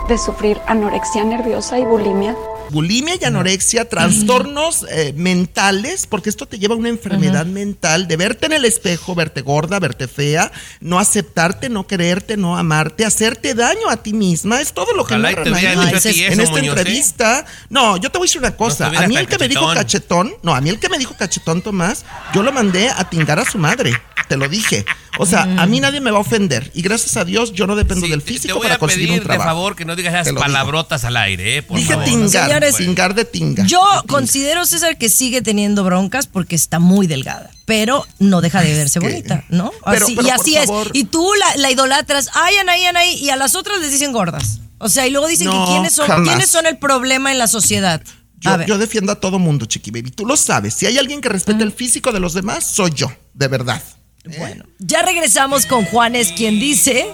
de 0.08 0.18
sufrir 0.18 0.60
anorexia 0.66 1.24
nerviosa 1.24 1.78
y 1.78 1.84
bulimia. 1.84 2.36
Bulimia 2.70 3.14
y 3.20 3.24
anorexia, 3.24 3.88
trastornos 3.88 4.86
eh, 4.90 5.12
mentales, 5.16 6.06
porque 6.06 6.30
esto 6.30 6.46
te 6.46 6.58
lleva 6.58 6.74
a 6.74 6.78
una 6.78 6.88
enfermedad 6.88 7.46
mental 7.46 8.08
de 8.08 8.16
verte 8.16 8.46
en 8.46 8.52
el 8.52 8.64
espejo, 8.64 9.14
verte 9.14 9.42
gorda, 9.42 9.78
verte 9.80 10.08
fea, 10.08 10.52
no 10.80 10.98
aceptarte, 10.98 11.68
no 11.68 11.86
quererte, 11.86 12.36
no 12.36 12.56
amarte, 12.56 13.04
hacerte 13.04 13.54
daño 13.54 13.88
a 13.88 13.98
ti 13.98 14.12
misma. 14.12 14.60
Es 14.60 14.72
todo 14.72 14.92
lo 14.94 15.04
que 15.04 15.14
Ojalá 15.14 15.42
te 15.42 15.50
ti 15.52 16.24
en 16.24 16.40
esta 16.40 16.50
Muñoz, 16.50 16.76
¿eh? 16.76 16.80
entrevista. 16.80 17.46
No, 17.70 17.96
yo 17.96 18.10
te 18.10 18.18
voy 18.18 18.26
a 18.26 18.28
decir 18.28 18.40
una 18.40 18.56
cosa. 18.56 18.84
estuviera 18.84 19.04
a 19.04 19.08
mí 19.08 19.16
el 19.16 19.26
que 19.26 19.38
me 19.38 19.48
dijo 19.48 19.66
cachetón. 19.72 20.28
cachetón, 20.28 20.34
no, 20.42 20.54
a 20.54 20.60
mí 20.60 20.68
el 20.70 20.78
que 20.78 20.88
me 20.88 20.98
dijo 20.98 21.14
cachetón, 21.16 21.62
Tomás, 21.62 22.04
yo 22.34 22.42
lo 22.42 22.52
mandé 22.52 22.88
a 22.90 23.08
tingar 23.08 23.38
a 23.38 23.44
su 23.44 23.58
madre. 23.58 23.92
Te 24.28 24.36
lo 24.36 24.48
dije. 24.48 24.84
O 25.18 25.26
sea, 25.26 25.42
a 25.42 25.66
mí 25.66 25.80
nadie 25.80 26.00
me 26.00 26.10
va 26.10 26.18
a 26.18 26.20
ofender. 26.20 26.70
Y 26.74 26.82
gracias 26.82 27.16
a 27.16 27.24
Dios, 27.24 27.52
yo 27.52 27.66
no 27.66 27.74
dependo 27.76 28.06
del 28.06 28.22
Te 28.22 28.32
físico 28.34 28.54
voy 28.54 28.64
para 28.64 28.74
a 28.74 28.78
conseguir 28.78 29.08
pedir 29.08 29.20
un 29.20 29.24
de 29.24 29.26
trabajo. 29.26 29.48
favor 29.48 29.74
que 29.76 29.84
no 29.84 29.96
digas 29.96 30.12
Te 30.12 30.18
esas 30.20 30.26
digo. 30.34 30.40
palabrotas 30.40 31.04
al 31.04 31.16
aire, 31.16 31.56
¿eh? 31.58 31.62
Por 31.62 31.78
Dije 31.78 31.90
favor. 31.94 32.04
tingar, 32.04 32.46
Señores, 32.46 32.76
tingar 32.76 33.14
de 33.14 33.24
tinga. 33.24 33.64
Yo 33.66 33.80
considero, 34.06 34.66
César, 34.66 34.98
que 34.98 35.08
sigue 35.08 35.40
teniendo 35.42 35.82
broncas 35.82 36.26
porque 36.26 36.54
está 36.54 36.78
muy 36.78 37.06
delgada, 37.06 37.50
pero 37.64 38.06
no 38.18 38.40
deja 38.40 38.60
de 38.62 38.74
verse 38.74 39.00
bonita, 39.00 39.44
¿no? 39.48 39.72
Pero- 39.90 40.04
Así- 40.06 40.14
pero 40.14 40.28
y 40.28 40.30
así 40.30 40.56
es. 40.56 40.66
favor. 40.66 40.90
Y 40.92 41.04
tú 41.04 41.28
la, 41.38 41.56
la 41.56 41.70
idolatras, 41.70 42.30
ay, 42.34 42.56
Anaí, 42.56 42.84
Anaí, 42.84 43.14
y 43.14 43.30
a 43.30 43.36
las 43.36 43.54
otras 43.54 43.80
les 43.80 43.90
dicen 43.90 44.12
gordas. 44.12 44.60
O 44.78 44.88
sea, 44.88 45.06
y 45.06 45.10
luego 45.10 45.26
dicen 45.26 45.46
No, 45.48 45.64
que 45.64 45.72
quiénes 45.72 45.92
son, 45.94 46.06
jamás. 46.06 46.28
quiénes 46.28 46.50
son 46.50 46.66
el 46.66 46.76
problema 46.78 47.32
en 47.32 47.38
la 47.38 47.48
sociedad. 47.48 48.00
Yo, 48.40 48.62
yo 48.66 48.78
defiendo 48.78 49.10
a 49.10 49.16
todo 49.16 49.40
mundo, 49.40 49.66
Chiqui 49.66 49.90
Baby. 49.90 50.12
Tú 50.12 50.24
lo 50.24 50.36
sabes. 50.36 50.72
Si 50.74 50.86
hay 50.86 50.96
alguien 50.96 51.20
que 51.20 51.28
respete 51.28 51.64
el 51.64 51.72
físico 51.72 52.12
de 52.12 52.20
los 52.20 52.34
demás, 52.34 52.64
soy 52.64 52.92
yo, 52.94 53.10
de 53.34 53.48
verdad. 53.48 53.82
Bueno, 54.24 54.64
ya 54.78 55.02
regresamos 55.02 55.66
con 55.66 55.84
Juanes, 55.86 56.32
quien 56.32 56.58
dice. 56.60 57.06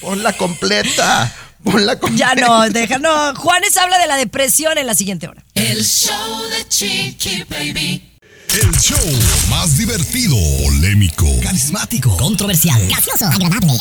Ponla 0.00 0.32
completa. 0.32 1.32
Ponla 1.62 1.98
completa. 1.98 2.34
Ya 2.38 2.46
no, 2.46 2.68
deja, 2.70 2.98
no. 2.98 3.34
Juanes 3.34 3.76
habla 3.76 3.98
de 3.98 4.06
la 4.06 4.16
depresión 4.16 4.78
en 4.78 4.86
la 4.86 4.94
siguiente 4.94 5.28
hora. 5.28 5.44
El 5.54 5.84
show 5.84 6.42
de 6.50 6.68
Chiqui 6.68 7.44
Baby. 7.48 8.04
El 8.48 8.72
show 8.80 8.98
más 9.50 9.76
divertido, 9.76 10.34
polémico, 10.64 11.26
carismático, 11.42 12.16
Controversial. 12.16 12.80
Gracioso. 12.88 13.26
Agradable. 13.26 13.72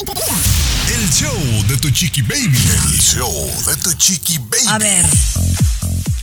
el 0.93 1.09
show 1.09 1.63
de 1.69 1.77
tu 1.77 1.89
chiqui 1.89 2.21
baby. 2.21 2.57
El 2.91 2.99
show 2.99 3.49
de 3.65 3.75
tu 3.77 3.93
chiqui 3.93 4.39
baby. 4.39 4.67
A 4.67 4.77
ver. 4.77 5.05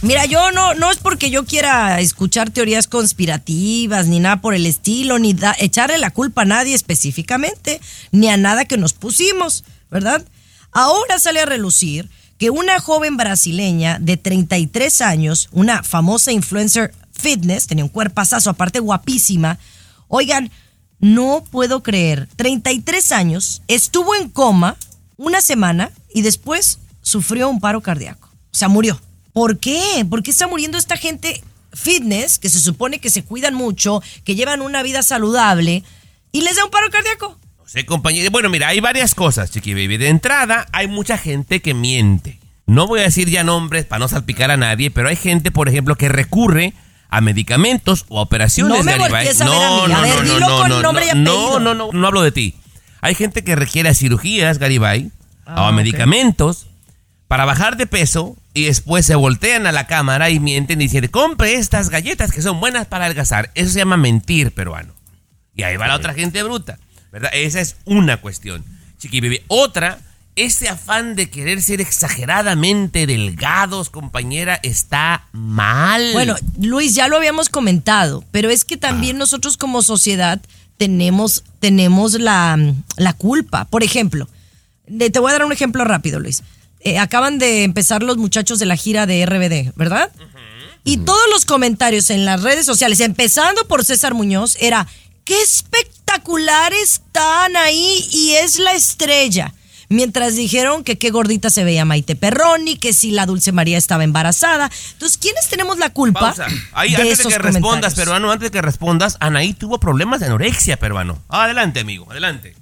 Mira, 0.05 0.27
yo 0.27 0.51
no, 0.53 0.75
no 0.75 0.91
es 0.91 0.99
porque 0.99 1.31
yo 1.31 1.47
quiera 1.47 1.99
escuchar 1.99 2.51
teorías 2.51 2.87
conspirativas, 2.89 4.07
ni 4.07 4.21
nada 4.21 4.43
por 4.43 4.53
el 4.53 4.67
estilo, 4.67 5.19
ni 5.19 5.33
da- 5.33 5.57
echarle 5.59 5.97
la 5.97 6.11
culpa 6.11 6.43
a 6.43 6.45
nadie 6.45 6.75
específicamente, 6.75 7.81
ni 8.13 8.29
a 8.29 8.37
nada 8.37 8.67
que 8.67 8.77
nos 8.77 8.93
pusimos, 8.93 9.65
¿verdad? 9.91 10.23
Ahora 10.73 11.19
sale 11.19 11.41
a 11.41 11.47
relucir 11.47 12.11
que 12.37 12.51
una 12.51 12.81
joven 12.81 13.17
brasileña 13.17 13.99
de 13.99 14.19
33 14.19 15.01
años, 15.01 15.49
una 15.53 15.83
famosa 15.83 16.33
influencer 16.33 16.93
fitness, 17.13 17.67
tenía 17.67 17.85
un 17.85 17.89
cuerpazazo, 17.91 18.51
aparte 18.51 18.81
guapísima, 18.81 19.59
oigan, 20.09 20.51
no 20.99 21.45
puedo 21.51 21.83
creer, 21.83 22.29
33 22.37 23.11
años, 23.13 23.63
estuvo 23.69 24.15
en 24.15 24.29
coma 24.29 24.77
una 25.17 25.41
semana 25.41 25.93
y 26.13 26.21
después 26.21 26.79
sufrió 27.01 27.49
un 27.49 27.61
paro 27.61 27.81
cardíaco. 27.81 28.29
O 28.29 28.57
sea, 28.57 28.69
murió. 28.69 29.01
¿Por 29.35 29.59
qué? 29.59 30.07
¿Por 30.09 30.23
qué 30.23 30.31
está 30.31 30.47
muriendo 30.47 30.79
esta 30.79 30.97
gente 30.97 31.43
fitness, 31.75 32.39
que 32.39 32.49
se 32.49 32.61
supone 32.61 33.01
que 33.01 33.11
se 33.11 33.25
cuidan 33.25 33.53
mucho, 33.55 34.01
que 34.25 34.35
llevan 34.37 34.63
una 34.63 34.83
vida 34.83 35.03
saludable, 35.03 35.83
y 36.33 36.41
les 36.41 36.57
da 36.57 36.65
un 36.65 36.71
paro 36.71 36.89
cardíaco? 36.91 37.37
Sí, 37.67 37.85
compañero. 37.85 38.31
Bueno, 38.31 38.49
mira, 38.49 38.69
hay 38.69 38.81
varias 38.81 39.15
cosas, 39.15 39.51
Chiqui 39.51 39.75
Baby. 39.75 39.97
De 39.97 40.09
entrada, 40.09 40.67
hay 40.73 40.87
mucha 40.87 41.19
gente 41.19 41.61
que 41.61 41.75
miente. 41.75 42.39
No 42.67 42.87
voy 42.87 43.01
a 43.01 43.05
decir 43.05 43.29
ya 43.29 43.43
nombres 43.45 43.85
para 43.85 43.99
no 43.99 44.09
salpicar 44.09 44.51
a 44.51 44.57
nadie, 44.57 44.91
pero 44.91 45.09
hay 45.09 45.17
gente, 45.17 45.51
por 45.51 45.69
ejemplo, 45.69 45.97
que 45.97 46.09
recurre 46.09 46.73
a 47.11 47.21
medicamentos 47.21 48.07
o 48.09 48.21
a 48.21 48.23
operaciones 48.23 48.79
No 48.79 48.85
me 48.85 48.93
de 48.93 48.99
Garibay. 48.99 49.27
a 49.29 50.01
ver, 50.01 50.13
apellido. 50.21 50.39
no, 51.15 51.61
no, 51.61 51.75
no, 51.75 51.91
no 51.93 52.07
hablo 52.07 52.23
de 52.23 52.33
ti. 52.33 52.55
Hay 53.01 53.15
gente 53.15 53.45
que 53.45 53.57
requiere 53.57 53.89
a 53.89 53.95
cirugías, 53.95 54.59
Garibay, 54.59 55.11
Ah, 55.47 55.63
o 55.63 55.67
a 55.67 55.73
medicamentos 55.73 56.69
para 57.29 57.45
bajar 57.45 57.77
de 57.77 57.87
peso 57.87 58.37
y 58.55 58.65
después 58.65 59.05
se 59.05 59.17
voltean 59.17 59.67
a 59.67 59.73
la 59.73 59.87
cámara 59.87 60.31
y 60.31 60.41
mienten 60.41 60.81
y 60.81 60.85
dicen, 60.85 61.09
compre 61.09 61.55
estas 61.55 61.91
galletas 61.91 62.31
que 62.31 62.41
son 62.41 62.61
buenas 62.61 62.87
para 62.87 63.05
adelgazar. 63.05 63.51
Eso 63.55 63.73
se 63.73 63.81
llama 63.81 63.97
mentir, 63.97 64.53
peruano. 64.53 64.95
Y 65.57 65.65
ahí 65.65 65.77
va 65.77 65.89
la 65.89 65.97
otra 65.97 66.15
gente 66.15 66.43
bruta. 66.43 66.79
¿verdad? 67.15 67.31
Esa 67.33 67.61
es 67.61 67.77
una 67.85 68.21
cuestión, 68.21 68.65
Chiqui 68.99 69.21
Baby. 69.21 69.43
Otra, 69.47 70.01
ese 70.35 70.69
afán 70.69 71.15
de 71.15 71.31
querer 71.31 71.63
ser 71.63 71.81
exageradamente 71.81 73.07
delgados, 73.07 73.89
compañera, 73.89 74.59
está 74.65 75.29
mal. 75.31 76.13
Bueno, 76.13 76.35
Luis, 76.61 76.97
ya 76.97 77.07
lo 77.07 77.17
habíamos 77.17 77.49
comentado, 77.49 78.25
pero 78.33 78.51
es 78.51 78.65
que 78.65 78.77
también 78.77 79.17
nosotros 79.17 79.57
como 79.57 79.81
sociedad 79.83 80.41
tenemos, 80.77 81.45
tenemos 81.61 82.15
la, 82.15 82.59
la 82.97 83.13
culpa. 83.13 83.65
Por 83.67 83.85
ejemplo, 83.85 84.29
te 84.87 85.19
voy 85.21 85.31
a 85.31 85.35
dar 85.35 85.45
un 85.45 85.53
ejemplo 85.53 85.85
rápido, 85.85 86.19
Luis. 86.19 86.43
Eh, 86.85 86.99
acaban 86.99 87.39
de 87.39 87.65
empezar 87.65 88.03
los 88.03 88.19
muchachos 88.19 88.59
de 88.59 88.67
la 88.67 88.77
gira 88.77 89.07
de 89.07 89.25
RBD, 89.25 89.73
¿verdad? 89.75 90.11
Y 90.85 90.99
todos 90.99 91.23
los 91.33 91.47
comentarios 91.47 92.11
en 92.11 92.27
las 92.27 92.43
redes 92.43 92.67
sociales, 92.67 93.01
empezando 93.01 93.67
por 93.67 93.87
César 93.87 94.13
Muñoz, 94.13 94.59
era, 94.61 94.87
qué 95.25 95.41
espectacular 95.41 96.75
están 96.75 97.57
ahí 97.57 98.07
y 98.13 98.33
es 98.33 98.59
la 98.59 98.73
estrella. 98.73 99.55
Mientras 99.89 100.37
dijeron 100.37 100.85
que 100.85 100.99
qué 100.99 101.11
gordita 101.11 101.49
se 101.49 101.65
veía 101.65 101.87
Maite 101.87 102.17
Perroni, 102.17 102.77
que 102.77 102.93
si 102.93 103.13
la 103.13 103.25
Dulce 103.25 103.53
María 103.53 103.79
estaba 103.79 104.05
embarazada. 104.05 104.71
Entonces, 104.93 105.17
¿quiénes 105.17 105.49
tenemos 105.49 105.79
la 105.79 105.91
culpa. 105.91 106.35
Ahí, 106.73 106.91
de 106.91 106.97
antes 106.97 107.19
de 107.19 107.23
esos 107.23 107.33
que 107.33 107.39
respondas, 107.39 107.95
peruano, 107.95 108.31
antes 108.31 108.51
de 108.51 108.59
que 108.59 108.63
respondas, 108.63 109.17
Anaí 109.21 109.55
tuvo 109.55 109.81
problemas 109.81 110.21
de 110.21 110.27
anorexia, 110.27 110.77
peruano. 110.79 111.23
Adelante, 111.29 111.81
amigo, 111.81 112.11
adelante. 112.11 112.55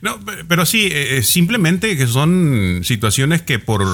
No, 0.00 0.20
pe- 0.20 0.44
pero 0.48 0.64
sí, 0.66 0.86
eh, 0.86 1.18
eh, 1.18 1.22
simplemente 1.22 1.96
que 1.96 2.06
son 2.06 2.80
situaciones 2.84 3.42
que 3.42 3.58
por 3.58 3.84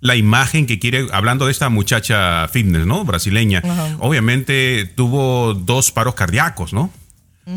la 0.00 0.14
imagen 0.16 0.66
que 0.66 0.78
quiere, 0.78 1.06
hablando 1.12 1.46
de 1.46 1.52
esta 1.52 1.68
muchacha 1.68 2.46
fitness, 2.48 2.86
¿no? 2.86 3.04
Brasileña, 3.04 3.62
obviamente 4.00 4.84
tuvo 4.94 5.54
dos 5.54 5.90
paros 5.90 6.14
cardíacos, 6.14 6.72
¿no? 6.72 6.92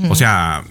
O 0.09 0.15
sea, 0.15 0.63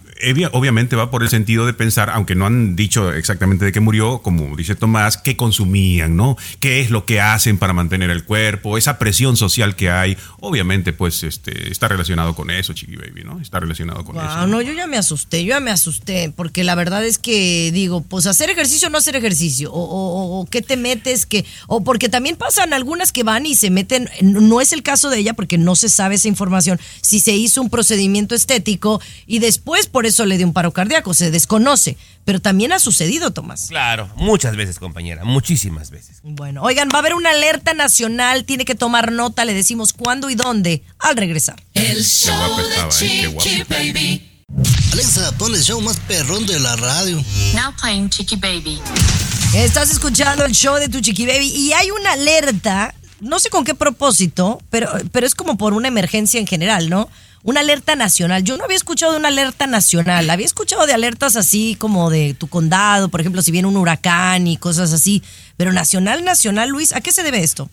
obviamente 0.53 0.97
va 0.97 1.11
por 1.11 1.23
el 1.23 1.29
sentido 1.29 1.67
de 1.67 1.73
pensar, 1.75 2.11
aunque 2.11 2.35
no 2.35 2.47
han 2.47 2.77
dicho 2.77 3.13
exactamente 3.13 3.65
de 3.65 3.73
qué 3.73 3.81
murió, 3.81 4.19
como 4.23 4.57
dice 4.57 4.75
Tomás, 4.75 5.17
qué 5.17 5.37
consumían, 5.37 6.17
¿no? 6.17 6.37
¿Qué 6.61 6.81
es 6.81 6.91
lo 6.91 7.05
que 7.07 7.21
hacen 7.21 7.59
para 7.59 7.73
mantener 7.73 8.11
el 8.11 8.25
cuerpo? 8.25 8.79
Esa 8.79 8.99
presión 8.99 9.37
social 9.37 9.77
que 9.77 9.91
hay, 9.91 10.17
obviamente, 10.41 10.93
pues, 10.93 11.23
este, 11.23 11.71
está 11.71 11.89
relacionado 11.89 12.35
con 12.35 12.51
eso, 12.51 12.73
Chiqui 12.73 12.97
Baby, 12.97 13.23
¿no? 13.25 13.41
Está 13.41 13.61
relacionado 13.61 14.05
con 14.05 14.17
eso. 14.17 14.27
Wow, 14.39 14.47
no, 14.47 14.61
yo 14.63 14.73
ya 14.73 14.87
me 14.87 14.97
asusté, 14.97 15.43
yo 15.45 15.51
ya 15.51 15.61
me 15.61 15.71
asusté, 15.71 16.33
porque 16.35 16.65
la 16.65 16.75
verdad 16.75 17.05
es 17.05 17.19
que 17.19 17.71
digo, 17.73 18.03
pues 18.03 18.27
hacer 18.27 18.51
ejercicio 18.51 18.89
o 18.89 18.91
no 18.91 18.99
hacer 18.99 19.17
ejercicio, 19.17 19.73
o, 19.73 19.81
o- 19.83 20.41
o 20.41 20.47
qué 20.47 20.63
te 20.63 20.77
metes, 20.77 21.27
que, 21.27 21.45
o 21.67 21.83
porque 21.83 22.09
también 22.09 22.37
pasan 22.37 22.73
algunas 22.73 23.13
que 23.13 23.23
van 23.23 23.47
y 23.47 23.55
se 23.55 23.71
meten, 23.71 24.09
no 24.23 24.61
es 24.61 24.73
el 24.73 24.83
caso 24.83 25.11
de 25.11 25.19
ella 25.19 25.35
porque 25.35 25.59
no 25.59 25.75
se 25.77 25.89
sabe 25.89 26.17
esa 26.17 26.29
información, 26.29 26.79
si 27.01 27.21
se 27.21 27.33
hizo 27.33 27.63
un 27.63 27.71
procedimiento 27.71 28.35
estético 28.35 29.01
y 29.27 29.39
después 29.39 29.87
por 29.87 30.07
eso 30.07 30.10
le 30.19 30.37
dio 30.37 30.47
un 30.47 30.53
paro 30.53 30.73
cardíaco, 30.73 31.15
se 31.15 31.31
desconoce, 31.31 31.97
pero 32.25 32.41
también 32.41 32.73
ha 32.73 32.79
sucedido, 32.79 33.33
Tomás. 33.33 33.67
Claro, 33.69 34.11
muchas 34.17 34.57
veces, 34.57 34.79
compañera, 34.79 35.25
muchísimas 35.25 35.91
veces. 35.91 36.21
Bueno, 36.23 36.63
oigan, 36.63 36.89
va 36.89 36.97
a 36.97 36.99
haber 36.99 37.15
una 37.15 37.31
alerta 37.31 37.75
nacional, 37.75 38.45
tiene 38.45 38.65
que 38.65 38.75
tomar 38.75 39.13
nota, 39.13 39.45
le 39.45 39.55
decimos 39.55 39.93
cuándo 39.93 40.31
y 40.31 40.35
dónde 40.35 40.83
al 40.99 41.17
regresar. 41.17 41.63
El 41.75 42.05
show 42.05 42.35
guapa 42.37 42.63
de 42.63 42.69
estaba, 42.69 42.89
eh, 42.89 43.21
qué 43.21 43.27
guapa. 43.29 43.49
Chiqui 43.49 43.65
Baby. 43.65 44.27
Alexa, 44.93 45.33
pon 45.39 45.55
el 45.55 45.63
show 45.63 45.81
más 45.81 45.99
perrón 46.01 46.45
de 46.47 46.59
la 46.59 46.75
radio. 46.77 47.17
Now 47.55 47.73
playing 47.81 48.11
Chicky 48.11 48.37
Baby. 48.37 48.81
Estás 49.55 49.91
escuchando 49.91 50.45
el 50.45 50.53
show 50.53 50.77
de 50.77 50.89
tu 50.89 51.01
chiqui 51.01 51.27
baby 51.27 51.49
y 51.49 51.73
hay 51.73 51.91
una 51.91 52.13
alerta, 52.13 52.95
no 53.21 53.41
sé 53.41 53.51
con 53.51 53.65
qué 53.65 53.75
propósito, 53.75 54.63
pero, 54.71 54.91
pero 55.11 55.27
es 55.27 55.35
como 55.35 55.57
por 55.57 55.73
una 55.73 55.89
emergencia 55.89 56.39
en 56.39 56.47
general, 56.47 56.89
¿no? 56.89 57.09
Una 57.43 57.61
alerta 57.61 57.97
nacional. 57.97 58.45
Yo 58.45 58.57
no 58.57 58.65
había 58.65 58.77
escuchado 58.77 59.13
de 59.13 59.19
una 59.19 59.29
alerta 59.29 59.67
nacional, 59.67 60.29
había 60.29 60.45
escuchado 60.45 60.87
de 60.87 60.93
alertas 60.93 61.37
así 61.37 61.75
como 61.79 62.11
de 62.11 62.35
tu 62.35 62.49
condado, 62.49 63.09
por 63.09 63.21
ejemplo, 63.21 63.41
si 63.41 63.51
viene 63.51 63.69
un 63.69 63.77
huracán 63.77 64.47
y 64.47 64.59
cosas 64.59 64.93
así, 64.93 65.23
pero 65.57 65.73
nacional, 65.73 66.23
nacional, 66.25 66.69
Luis, 66.69 66.93
¿a 66.93 67.01
qué 67.01 67.13
se 67.13 67.23
debe 67.23 67.43
esto? 67.43 67.71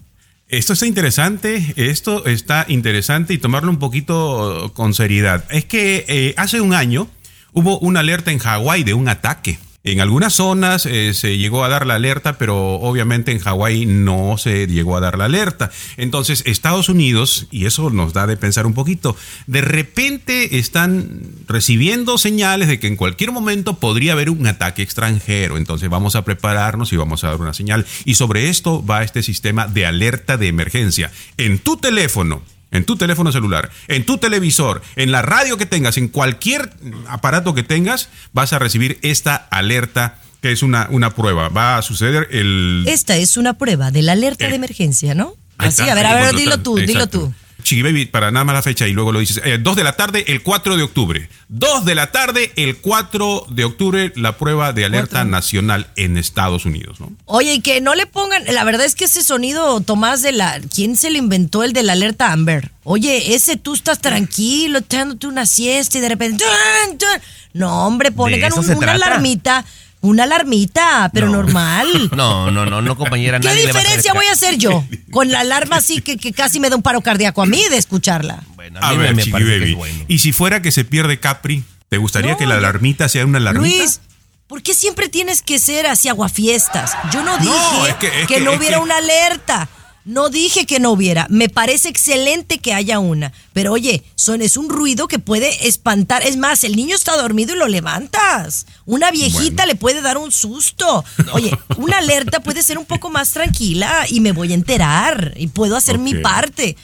Esto 0.47 0.71
está 0.71 0.85
interesante, 0.85 1.73
esto 1.75 2.25
está 2.25 2.65
interesante 2.69 3.33
y 3.33 3.37
tomarlo 3.37 3.69
un 3.69 3.79
poquito 3.79 4.71
con 4.73 4.93
seriedad. 4.93 5.43
Es 5.49 5.65
que 5.65 6.05
eh, 6.07 6.33
hace 6.37 6.61
un 6.61 6.73
año 6.73 7.09
hubo 7.51 7.77
una 7.79 7.99
alerta 7.99 8.31
en 8.31 8.39
Hawái 8.39 8.83
de 8.83 8.93
un 8.93 9.09
ataque. 9.09 9.59
En 9.87 10.01
algunas 10.01 10.33
zonas 10.33 10.85
eh, 10.85 11.13
se 11.13 11.37
llegó 11.37 11.63
a 11.63 11.69
dar 11.69 11.87
la 11.87 11.95
alerta, 11.95 12.37
pero 12.37 12.73
obviamente 12.73 13.31
en 13.31 13.39
Hawái 13.39 13.85
no 13.85 14.37
se 14.37 14.67
llegó 14.67 14.97
a 14.97 14.99
dar 14.99 15.17
la 15.17 15.25
alerta. 15.25 15.71
Entonces 15.95 16.43
Estados 16.45 16.89
Unidos, 16.89 17.47
y 17.51 17.67
eso 17.67 17.89
nos 17.89 18.11
da 18.11 18.27
de 18.27 18.35
pensar 18.35 18.65
un 18.65 18.73
poquito, 18.73 19.15
de 19.45 19.61
repente 19.61 20.57
están 20.57 21.21
recibiendo 21.47 22.17
señales 22.17 22.67
de 22.67 22.81
que 22.81 22.87
en 22.87 22.97
cualquier 22.97 23.31
momento 23.31 23.75
podría 23.75 24.11
haber 24.11 24.29
un 24.29 24.45
ataque 24.45 24.81
extranjero. 24.81 25.55
Entonces 25.55 25.89
vamos 25.89 26.17
a 26.17 26.25
prepararnos 26.25 26.91
y 26.91 26.97
vamos 26.97 27.23
a 27.23 27.29
dar 27.29 27.39
una 27.39 27.53
señal. 27.53 27.85
Y 28.03 28.15
sobre 28.15 28.49
esto 28.49 28.85
va 28.85 29.03
este 29.03 29.23
sistema 29.23 29.67
de 29.67 29.85
alerta 29.85 30.35
de 30.35 30.49
emergencia. 30.49 31.13
En 31.37 31.59
tu 31.59 31.77
teléfono, 31.77 32.41
en 32.77 32.85
tu 32.85 32.95
teléfono 32.95 33.31
celular, 33.31 33.69
en 33.87 34.05
tu 34.05 34.17
televisor, 34.17 34.81
en 34.95 35.11
la 35.11 35.21
radio 35.21 35.57
que 35.57 35.65
tengas, 35.65 35.97
en 35.97 36.07
cualquier 36.07 36.71
aparato 37.09 37.53
que 37.53 37.63
tengas, 37.63 38.09
vas 38.33 38.53
a 38.53 38.59
recibir 38.59 38.99
esta 39.01 39.35
alerta 39.35 40.15
que 40.41 40.51
es 40.51 40.61
una, 40.63 40.87
una 40.91 41.15
prueba. 41.15 41.49
Va 41.49 41.77
a 41.77 41.81
suceder 41.81 42.27
el... 42.31 42.85
Esta 42.87 43.17
es 43.17 43.37
una 43.37 43.57
prueba 43.57 43.89
de 43.91 44.03
la 44.03 44.11
alerta 44.13 44.45
Eh. 44.45 44.49
de 44.49 44.55
emergencia, 44.55 45.15
¿no? 45.15 45.33
Así, 45.57 45.81
a 45.81 45.95
ver, 45.95 46.05
a 46.05 46.13
ver, 46.13 46.35
dilo 46.35 46.59
tú, 46.59 46.75
dilo 46.77 47.07
tú. 47.07 47.33
Chiqui 47.67 47.81
Baby, 47.81 48.05
para 48.05 48.31
nada 48.31 48.45
más 48.45 48.55
la 48.55 48.61
fecha 48.61 48.87
y 48.87 48.93
luego 48.93 49.11
lo 49.11 49.19
dices. 49.19 49.41
Eh, 49.43 49.57
2 49.59 49.75
de 49.75 49.83
la 49.83 49.93
tarde, 49.97 50.23
el 50.29 50.41
4 50.41 50.77
de 50.77 50.83
octubre. 50.83 51.29
2 51.49 51.83
de 51.83 51.95
la 51.95 52.11
tarde, 52.11 52.51
el 52.55 52.77
4 52.77 53.45
de 53.49 53.65
octubre, 53.65 54.13
la 54.15 54.37
prueba 54.37 54.71
de 54.71 54.85
alerta 54.85 55.25
nacional 55.25 55.87
en 55.97 56.17
Estados 56.17 56.65
Unidos, 56.65 57.01
¿no? 57.01 57.11
Oye, 57.25 57.55
y 57.55 57.59
que 57.61 57.81
no 57.81 57.93
le 57.93 58.05
pongan, 58.05 58.43
la 58.45 58.63
verdad 58.63 58.85
es 58.85 58.95
que 58.95 59.03
ese 59.05 59.21
sonido, 59.21 59.81
Tomás, 59.81 60.21
de 60.21 60.31
la, 60.31 60.61
¿quién 60.73 60.95
se 60.95 61.09
le 61.11 61.17
inventó 61.19 61.63
el 61.63 61.73
de 61.73 61.83
la 61.83 61.91
alerta 61.93 62.31
Amber? 62.31 62.71
Oye, 62.85 63.35
ese 63.35 63.57
tú 63.57 63.73
estás 63.73 63.99
tranquilo, 63.99 64.79
echándote 64.79 65.27
una 65.27 65.45
siesta 65.45 65.97
y 65.97 66.01
de 66.01 66.07
repente, 66.09 66.45
¡tun, 66.87 66.97
tun! 66.97 67.07
no 67.53 67.85
hombre, 67.85 68.11
pongan 68.13 68.53
un- 68.53 68.59
una 68.59 68.77
trata. 68.77 68.93
alarmita, 68.93 69.65
una 70.07 70.23
alarmita, 70.23 71.09
pero 71.13 71.27
normal. 71.29 71.87
No, 72.15 72.49
no, 72.51 72.65
no, 72.65 72.81
no, 72.81 72.95
compañera. 72.97 73.39
¿Qué 73.39 73.47
nadie 73.47 73.65
le 73.65 73.71
va 73.73 73.79
a 73.79 73.81
diferencia 73.83 74.13
voy 74.13 74.25
a 74.27 74.31
hacer 74.31 74.57
yo? 74.57 74.83
Con 75.11 75.31
la 75.31 75.41
alarma 75.41 75.77
así 75.77 76.01
que, 76.01 76.17
que 76.17 76.33
casi 76.33 76.59
me 76.59 76.69
da 76.69 76.75
un 76.75 76.81
paro 76.81 77.01
cardíaco 77.01 77.41
a 77.41 77.45
mí 77.45 77.61
de 77.69 77.77
escucharla. 77.77 78.43
A, 78.81 78.91
mí 78.91 78.97
me- 78.97 79.03
ver, 79.03 79.15
me 79.15 79.21
Chiqui 79.23 79.31
parece 79.31 79.51
que 79.51 79.59
Baby. 79.59 79.71
es 79.71 79.77
bueno. 79.77 80.05
Y 80.07 80.19
si 80.19 80.31
fuera 80.33 80.61
que 80.61 80.71
se 80.71 80.83
pierde 80.85 81.19
Capri, 81.19 81.63
¿te 81.89 81.97
gustaría 81.97 82.31
No, 82.31 82.37
que 82.37 82.45
la 82.45 82.55
alarmita 82.55 83.07
sea 83.09 83.25
una 83.25 83.37
alarmita? 83.37 83.77
Luis, 83.77 84.01
¿por 84.47 84.61
qué 84.61 84.73
siempre 84.73 85.09
tienes 85.09 85.41
que 85.41 85.59
ser 85.59 85.87
así 85.87 86.09
aguafiestas? 86.09 86.93
Yo 87.13 87.23
no 87.23 87.37
dije 87.37 87.49
No, 87.49 87.85
es 87.87 87.95
que- 87.95 88.07
es 88.21 88.27
que, 88.27 88.35
que- 88.35 88.41
no 88.41 88.51
es 88.51 88.57
hubiera 88.59 88.77
que- 88.77 88.83
una 88.83 88.97
alerta. 88.97 89.69
No 90.07 90.29
dije 90.29 90.65
que 90.65 90.79
no 90.79 90.91
hubiera. 90.91 91.27
Me 91.29 91.49
parece 91.49 91.89
excelente 91.89 92.59
que 92.59 92.73
haya 92.73 92.97
una. 92.97 93.33
Pero 93.51 93.73
oye, 93.73 94.05
son, 94.15 94.41
es 94.41 94.55
un 94.55 94.69
ruido 94.69 95.09
que 95.09 95.19
puede 95.19 95.67
espantar. 95.67 96.23
Es 96.23 96.37
más, 96.37 96.63
el 96.63 96.77
niño 96.77 96.95
está 96.95 97.17
dormido 97.17 97.53
y 97.53 97.57
lo 97.57 97.67
levantas. 97.67 98.67
Una 98.85 99.11
viejita 99.11 99.65
le 99.65 99.75
puede 99.75 100.01
dar 100.01 100.17
un 100.17 100.31
susto. 100.31 101.03
Oye, 101.33 101.51
una 101.75 101.97
alerta 101.97 102.39
puede 102.39 102.63
ser 102.63 102.77
un 102.77 102.85
poco 102.85 103.09
más 103.09 103.31
tranquila 103.31 104.05
y 104.07 104.21
me 104.21 104.31
voy 104.31 104.53
a 104.53 104.55
enterar 104.55 105.33
y 105.35 105.47
puedo 105.47 105.75
hacer 105.75 105.97
mi 105.97 106.13
parte. 106.13 106.77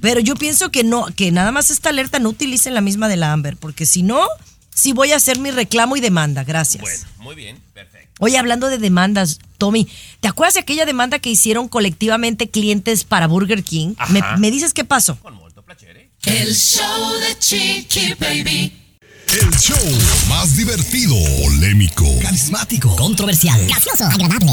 Pero 0.00 0.18
yo 0.18 0.34
pienso 0.34 0.72
que 0.72 0.82
no, 0.82 1.06
que 1.14 1.30
nada 1.30 1.52
más 1.52 1.70
esta 1.70 1.90
alerta 1.90 2.18
no 2.18 2.30
utilicen 2.30 2.74
la 2.74 2.80
misma 2.80 3.06
de 3.06 3.16
la 3.16 3.32
Amber, 3.32 3.56
porque 3.56 3.86
si 3.86 4.02
no, 4.02 4.26
sí 4.74 4.92
voy 4.92 5.12
a 5.12 5.16
hacer 5.16 5.38
mi 5.38 5.52
reclamo 5.52 5.96
y 5.96 6.00
demanda. 6.00 6.42
Gracias. 6.42 7.06
Muy 7.18 7.36
bien, 7.36 7.60
perfecto. 7.72 8.10
Oye, 8.18 8.38
hablando 8.38 8.68
de 8.68 8.78
demandas, 8.78 9.38
Tommy, 9.56 9.88
¿te 10.20 10.28
acuerdas 10.28 10.54
de 10.54 10.60
aquella 10.60 10.86
demanda 10.86 11.18
que 11.18 11.30
hicieron 11.30 11.68
colectivamente 11.68 12.48
clientes 12.50 13.04
para 13.04 13.26
Burger 13.26 13.62
King? 13.62 13.94
¿Me, 14.38 14.50
dices 14.50 14.72
qué 14.72 14.84
pasó? 14.84 15.18
El 16.24 16.54
show 16.54 17.12
de 17.20 17.38
Chiqui 17.38 18.14
Baby. 18.14 18.85
El 19.38 19.50
show 19.58 19.76
más 20.30 20.56
divertido, 20.56 21.14
polémico, 21.42 22.06
carismático, 22.22 22.96
Controversial. 22.96 23.66
Gracioso. 23.66 24.06
Agradable. 24.06 24.52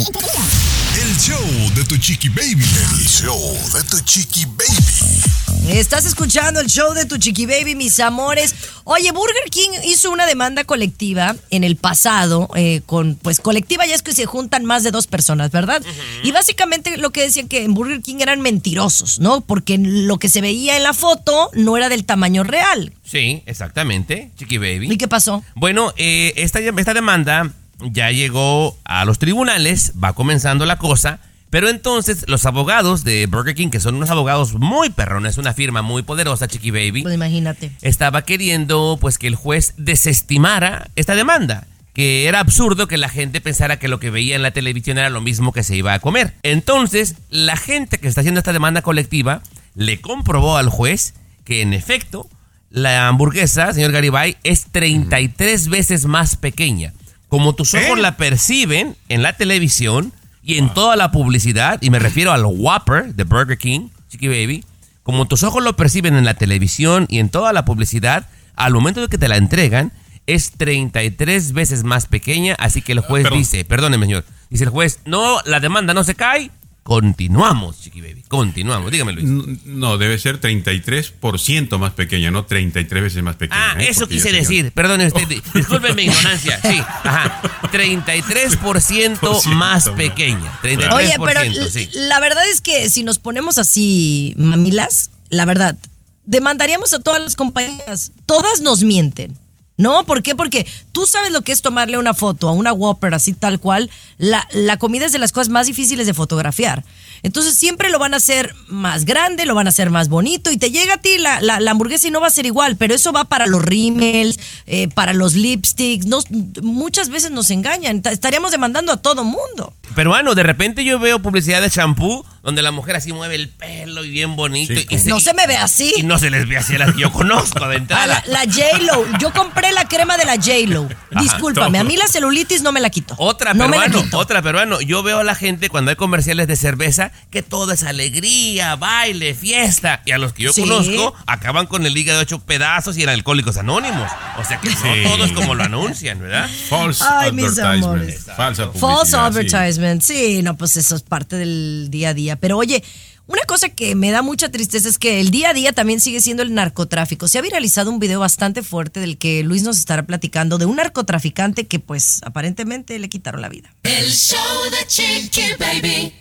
El 1.01 1.17
show 1.17 1.71
de 1.73 1.85
tu 1.85 1.95
chiqui 1.95 2.27
baby. 2.27 2.65
El 2.91 3.07
show 3.07 3.57
de 3.73 3.83
tu 3.83 3.97
chiqui 4.01 4.43
baby. 4.45 5.73
Estás 5.79 6.03
escuchando 6.05 6.59
el 6.59 6.67
show 6.67 6.93
de 6.93 7.05
tu 7.05 7.17
chiqui 7.17 7.45
baby, 7.45 7.75
mis 7.75 7.97
amores. 8.01 8.53
Oye, 8.83 9.13
Burger 9.13 9.49
King 9.49 9.69
hizo 9.85 10.11
una 10.11 10.25
demanda 10.25 10.65
colectiva 10.65 11.33
en 11.49 11.63
el 11.63 11.77
pasado, 11.77 12.49
eh, 12.53 12.81
con, 12.85 13.15
pues 13.15 13.39
colectiva 13.39 13.85
ya 13.85 13.95
es 13.95 14.01
que 14.01 14.13
se 14.13 14.25
juntan 14.25 14.65
más 14.65 14.83
de 14.83 14.91
dos 14.91 15.07
personas, 15.07 15.51
¿verdad? 15.51 15.81
Y 16.23 16.33
básicamente 16.33 16.97
lo 16.97 17.11
que 17.11 17.21
decían 17.21 17.47
que 17.47 17.63
en 17.63 17.73
Burger 17.73 18.01
King 18.01 18.17
eran 18.19 18.41
mentirosos, 18.41 19.19
¿no? 19.19 19.39
Porque 19.39 19.77
lo 19.77 20.19
que 20.19 20.27
se 20.27 20.41
veía 20.41 20.75
en 20.75 20.83
la 20.83 20.93
foto 20.93 21.49
no 21.53 21.77
era 21.77 21.87
del 21.87 22.03
tamaño 22.03 22.43
real. 22.43 22.91
Sí, 23.13 23.43
exactamente, 23.45 24.31
Chiqui 24.37 24.57
Baby. 24.57 24.91
¿Y 24.91 24.97
qué 24.97 25.07
pasó? 25.07 25.43
Bueno, 25.53 25.93
eh, 25.97 26.33
esta, 26.35 26.57
esta 26.59 26.95
demanda 26.95 27.51
ya 27.79 28.09
llegó 28.09 28.75
a 28.85 29.05
los 29.05 29.19
tribunales, 29.19 29.93
va 30.03 30.13
comenzando 30.13 30.65
la 30.65 30.77
cosa, 30.79 31.19
Pero 31.51 31.69
entonces 31.69 32.25
los 32.27 32.47
abogados 32.47 33.03
de 33.03 33.27
Burger 33.27 33.53
King, 33.53 33.69
que 33.69 33.79
son 33.79 33.93
unos 33.93 34.09
abogados 34.09 34.55
muy 34.55 34.89
perrones, 34.89 35.37
una 35.37 35.53
firma 35.53 35.83
muy 35.83 36.01
poderosa, 36.01 36.47
Chiqui 36.47 36.71
Baby, 36.71 37.03
Pues 37.03 37.13
imagínate. 37.13 37.71
estaba 37.83 38.23
queriendo 38.23 38.97
pues 38.99 39.19
que 39.19 39.27
el 39.27 39.35
juez 39.35 39.75
desestimara 39.77 40.89
esta 40.95 41.13
demanda 41.13 41.67
que 41.93 42.25
era 42.25 42.39
absurdo 42.39 42.87
que 42.87 42.97
la 42.97 43.09
gente 43.09 43.39
pensara 43.41 43.77
que 43.77 43.87
lo 43.87 43.99
que 43.99 44.09
veía 44.09 44.35
en 44.35 44.41
la 44.41 44.49
televisión 44.49 44.97
era 44.97 45.11
lo 45.11 45.21
mismo 45.21 45.51
que 45.53 45.61
se 45.61 45.75
iba 45.75 45.93
a 45.93 45.99
comer. 45.99 46.33
Entonces, 46.41 47.17
la 47.29 47.55
gente 47.55 47.99
que 47.99 48.07
está 48.07 48.21
haciendo 48.21 48.39
esta 48.39 48.51
demanda 48.53 48.81
colectiva 48.81 49.43
le 49.75 50.01
comprobó 50.01 50.57
al 50.57 50.69
juez 50.69 51.13
que 51.45 51.61
en 51.61 51.75
efecto 51.75 52.27
la 52.73 53.07
hamburguesa, 53.07 53.71
señor 53.71 53.91
Garibay, 53.91 54.35
es 54.43 54.65
33 54.71 55.69
veces 55.69 56.07
más 56.07 56.35
pequeña. 56.35 56.91
Como 57.29 57.53
tus 57.53 57.75
ojos 57.75 57.99
la 57.99 58.17
perciben 58.17 58.95
en 59.09 59.21
la 59.21 59.33
televisión 59.33 60.11
y 60.43 60.57
en 60.57 60.73
toda 60.73 60.95
la 60.95 61.11
publicidad, 61.11 61.79
y 61.81 61.91
me 61.91 61.99
refiero 61.99 62.31
al 62.31 62.43
Whopper 62.45 63.13
de 63.13 63.23
Burger 63.25 63.59
King, 63.59 63.89
Chiqui 64.09 64.27
Baby, 64.27 64.65
como 65.03 65.27
tus 65.27 65.43
ojos 65.43 65.63
lo 65.63 65.75
perciben 65.75 66.15
en 66.15 66.25
la 66.25 66.33
televisión 66.33 67.05
y 67.09 67.19
en 67.19 67.29
toda 67.29 67.53
la 67.53 67.63
publicidad, 67.63 68.25
al 68.55 68.73
momento 68.73 69.01
de 69.01 69.07
que 69.07 69.19
te 69.19 69.27
la 69.27 69.37
entregan, 69.37 69.91
es 70.25 70.51
33 70.51 71.53
veces 71.53 71.83
más 71.83 72.07
pequeña, 72.07 72.55
así 72.57 72.81
que 72.81 72.93
el 72.93 73.01
juez 73.01 73.23
Perdón. 73.23 73.39
dice, 73.39 73.65
perdóneme 73.65 74.07
señor, 74.07 74.25
dice 74.49 74.63
el 74.63 74.71
juez, 74.71 74.99
no, 75.05 75.41
la 75.45 75.59
demanda 75.59 75.93
no 75.93 76.03
se 76.03 76.15
cae, 76.15 76.49
continuamos, 76.83 77.79
Chiqui 77.81 78.01
Baby, 78.01 78.23
continuamos, 78.27 78.91
dígame 78.91 79.13
Luis. 79.13 79.25
No, 79.65 79.97
debe 79.97 80.19
ser 80.19 80.39
33% 80.39 81.77
más 81.79 81.93
pequeña, 81.93 82.29
no 82.29 82.45
33 82.45 83.03
veces 83.03 83.23
más 83.23 83.37
pequeña. 83.37 83.71
Ah, 83.71 83.75
¿eh? 83.79 83.87
eso 83.89 84.01
Porque 84.01 84.15
quise 84.15 84.31
decir, 84.31 84.71
perdone 84.73 85.07
usted, 85.07 85.27
mi 85.95 86.03
ignorancia, 86.03 86.59
sí, 86.61 86.77
ajá, 86.79 87.41
33% 87.71 89.45
más 89.55 89.89
pequeña, 89.89 90.59
33%, 90.61 90.93
Oye, 90.93 91.15
pero 91.25 91.69
sí. 91.69 91.89
la 91.93 92.19
verdad 92.19 92.47
es 92.49 92.61
que 92.61 92.89
si 92.89 93.03
nos 93.03 93.17
ponemos 93.17 93.57
así, 93.57 94.33
mamilas, 94.37 95.11
la 95.29 95.45
verdad, 95.45 95.77
demandaríamos 96.25 96.93
a 96.93 96.99
todas 96.99 97.21
las 97.21 97.35
compañías. 97.35 98.11
Todas 98.25 98.61
nos 98.61 98.83
mienten. 98.83 99.37
¿No? 99.75 100.05
¿Por 100.05 100.21
qué? 100.21 100.35
Porque 100.35 100.67
tú 100.91 101.07
sabes 101.07 101.31
lo 101.31 101.41
que 101.41 101.51
es 101.51 101.63
tomarle 101.63 101.97
una 101.97 102.13
foto 102.13 102.47
a 102.47 102.51
una 102.51 102.71
Whopper 102.73 103.13
así 103.15 103.33
tal 103.33 103.59
cual. 103.59 103.89
La, 104.19 104.47
la 104.53 104.77
comida 104.77 105.07
es 105.07 105.11
de 105.13 105.17
las 105.17 105.31
cosas 105.31 105.49
más 105.49 105.65
difíciles 105.65 106.05
de 106.05 106.13
fotografiar. 106.13 106.83
Entonces 107.23 107.55
siempre 107.57 107.89
lo 107.89 107.97
van 107.97 108.13
a 108.13 108.17
hacer 108.17 108.53
más 108.67 109.05
grande, 109.05 109.45
lo 109.47 109.55
van 109.55 109.65
a 109.65 109.69
hacer 109.69 109.89
más 109.89 110.09
bonito 110.09 110.51
y 110.51 110.57
te 110.57 110.69
llega 110.69 110.95
a 110.95 110.97
ti 110.97 111.17
la, 111.17 111.41
la- 111.41 111.55
hamburguesa 111.71 112.07
y 112.07 112.11
no 112.11 112.21
va 112.21 112.27
a 112.27 112.31
ser 112.31 112.45
igual, 112.45 112.75
pero 112.77 112.93
eso 112.93 113.11
va 113.11 113.23
para 113.23 113.47
los 113.47 113.63
rímels, 113.63 114.39
eh, 114.67 114.89
para 114.89 115.13
los 115.13 115.33
lipsticks. 115.33 116.05
Nos- 116.05 116.29
muchas 116.61 117.09
veces 117.09 117.31
nos 117.31 117.49
engañan. 117.49 118.01
Ta- 118.03 118.11
Estaríamos 118.11 118.51
demandando 118.51 118.91
a 118.91 118.97
todo 118.97 119.23
mundo. 119.23 119.73
Peruano, 119.95 120.35
de 120.35 120.43
repente 120.43 120.83
yo 120.85 120.99
veo 120.99 121.19
publicidad 121.21 121.61
de 121.63 121.69
shampoo 121.69 122.23
donde 122.43 122.61
la 122.61 122.71
mujer 122.71 122.97
así 122.97 123.11
mueve 123.13 123.35
el 123.35 123.49
pelo 123.49 124.03
y 124.03 124.09
bien 124.11 124.35
bonito. 124.35 124.73
Sí, 124.73 124.85
y 124.89 124.97
No 125.09 125.19
se 125.19 125.33
me 125.33 125.47
ve 125.47 125.55
así. 125.57 125.93
Y 125.97 126.03
no 126.03 126.19
se 126.19 126.29
les 126.29 126.47
ve 126.47 126.57
así 126.57 126.75
a 126.75 126.79
las 126.79 126.93
que 126.93 127.01
yo 127.01 127.11
conozco 127.11 127.67
de 127.69 127.77
entrada. 127.77 128.05
la, 128.05 128.23
la 128.27 128.39
J-Lo. 128.51 129.17
Yo 129.17 129.31
compré 129.33 129.71
la 129.71 129.87
crema 129.87 130.17
de 130.17 130.25
la 130.25 130.35
J-Lo. 130.35 130.89
Discúlpame, 131.19 131.79
a 131.79 131.83
mí 131.83 131.95
la 131.97 132.07
celulitis 132.07 132.61
no 132.61 132.71
me 132.71 132.81
la 132.81 132.89
quito. 132.89 133.15
Otra 133.17 133.53
no 133.53 133.65
peruano, 133.69 134.03
quito. 134.03 134.17
otra 134.17 134.41
peruano. 134.41 134.81
Yo 134.81 135.03
veo 135.03 135.19
a 135.19 135.23
la 135.23 135.35
gente 135.35 135.69
cuando 135.69 135.89
hay 135.91 135.95
comerciales 135.95 136.47
de 136.47 136.55
cerveza 136.57 137.11
que 137.31 137.41
todo 137.43 137.71
es 137.71 137.83
alegría, 137.83 138.75
baile, 138.75 139.33
fiesta. 139.35 140.01
Y 140.05 140.11
a 140.11 140.17
los 140.17 140.33
que 140.33 140.43
yo 140.43 140.53
Sí. 140.53 140.61
conozco 140.61 141.15
acaban 141.25 141.65
con 141.65 141.85
el 141.85 141.95
hígado 141.97 142.19
hecho 142.21 142.39
pedazos 142.39 142.97
y 142.97 143.03
eran 143.03 143.15
alcohólicos 143.15 143.57
anónimos. 143.57 144.11
O 144.37 144.43
sea 144.43 144.59
que 144.59 144.69
Sí. 144.69 144.75
no 145.03 145.11
todo 145.11 145.25
es 145.25 145.31
como 145.31 145.55
lo 145.55 145.63
anuncian, 145.63 146.19
¿verdad? 146.19 146.49
False 146.69 147.03
Ay, 147.07 147.31
mis 147.31 147.45
advertisement. 147.57 147.83
amores. 147.85 148.25
Falsa 148.35 148.65
publicidad. 148.71 148.81
False 148.89 149.11
sí. 149.11 149.17
advertisement. 149.17 150.01
Sí. 150.01 150.41
no, 150.43 150.57
pues 150.57 150.75
eso 150.77 150.95
es 150.95 151.03
parte 151.03 151.37
del 151.37 151.87
día 151.89 152.09
a 152.09 152.13
día. 152.13 152.32
Pero 152.37 152.57
oye, 152.57 152.83
una 153.25 153.43
cosa 153.43 153.69
que 153.69 153.95
me 153.95 154.11
da 154.11 154.21
mucha 154.21 154.49
tristeza 154.49 154.89
es 154.89 154.97
que 154.97 155.21
el 155.21 155.31
día 155.31 155.49
a 155.51 155.53
día 155.53 155.71
también 155.73 155.99
sigue 156.01 156.19
siendo 156.19 156.43
el 156.43 156.53
narcotráfico. 156.53 157.27
Se 157.27 157.37
ha 157.39 157.41
viralizado 157.41 157.89
un 157.89 157.99
video 157.99 158.19
bastante 158.19 158.63
fuerte 158.63 158.99
del 158.99 159.17
que 159.17 159.43
Luis 159.43 159.63
nos 159.63 159.77
estará 159.77 160.05
platicando 160.05 160.57
de 160.57 160.65
un 160.65 160.75
narcotraficante 160.75 161.65
que 161.67 161.79
pues 161.79 162.19
aparentemente 162.23 162.99
le 162.99 163.07
quitaron 163.09 163.41
la 163.41 163.49
vida. 163.49 163.73
El 163.83 164.11
show 164.11 164.37
de 164.71 164.85
Chiqui 164.87 165.53
Baby. 165.59 166.13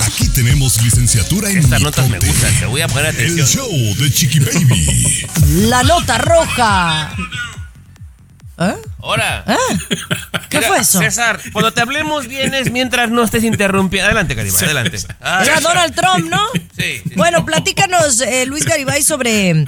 Aquí 0.00 0.28
tenemos 0.28 0.82
licenciatura 0.82 1.50
en 1.50 1.58
Estas 1.58 1.80
notas 1.80 2.08
me 2.08 2.18
gustan, 2.18 2.58
te 2.58 2.66
voy 2.66 2.80
a 2.80 2.88
poner 2.88 3.06
El 3.06 3.14
atención. 3.32 3.46
show 3.46 3.68
de 3.70 4.10
Chiqui 4.12 4.40
Baby. 4.40 5.26
La 5.68 5.82
nota 5.82 6.18
roja. 6.18 7.14
¿Eh? 8.70 8.76
Ahora. 9.02 9.44
¿Qué 10.48 10.58
Mira, 10.58 10.68
fue 10.68 10.78
eso? 10.78 10.98
César, 11.00 11.40
cuando 11.52 11.72
te 11.72 11.80
hablemos 11.80 12.28
vienes 12.28 12.70
mientras 12.70 13.10
no 13.10 13.22
estés 13.22 13.44
interrumpiendo. 13.44 14.06
Adelante, 14.06 14.36
Karima, 14.36 14.58
adelante. 14.58 14.98
Ah, 15.20 15.42
Era 15.44 15.60
Donald 15.60 15.94
Trump, 15.94 16.30
¿no? 16.30 16.40
Sí, 16.76 17.00
sí. 17.04 17.12
Bueno, 17.16 17.44
platícanos, 17.44 18.20
eh, 18.20 18.46
Luis 18.46 18.64
Garibay, 18.64 19.02
sobre, 19.02 19.64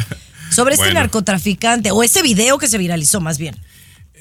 sobre 0.51 0.75
este 0.75 0.87
Bueno. 0.87 1.01
narcotraficante, 1.01 1.91
o 1.91 2.03
ese 2.03 2.23
video 2.23 2.59
que 2.59 2.69
se 2.69 2.79
viralizó 2.79 3.21
más 3.21 3.39
bien. 3.39 3.57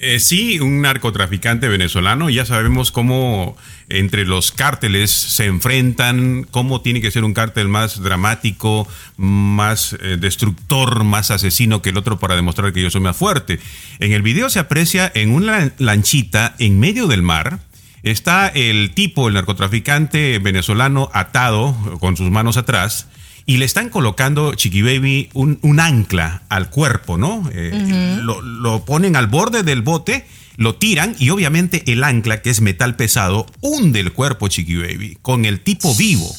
Eh, 0.05 0.19
sí, 0.19 0.59
un 0.59 0.81
narcotraficante 0.81 1.69
venezolano. 1.69 2.29
Ya 2.29 2.45
sabemos 2.45 2.91
cómo 2.91 3.55
entre 3.87 4.25
los 4.25 4.51
cárteles 4.51 5.11
se 5.11 5.45
enfrentan, 5.45 6.45
cómo 6.51 6.81
tiene 6.81 6.99
que 6.99 7.09
ser 7.09 7.23
un 7.23 7.33
cártel 7.33 7.69
más 7.69 8.03
dramático, 8.03 8.85
más 9.15 9.95
eh, 10.01 10.17
destructor, 10.19 11.05
más 11.05 11.31
asesino 11.31 11.81
que 11.81 11.91
el 11.91 11.97
otro 11.97 12.19
para 12.19 12.35
demostrar 12.35 12.73
que 12.73 12.81
yo 12.81 12.89
soy 12.89 12.99
más 12.99 13.15
fuerte. 13.15 13.61
En 13.99 14.11
el 14.11 14.23
video 14.23 14.49
se 14.49 14.59
aprecia 14.59 15.09
en 15.15 15.31
una 15.31 15.71
lanchita 15.77 16.53
en 16.59 16.81
medio 16.81 17.07
del 17.07 17.21
mar. 17.21 17.59
Está 18.03 18.49
el 18.49 18.91
tipo, 18.93 19.29
el 19.29 19.35
narcotraficante 19.35 20.37
venezolano, 20.39 21.09
atado 21.13 21.97
con 22.01 22.17
sus 22.17 22.29
manos 22.29 22.57
atrás. 22.57 23.07
Y 23.45 23.57
le 23.57 23.65
están 23.65 23.89
colocando, 23.89 24.53
Chiqui 24.53 24.81
Baby, 24.81 25.29
un, 25.33 25.59
un 25.61 25.79
ancla 25.79 26.43
al 26.49 26.69
cuerpo, 26.69 27.17
¿no? 27.17 27.49
Eh, 27.53 28.17
lo, 28.21 28.41
lo 28.41 28.85
ponen 28.85 29.15
al 29.15 29.27
borde 29.27 29.63
del 29.63 29.81
bote, 29.81 30.25
lo 30.55 30.75
tiran 30.75 31.15
y 31.19 31.29
obviamente 31.29 31.83
el 31.91 32.03
ancla, 32.03 32.41
que 32.41 32.49
es 32.49 32.61
metal 32.61 32.95
pesado, 32.95 33.45
hunde 33.59 33.99
el 33.99 34.13
cuerpo, 34.13 34.47
Chiqui 34.47 34.75
Baby, 34.75 35.17
con 35.21 35.45
el 35.45 35.59
tipo 35.59 35.93
vivo, 35.95 36.33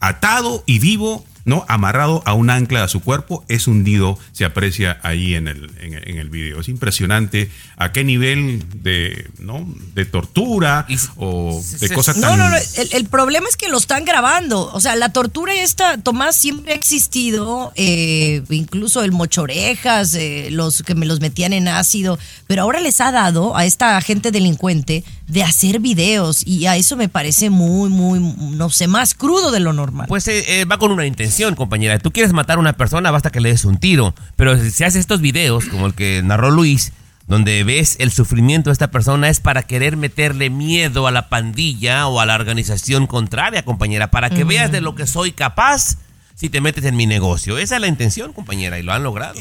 atado 0.00 0.62
y 0.66 0.78
vivo, 0.78 1.26
¿no? 1.48 1.64
Amarrado 1.66 2.22
a 2.26 2.34
un 2.34 2.50
ancla 2.50 2.84
a 2.84 2.88
su 2.88 3.00
cuerpo, 3.00 3.44
es 3.48 3.66
hundido, 3.66 4.18
se 4.32 4.44
aprecia 4.44 5.00
ahí 5.02 5.34
en 5.34 5.48
el, 5.48 5.70
en, 5.80 5.94
en 5.94 6.18
el 6.18 6.28
video. 6.28 6.60
Es 6.60 6.68
impresionante 6.68 7.50
a 7.76 7.90
qué 7.90 8.04
nivel 8.04 8.64
de, 8.82 9.28
¿no? 9.38 9.66
de 9.94 10.04
tortura 10.04 10.86
o 11.16 11.60
de 11.80 11.88
cosas 11.88 12.18
No, 12.18 12.28
tan... 12.28 12.38
no, 12.38 12.50
no. 12.50 12.56
El, 12.76 12.88
el 12.92 13.04
problema 13.06 13.48
es 13.48 13.56
que 13.56 13.68
lo 13.68 13.78
están 13.78 14.04
grabando. 14.04 14.70
O 14.72 14.80
sea, 14.80 14.94
la 14.94 15.08
tortura 15.12 15.54
esta, 15.54 15.96
Tomás, 15.98 16.36
siempre 16.36 16.72
ha 16.72 16.76
existido. 16.76 17.72
eh, 17.76 18.42
incluso 18.50 19.02
el 19.02 19.12
mochorejas, 19.12 20.14
eh, 20.14 20.48
los 20.50 20.82
que 20.82 20.94
me 20.94 21.06
los 21.06 21.20
metían 21.20 21.54
en 21.54 21.66
ácido. 21.68 22.18
Pero 22.46 22.62
ahora 22.62 22.80
les 22.80 23.00
ha 23.00 23.10
dado 23.10 23.56
a 23.56 23.64
esta 23.64 23.98
gente 24.02 24.30
delincuente 24.30 25.02
de 25.28 25.42
hacer 25.42 25.78
videos. 25.78 26.44
Y 26.46 26.66
a 26.66 26.76
eso 26.76 26.96
me 26.96 27.08
parece 27.08 27.50
muy, 27.50 27.90
muy, 27.90 28.18
no 28.20 28.70
sé, 28.70 28.88
más 28.88 29.14
crudo 29.14 29.50
de 29.50 29.60
lo 29.60 29.72
normal. 29.72 30.06
Pues 30.08 30.26
eh, 30.28 30.60
eh, 30.60 30.64
va 30.64 30.78
con 30.78 30.90
una 30.90 31.06
intención, 31.06 31.54
compañera. 31.54 31.98
Tú 31.98 32.10
quieres 32.10 32.32
matar 32.32 32.56
a 32.56 32.60
una 32.60 32.72
persona, 32.72 33.10
basta 33.10 33.30
que 33.30 33.40
le 33.40 33.50
des 33.50 33.64
un 33.64 33.78
tiro. 33.78 34.14
Pero 34.36 34.58
si 34.58 34.70
se 34.70 34.84
hace 34.84 34.98
estos 34.98 35.20
videos, 35.20 35.66
como 35.66 35.86
el 35.86 35.94
que 35.94 36.22
narró 36.24 36.50
Luis, 36.50 36.92
donde 37.26 37.62
ves 37.62 37.96
el 38.00 38.10
sufrimiento 38.10 38.70
de 38.70 38.72
esta 38.72 38.90
persona, 38.90 39.28
es 39.28 39.40
para 39.40 39.62
querer 39.62 39.98
meterle 39.98 40.48
miedo 40.48 41.06
a 41.06 41.10
la 41.10 41.28
pandilla 41.28 42.08
o 42.08 42.20
a 42.20 42.26
la 42.26 42.34
organización 42.34 43.06
contraria, 43.06 43.64
compañera, 43.64 44.10
para 44.10 44.30
que 44.30 44.44
veas 44.44 44.72
de 44.72 44.80
lo 44.80 44.94
que 44.94 45.06
soy 45.06 45.32
capaz 45.32 45.98
si 46.38 46.48
te 46.50 46.60
metes 46.60 46.84
en 46.84 46.94
mi 46.94 47.06
negocio. 47.06 47.58
Esa 47.58 47.74
es 47.74 47.80
la 47.80 47.88
intención, 47.88 48.32
compañera, 48.32 48.78
y 48.78 48.84
lo 48.84 48.92
han 48.92 49.02
logrado. 49.02 49.34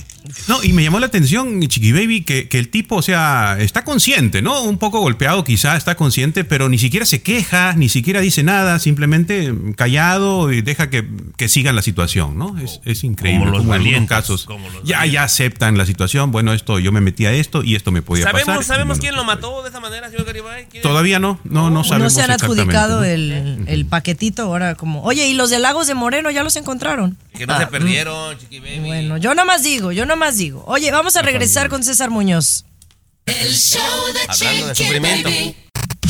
No, 0.47 0.63
y 0.63 0.73
me 0.73 0.83
llamó 0.83 0.99
la 0.99 1.05
atención, 1.05 1.61
Chiqui 1.61 1.91
Baby, 1.91 2.21
que, 2.21 2.49
que 2.49 2.57
el 2.57 2.69
tipo, 2.69 2.95
o 2.95 3.01
sea, 3.03 3.57
está 3.59 3.83
consciente, 3.83 4.41
¿no? 4.41 4.63
Un 4.63 4.79
poco 4.79 4.99
golpeado 4.99 5.43
quizá, 5.43 5.77
está 5.77 5.93
consciente, 5.95 6.43
pero 6.43 6.69
ni 6.69 6.79
siquiera 6.79 7.05
se 7.05 7.21
queja, 7.21 7.73
ni 7.73 7.87
siquiera 7.87 8.19
dice 8.19 8.41
nada, 8.41 8.79
simplemente 8.79 9.53
callado 9.75 10.51
y 10.51 10.63
deja 10.63 10.89
que, 10.89 11.07
que 11.37 11.47
sigan 11.47 11.75
la 11.75 11.83
situación, 11.83 12.35
¿no? 12.35 12.57
Es, 12.57 12.81
es 12.83 13.03
increíble. 13.03 13.45
Como 13.45 13.51
los 13.51 13.65
en 13.65 13.71
algunos 13.71 13.85
valientes, 13.85 14.09
casos 14.09 14.45
como 14.45 14.67
los 14.67 14.83
ya, 14.83 15.05
ya 15.05 15.21
aceptan 15.21 15.77
la 15.77 15.85
situación, 15.85 16.31
bueno, 16.31 16.51
esto, 16.51 16.79
yo 16.79 16.91
me 16.91 16.99
metí 17.01 17.27
a 17.27 17.31
esto 17.31 17.63
y 17.63 17.75
esto 17.75 17.91
me 17.91 18.01
podía 18.01 18.23
¿Sabemos, 18.23 18.57
pasar. 18.57 18.63
¿sabemos 18.63 18.97
Y 18.97 19.01
quién 19.01 19.13
bueno, 19.13 19.29
lo 19.29 19.35
mató 19.35 19.61
de 19.61 19.69
esa 19.69 19.79
manera, 19.79 20.09
señor 20.09 20.25
Garibay? 20.25 20.67
Todavía 20.81 21.19
no, 21.19 21.39
no, 21.43 21.69
no 21.69 21.83
sabemos 21.83 22.13
no 22.13 22.19
se 22.19 22.23
han 22.23 22.31
adjudicado 22.31 23.03
el, 23.03 23.65
el 23.67 23.85
paquetito 23.85 24.41
ahora 24.41 24.73
como... 24.73 25.03
Oye, 25.03 25.27
¿y 25.27 25.35
los 25.35 25.51
de 25.51 25.59
Lagos 25.59 25.85
de 25.85 25.93
Moreno 25.93 26.31
ya 26.31 26.41
los 26.41 26.55
encontraron? 26.87 27.17
Que 27.37 27.45
no 27.47 27.57
se 27.57 27.63
Ah, 27.63 27.69
perdieron, 27.69 28.37
Chiqui 28.37 28.59
Baby. 28.59 28.79
Bueno, 28.79 29.17
yo 29.17 29.33
nada 29.35 29.45
más 29.45 29.63
digo, 29.63 29.91
yo 29.91 30.05
nada 30.05 30.15
más 30.15 30.37
digo. 30.37 30.63
Oye, 30.67 30.89
vamos 30.91 31.15
a 31.15 31.21
regresar 31.21 31.69
con 31.69 31.83
César 31.83 32.09
Muñoz. 32.09 32.65
El 33.25 33.53
show 33.53 33.81
de 34.13 34.19
Hablando 34.27 34.67
de 34.67 34.73
Chiqui 34.73 34.83
sufrimiento. 34.85 35.29
Baby. 35.29 35.55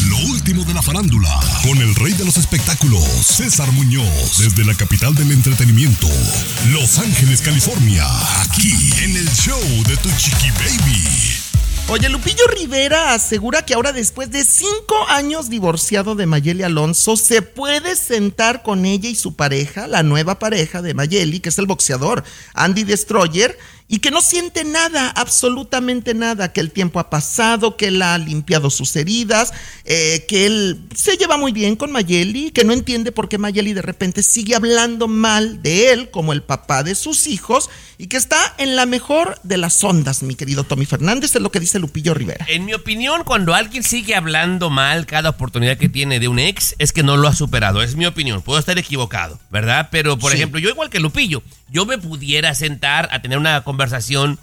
Lo 0.10 0.18
último 0.32 0.64
de 0.64 0.74
la 0.74 0.82
farándula, 0.82 1.40
con 1.64 1.78
el 1.80 1.94
rey 1.96 2.14
de 2.14 2.24
los 2.24 2.38
espectáculos, 2.38 3.04
César 3.04 3.72
Muñoz, 3.74 4.38
desde 4.38 4.64
la 4.64 4.74
capital 4.76 5.14
del 5.16 5.32
entretenimiento, 5.32 6.08
Los 6.72 6.98
Ángeles, 7.00 7.42
California, 7.42 8.06
aquí 8.42 8.72
en 9.04 9.18
el 9.18 9.30
show 9.34 9.60
de 9.88 9.98
Tu 9.98 10.10
Chiqui 10.18 10.50
Baby. 10.52 11.37
Oye, 11.90 12.10
Lupillo 12.10 12.46
Rivera 12.48 13.14
asegura 13.14 13.64
que 13.64 13.74
ahora 13.74 13.94
después 13.94 14.30
de 14.30 14.44
cinco 14.44 15.08
años 15.08 15.50
divorciado 15.50 16.16
de 16.16 16.26
Mayeli 16.26 16.64
Alonso, 16.64 17.16
se 17.16 17.42
puede 17.42 17.96
sentar 17.96 18.62
con 18.62 18.86
ella 18.86 19.08
y 19.08 19.16
su 19.16 19.38
pareja, 19.38 19.88
la 19.88 20.04
nueva 20.04 20.38
pareja 20.38 20.82
de 20.82 20.94
Mayeli, 20.94 21.40
que 21.40 21.48
es 21.48 21.58
el 21.60 21.66
boxeador 21.66 22.26
Andy 22.54 22.84
Destroyer, 22.84 23.58
y 23.88 24.00
que 24.00 24.12
no 24.12 24.20
siente 24.20 24.66
nada, 24.66 25.10
absolutamente 25.12 26.14
nada, 26.14 26.52
que 26.52 26.60
el 26.60 26.72
tiempo 26.72 27.00
ha 27.00 27.10
pasado, 27.10 27.78
que 27.78 27.88
él 27.88 28.02
ha 28.02 28.18
limpiado 28.18 28.70
sus 28.70 28.94
heridas, 28.98 29.54
eh, 29.86 30.26
que 30.28 30.46
él 30.46 30.90
se 30.94 31.16
lleva 31.16 31.38
muy 31.38 31.54
bien 31.54 31.78
con 31.78 31.94
Mayeli, 31.94 32.52
que 32.52 32.66
no 32.66 32.74
entiende 32.74 33.14
por 33.14 33.30
qué 33.30 33.38
Mayeli 33.38 33.72
de 33.72 33.82
repente 33.82 34.24
sigue 34.24 34.56
hablando 34.56 35.08
mal 35.08 35.62
de 35.62 35.94
él 35.94 36.12
como 36.12 36.34
el 36.34 36.44
papá 36.44 36.84
de 36.84 36.96
sus 36.96 37.28
hijos 37.28 37.70
y 38.00 38.08
que 38.08 38.18
está 38.18 38.54
en 38.60 38.76
la 38.76 38.86
mejor 38.86 39.40
de 39.44 39.58
las 39.58 39.84
ondas, 39.84 40.22
mi 40.22 40.36
querido 40.36 40.64
Tommy 40.64 40.86
Fernández, 40.86 41.36
es 41.36 41.42
lo 41.42 41.52
que 41.52 41.60
dice 41.60 41.80
Lupillo 41.80 42.14
Rivera. 42.14 42.46
En 42.48 42.66
mi 42.66 42.74
opinión, 42.74 43.24
cuando 43.24 43.56
alguien 43.56 43.84
sigue 43.84 44.14
hablando 44.16 44.70
mal 44.70 45.06
cada 45.08 45.30
oportunidad 45.32 45.78
que 45.78 45.90
tiene 45.90 46.20
de 46.20 46.28
un 46.28 46.38
ex, 46.38 46.76
es 46.78 46.92
que 46.92 47.02
no 47.02 47.18
lo 47.18 47.28
ha 47.28 47.34
superado. 47.34 47.82
Es 47.82 47.96
mi 47.96 48.06
opinión. 48.06 48.42
Puedo 48.44 48.60
estar 48.60 48.78
equivocado, 48.78 49.40
¿verdad? 49.50 49.90
Pero, 49.92 50.18
por 50.20 50.32
Sí. 50.32 50.38
ejemplo, 50.38 50.60
yo 50.60 50.70
igual 50.70 50.90
que 50.92 51.00
Lupillo, 51.00 51.42
yo 51.70 51.86
me 51.88 51.98
pudiera 51.98 52.54
sentar 52.54 53.10
a 53.12 53.22
tener 53.22 53.38
una 53.40 53.64
conversación 53.64 54.38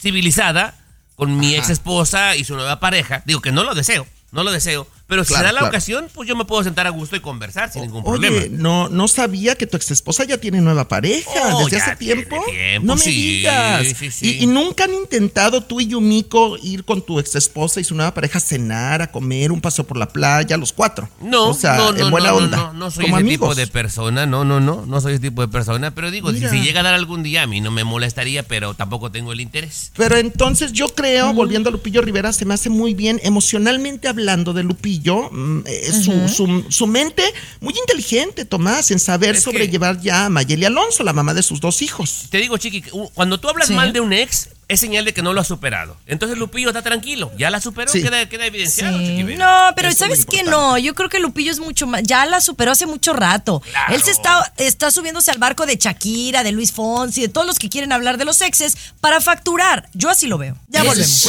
civilizada 0.00 0.74
con 1.16 1.38
mi 1.38 1.54
Ajá. 1.54 1.58
ex 1.62 1.70
esposa 1.70 2.36
y 2.36 2.44
su 2.44 2.54
nueva 2.54 2.80
pareja. 2.80 3.22
Digo 3.26 3.40
que 3.40 3.52
no 3.52 3.64
lo 3.64 3.74
deseo, 3.74 4.06
no 4.30 4.44
lo 4.44 4.50
deseo. 4.52 4.86
Pero 5.12 5.24
si 5.24 5.34
se 5.34 5.42
da 5.42 5.52
la 5.52 5.58
claro. 5.58 5.66
ocasión, 5.68 6.06
pues 6.14 6.26
yo 6.26 6.34
me 6.34 6.46
puedo 6.46 6.64
sentar 6.64 6.86
a 6.86 6.90
gusto 6.90 7.16
y 7.16 7.20
conversar 7.20 7.70
sin 7.70 7.82
ningún 7.82 8.02
Oye, 8.06 8.30
problema. 8.30 8.56
no, 8.58 8.88
no 8.88 9.08
sabía 9.08 9.56
que 9.56 9.66
tu 9.66 9.76
ex 9.76 9.90
esposa 9.90 10.24
ya 10.24 10.38
tiene 10.38 10.62
nueva 10.62 10.88
pareja 10.88 11.28
Oh, 11.52 11.64
desde 11.64 11.76
hace 11.82 11.96
tiempo. 11.96 12.42
tiempo, 12.48 12.86
No 12.86 12.96
me 12.96 13.02
sí, 13.02 13.10
digas. 13.10 13.86
sí, 13.94 14.10
sí. 14.10 14.38
Y, 14.40 14.44
y 14.44 14.46
nunca 14.46 14.84
han 14.84 14.94
intentado 14.94 15.60
tú 15.60 15.82
y 15.82 15.88
Yumiko 15.88 16.56
ir 16.62 16.84
con 16.86 17.02
tu 17.02 17.18
ex 17.18 17.34
esposa 17.34 17.78
y 17.78 17.84
su 17.84 17.94
nueva 17.94 18.14
pareja 18.14 18.38
a 18.38 18.40
cenar, 18.40 19.02
a 19.02 19.10
comer, 19.12 19.52
un 19.52 19.60
paso 19.60 19.84
por 19.86 19.98
la 19.98 20.08
playa, 20.08 20.56
los 20.56 20.72
cuatro. 20.72 21.10
No, 21.20 21.50
o 21.50 21.54
sea, 21.54 21.76
no, 21.76 21.92
no, 21.92 21.98
en 22.06 22.10
buena 22.10 22.30
no, 22.30 22.36
onda. 22.36 22.56
No, 22.56 22.72
no 22.72 22.90
soy 22.90 23.04
como 23.04 23.18
ese 23.18 23.26
amigos. 23.26 23.50
tipo 23.50 23.54
de 23.54 23.66
persona, 23.66 24.24
no, 24.24 24.46
no, 24.46 24.60
no, 24.60 24.86
no 24.86 25.00
soy 25.02 25.12
ese 25.12 25.20
tipo 25.22 25.42
de 25.42 25.48
persona, 25.48 25.94
pero 25.94 26.10
digo, 26.10 26.32
si 26.32 26.40
llega 26.62 26.80
a 26.80 26.84
dar 26.84 26.94
algún 26.94 27.22
día 27.22 27.42
a 27.42 27.46
mí 27.46 27.60
no 27.60 27.70
me 27.70 27.84
molestaría, 27.84 28.44
pero 28.44 28.72
tampoco 28.72 29.10
tengo 29.12 29.32
el 29.34 29.40
interés. 29.40 29.92
Pero 29.94 30.16
entonces 30.16 30.72
yo 30.72 30.88
creo, 30.88 31.34
volviendo 31.34 31.68
a 31.68 31.72
Lupillo 31.72 32.00
Rivera, 32.00 32.32
se 32.32 32.46
me 32.46 32.54
hace 32.54 32.70
muy 32.70 32.94
bien, 32.94 33.20
emocionalmente 33.22 34.08
hablando 34.08 34.52
de 34.54 34.62
Lupillo, 34.62 35.01
mm, 35.30 35.64
eh, 35.66 35.92
su, 35.92 36.28
su- 36.28 36.66
su 36.70 36.86
mente 36.86 37.22
muy 37.60 37.74
inteligente, 37.78 38.44
Tomás, 38.44 38.90
en 38.90 38.98
saber 39.00 39.30
Es 39.36 39.44
que- 39.44 39.50
sobrellevar 39.50 40.00
ya 40.00 40.26
a 40.26 40.28
Mayeli 40.28 40.64
Alonso, 40.64 41.02
la 41.02 41.12
mamá 41.12 41.34
de 41.34 41.42
sus 41.42 41.60
dos 41.60 41.82
hijos. 41.82 42.26
Te 42.30 42.38
digo, 42.38 42.56
Chiqui, 42.56 42.84
u- 42.92 43.08
cuando 43.10 43.38
tú 43.40 43.48
hablas 43.48 43.68
Sí. 43.68 43.74
mal 43.74 43.92
de 43.92 44.00
un 44.00 44.12
ex, 44.12 44.48
es 44.68 44.80
señal 44.80 45.04
de 45.04 45.12
que 45.12 45.20
no 45.22 45.32
lo 45.34 45.40
has 45.40 45.48
superado. 45.48 45.96
Entonces 46.06 46.38
Lupillo 46.38 46.68
está 46.68 46.80
tranquilo, 46.82 47.30
ya 47.36 47.50
la 47.50 47.60
superó, 47.60 47.90
Sí. 47.92 48.02
queda, 48.02 48.26
queda 48.28 48.46
evidenciado, 48.46 48.96
Sí. 48.98 49.04
Chiqui 49.06 49.22
Baby. 49.24 49.36
No, 49.36 49.46
pero 49.76 49.88
Eso 49.88 49.98
¿sabes 49.98 50.24
qué? 50.24 50.42
No, 50.44 50.78
yo 50.78 50.94
creo 50.94 51.08
que 51.10 51.18
Lupillo 51.20 51.50
es 51.52 51.58
mucho 51.60 51.86
más. 51.86 52.02
Ya 52.04 52.24
la 52.26 52.40
superó 52.40 52.72
hace 52.72 52.86
mucho 52.86 53.12
rato. 53.12 53.60
Claro. 53.60 53.94
Él 53.94 54.02
se 54.02 54.10
está, 54.12 54.50
está 54.56 54.90
subiéndose 54.90 55.30
al 55.30 55.38
barco 55.38 55.66
de 55.66 55.76
Shakira, 55.76 56.42
de 56.42 56.52
Luis 56.52 56.72
Fonsi, 56.72 57.20
de 57.20 57.28
todos 57.28 57.46
los 57.46 57.58
que 57.58 57.68
quieren 57.68 57.92
hablar 57.92 58.16
de 58.16 58.24
los 58.24 58.40
exes 58.40 58.76
para 59.00 59.20
facturar. 59.20 59.88
Yo 59.92 60.08
así 60.08 60.26
lo 60.26 60.38
veo. 60.38 60.56
Ya 60.68 60.82
volvemos. 60.84 61.28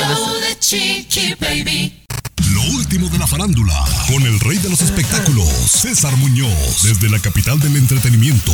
Último 2.71 3.09
de 3.09 3.17
la 3.17 3.27
farándula, 3.27 3.73
con 4.07 4.23
el 4.23 4.39
rey 4.39 4.57
de 4.57 4.69
los 4.69 4.81
espectáculos, 4.81 5.49
César 5.67 6.15
Muñoz, 6.15 6.83
desde 6.83 7.09
la 7.09 7.19
capital 7.19 7.59
del 7.59 7.75
entretenimiento, 7.75 8.53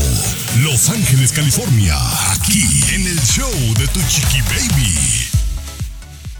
Los 0.63 0.89
Ángeles, 0.89 1.31
California, 1.31 1.95
aquí 2.31 2.63
en 2.93 3.05
el 3.05 3.19
show 3.21 3.51
de 3.77 3.87
Tu 3.87 4.01
Chiqui 4.01 4.41
Baby. 4.41 5.29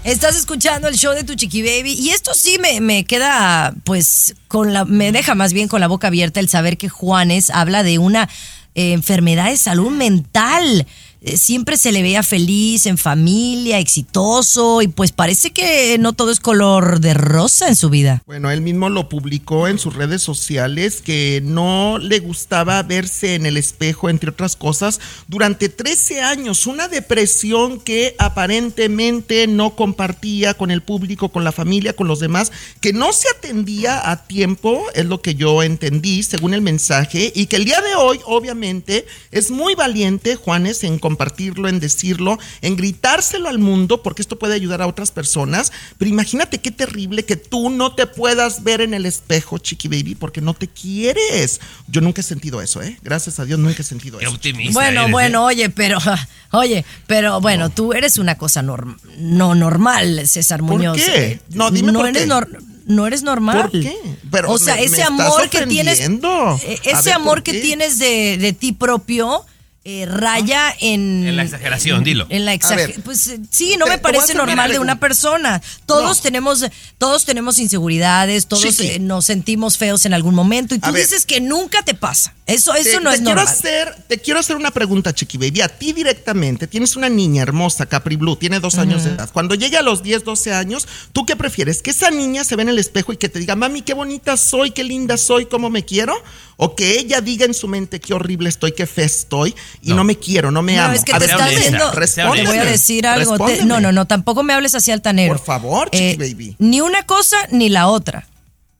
Estás 0.03 0.36
escuchando 0.36 0.88
el 0.88 0.95
show 0.95 1.13
de 1.13 1.24
tu 1.24 1.36
chiqui 1.36 1.61
baby 1.61 1.91
y 1.91 2.11
esto 2.11 2.34
sí 2.34 2.57
me, 2.59 2.80
me 2.80 3.03
queda, 3.03 3.74
pues, 3.84 4.34
con 4.47 4.74
la, 4.74 4.86
me 4.86 5.11
deja 5.11 5.36
más 5.36 5.51
bien 5.51 5.67
con 5.67 5.82
la 5.82 5.88
boca 5.88 6.07
abierta 6.07 6.39
el 6.39 6.47
saber 6.47 6.78
que 6.78 6.88
Juanes 6.88 7.49
habla 7.49 7.84
de 7.84 7.99
una 7.99 8.30
eh, 8.76 8.93
enfermedad 8.93 9.49
de 9.49 9.57
salud 9.57 9.91
mental. 9.91 10.88
Eh, 11.22 11.36
siempre 11.36 11.76
se 11.76 11.91
le 11.91 12.01
veía 12.01 12.24
feliz, 12.24 12.86
en 12.86 12.97
familia, 12.97 13.78
exitoso 13.78 14.82
y 14.82 14.88
pues 14.88 15.11
parece 15.11 15.51
que 15.51 15.97
no 15.99 16.13
todo 16.13 16.32
es 16.32 16.39
color 16.39 17.01
de 17.01 17.13
rosa 17.13 17.67
en 17.67 17.76
su 17.76 17.89
vida. 17.89 18.24
Bueno, 18.26 18.49
él 18.51 18.61
mismo 18.61 18.89
lo 18.89 19.09
publicó 19.09 19.67
en 19.67 19.80
sus 19.80 19.95
redes 19.95 20.22
sociales 20.22 21.01
que 21.01 21.41
no 21.43 21.97
le 21.97 22.20
gustaba 22.20 22.82
verse 22.84 23.36
en 23.36 23.45
el 23.45 23.57
espejo, 23.57 24.09
entre 24.09 24.30
otras 24.30 24.55
cosas, 24.55 25.01
durante 25.28 25.67
13 25.67 26.22
años. 26.22 26.65
Una 26.67 26.88
depresión 26.88 27.82
que 27.82 28.15
aparentemente 28.17 29.45
no 29.47 29.76
compartía 29.76 30.53
con 30.53 30.72
el 30.72 30.82
público, 30.82 31.30
con 31.30 31.43
la 31.43 31.51
familia, 31.51 31.93
con 31.93 32.07
los 32.07 32.22
demás, 32.22 32.53
que 32.80 32.93
no 32.93 33.11
se 33.11 33.28
atendía 33.30 34.09
a 34.09 34.26
tiempo, 34.26 34.86
es 34.93 35.05
lo 35.05 35.22
que 35.22 35.36
yo 35.36 35.63
entendí 35.63 36.24
según 36.24 36.53
el 36.53 36.61
mensaje, 36.61 37.34
y 37.36 37.47
que 37.47 37.57
el 37.57 37.65
día 37.65 37.82
de 37.82 37.95
hoy, 37.95 38.22
obviamente, 38.26 39.05
es 39.32 39.51
muy 39.51 39.76
valiente, 39.76 40.38
Juanes, 40.38 40.86
en 40.86 40.97
compartirlo, 41.10 41.68
en 41.68 41.80
decirlo, 41.80 42.38
en 42.62 42.76
gritárselo 42.76 43.49
al 43.49 43.57
mundo, 43.57 44.03
porque 44.03 44.22
esto 44.22 44.38
puede 44.38 44.53
ayudar 44.53 44.80
a 44.84 44.88
otras 44.88 45.10
personas. 45.10 45.72
Pero 45.97 46.10
imagínate 46.10 46.60
qué 46.60 46.70
terrible 46.70 47.26
que 47.26 47.36
tú 47.36 47.72
no 47.72 47.95
te 47.95 48.05
puedas 48.05 48.64
ver 48.64 48.82
en 48.82 48.93
el 48.93 49.07
espejo, 49.07 49.57
chiqui 49.57 49.88
baby, 49.88 50.14
porque 50.14 50.39
no 50.39 50.53
te 50.53 50.68
quieres. 50.68 51.60
Yo 51.88 52.01
nunca 52.01 52.22
he 52.22 52.24
sentido 52.24 52.62
eso, 52.62 52.84
¿eh? 52.84 52.99
Gracias 53.01 53.39
a 53.39 53.45
Dios 53.45 53.57
nunca 53.60 53.82
he 53.82 53.84
sentido 53.84 54.20
Qué 54.20 54.26
eso. 54.26 54.36
optimista 54.36 54.74
Bueno, 54.74 54.99
eres, 55.01 55.10
¿eh? 55.10 55.12
bueno, 55.12 55.45
oye, 55.45 55.70
pero, 55.72 55.97
oye, 56.51 56.86
pero 57.07 57.41
bueno, 57.41 57.72
tú 57.72 57.93
eres 57.93 58.20
una 58.20 58.38
cosa 58.38 58.62
norm- 58.62 58.99
no 59.18 59.55
normal, 59.55 60.28
César 60.28 60.60
¿Por 60.60 60.70
Muñoz. 60.78 60.97
qué? 60.97 61.26
Eh, 61.26 61.39
No, 61.55 61.72
dime 61.72 61.91
por 61.91 62.07
eres 62.07 62.24
qué. 62.24 62.30
nor- 62.30 62.64
no 62.86 63.05
eres 63.07 63.24
normal. 63.24 63.62
¿Por 63.70 63.72
qué? 63.82 63.95
Pero 64.32 64.51
o 64.51 64.57
sea, 64.60 64.76
me- 64.76 64.82
me 64.82 64.86
ese 64.86 65.01
estás 65.01 65.07
amor 65.10 65.49
que 65.49 65.66
tienes, 65.68 65.99
A 66.01 66.55
ese 66.91 66.93
ver, 67.05 67.14
amor 67.14 67.36
¿por 67.38 67.43
que 67.43 67.51
qué? 67.53 67.62
tienes 67.62 67.97
de, 67.99 68.38
de 68.39 68.53
ti 68.53 68.72
propio 68.74 69.43
eh, 69.91 70.05
raya 70.05 70.73
en 70.79 71.25
En 71.27 71.35
la 71.35 71.43
exageración, 71.43 72.03
dilo. 72.03 72.27
En 72.29 72.45
la 72.45 72.53
exageración. 72.53 73.01
Pues 73.01 73.27
eh, 73.27 73.39
sí, 73.49 73.75
no 73.77 73.87
me 73.87 73.97
parece 73.97 74.33
normal 74.35 74.71
de 74.71 74.77
una 74.79 74.99
persona. 74.99 75.61
Todos 75.85 76.17
No. 76.17 76.21
tenemos, 76.23 76.63
todos 76.97 77.25
tenemos 77.25 77.57
inseguridades, 77.57 78.45
todos 78.47 78.61
Sí, 78.63 78.71
sí. 78.71 78.87
eh, 78.91 78.99
nos 78.99 79.25
sentimos 79.25 79.77
feos 79.77 80.05
en 80.05 80.13
algún 80.13 80.35
momento 80.35 80.75
y 80.75 80.77
A 80.77 80.81
tú 80.87 80.91
ver. 80.93 81.01
dices 81.03 81.25
que 81.25 81.41
nunca 81.41 81.81
te 81.83 81.93
pasa. 81.95 82.33
Eso, 82.45 82.73
eso 82.73 82.97
Te- 82.97 83.03
no 83.03 83.09
te 83.11 83.15
es 83.17 83.21
quiero 83.21 83.35
normal. 83.41 83.53
Hacer, 83.53 83.95
te 84.07 84.17
quiero 84.19 84.39
hacer 84.39 84.55
una 84.55 84.71
pregunta, 84.71 85.13
Chiqui 85.13 85.37
Baby. 85.37 85.61
A 85.61 85.69
ti 85.69 85.93
directamente. 85.93 86.67
Tienes 86.67 86.95
una 86.95 87.07
niña 87.09 87.43
hermosa, 87.43 87.85
Capri 87.85 88.15
Blue, 88.15 88.35
tiene 88.37 88.59
dos 88.59 88.75
años 88.79 89.03
de 89.03 89.11
edad. 89.11 89.29
Cuando 89.31 89.53
llegue 89.55 89.77
a 89.77 89.81
los 89.83 90.01
10, 90.03 90.23
12 90.23 90.53
años, 90.53 90.87
¿tú 91.13 91.25
qué 91.25 91.35
prefieres? 91.35 91.81
¿Que 91.81 91.91
esa 91.91 92.09
niña 92.11 92.43
se 92.43 92.55
ve 92.55 92.63
en 92.63 92.69
el 92.69 92.79
espejo 92.79 93.13
y 93.13 93.17
que 93.17 93.29
te 93.29 93.39
diga, 93.39 93.55
mami, 93.55 93.81
qué 93.83 93.93
bonita 93.93 94.35
soy, 94.37 94.71
qué 94.71 94.83
linda 94.83 95.17
soy, 95.17 95.45
cómo 95.45 95.69
me 95.69 95.85
quiero? 95.85 96.15
¿O 96.57 96.75
que 96.75 96.99
ella 96.99 97.21
diga 97.21 97.45
en 97.45 97.53
su 97.53 97.67
mente, 97.69 97.99
qué 98.01 98.13
horrible 98.13 98.49
estoy, 98.49 98.73
qué 98.73 98.85
fe 98.87 99.03
estoy 99.03 99.55
y 99.82 99.89
no, 99.89 99.95
No. 99.97 100.03
me 100.03 100.17
quiero, 100.17 100.51
no 100.51 100.61
me 100.61 100.75
No, 100.75 100.84
amo? 100.84 100.93
es 100.93 101.03
que 101.03 101.11
A 101.13 101.19
te 101.19 101.27
ver, 101.27 101.30
estás 101.32 102.09
sea 102.09 102.32
Te 102.32 102.43
voy 102.45 102.57
a 102.57 102.65
decir 102.65 103.07
algo. 103.07 103.38
te- 103.45 103.65
no, 103.65 103.80
no, 103.80 103.91
no, 103.91 104.05
tampoco 104.05 104.43
me 104.43 104.53
hables 104.53 104.75
así 104.75 104.91
altanero. 104.91 105.36
Por 105.36 105.43
favor, 105.45 105.89
chiqui 105.91 106.15
baby. 106.17 106.55
Ni 106.59 106.82
una 106.82 107.03
cosa 107.03 107.38
ni 107.51 107.69
la 107.69 107.88
otra. 107.88 108.27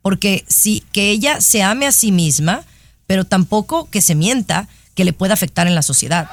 Porque 0.02 0.45
sí, 0.47 0.84
que 0.93 1.10
ella 1.10 1.41
se 1.41 1.62
ame 1.62 1.86
a 1.86 1.91
sí 1.91 2.12
misma, 2.12 2.64
pero 3.08 3.26
tampoco 3.26 3.89
que 3.89 4.02
se 4.02 4.16
mienta 4.16 4.68
que 4.95 5.04
le 5.04 5.14
pueda 5.14 5.34
afectar 5.34 5.68
en 5.68 5.76
la 5.76 5.82
sociedad. 5.82 6.30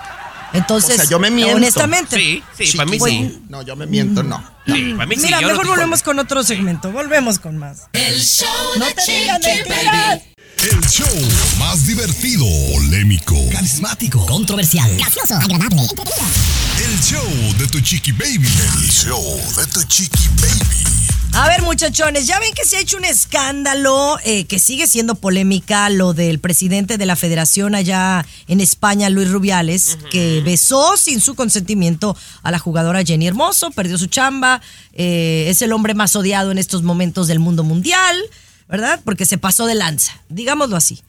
Entonces, 0.52 0.94
O 0.94 1.00
sea, 1.02 1.10
yo 1.10 1.18
me 1.18 1.30
miento. 1.30 1.56
honestamente. 1.56 2.16
Sí, 2.16 2.42
sí, 2.56 2.76
para 2.76 2.88
mí 2.88 2.98
Chiqui 2.98 3.10
sí. 3.10 3.22
baby. 3.24 3.42
No, 3.48 3.62
yo 3.62 3.74
me 3.76 3.86
miento, 3.86 4.22
no. 4.22 4.38
Sí, 4.66 4.94
para 4.94 5.06
mí 5.06 5.16
sí. 5.16 5.22
Mira, 5.22 5.40
mejor 5.40 5.66
volvemos 5.66 6.02
con 6.02 6.18
otro 6.20 6.42
segmento. 6.44 6.92
Volvemos 6.92 7.38
con 7.40 7.56
más. 7.58 7.82
El 7.92 8.20
show 8.20 8.48
No 8.78 8.84
de 8.86 8.94
te 8.94 9.12
digan 9.12 9.40
Chiqui 9.42 9.68
mentiras. 9.68 10.20
El 10.62 10.80
show 10.88 11.06
más 11.58 11.86
divertido, 11.86 12.44
polémico, 12.72 13.36
Carismático, 13.52 14.24
controversial, 14.26 14.90
gracioso, 14.96 15.34
agradable, 15.34 15.82
entretenido. 15.82 16.24
el 16.84 17.00
show 17.02 17.54
de 17.58 17.66
Tu 17.68 17.80
Chiqui 17.80 18.12
Baby. 18.12 18.48
El 18.48 18.90
show 18.90 19.22
de 19.56 19.66
Tu 19.66 19.82
Chiqui 19.84 20.28
Baby. 20.40 20.84
A 21.34 21.48
ver, 21.48 21.62
muchachones, 21.62 22.26
ya 22.26 22.40
ven 22.40 22.54
que 22.54 22.64
se 22.64 22.78
ha 22.78 22.80
hecho 22.80 22.96
un 22.96 23.04
escándalo 23.04 24.18
eh, 24.24 24.44
que 24.46 24.58
sigue 24.58 24.86
siendo 24.86 25.14
polémica, 25.16 25.90
lo 25.90 26.14
del 26.14 26.40
presidente 26.40 26.96
de 26.96 27.06
la 27.06 27.14
federación 27.16 27.74
allá 27.74 28.24
en 28.48 28.60
España, 28.60 29.10
Luis 29.10 29.30
Rubiales, 29.30 29.98
que 30.10 30.40
besó 30.40 30.96
sin 30.96 31.20
su 31.20 31.34
consentimiento 31.34 32.16
a 32.42 32.50
la 32.50 32.58
jugadora 32.58 33.04
Jenny 33.04 33.26
Hermoso, 33.26 33.70
perdió 33.70 33.98
su 33.98 34.06
chamba, 34.06 34.62
eh, 34.94 35.46
es 35.48 35.60
el 35.60 35.72
hombre 35.72 35.92
más 35.94 36.16
odiado 36.16 36.50
en 36.50 36.58
estos 36.58 36.82
momentos 36.82 37.26
del 37.26 37.38
mundo 37.38 37.62
mundial, 37.64 38.16
¿verdad? 38.68 39.00
Porque 39.04 39.26
se 39.26 39.38
pasó 39.38 39.66
de 39.66 39.74
lanza, 39.74 40.12
digámoslo 40.28 40.76
así. 40.76 41.02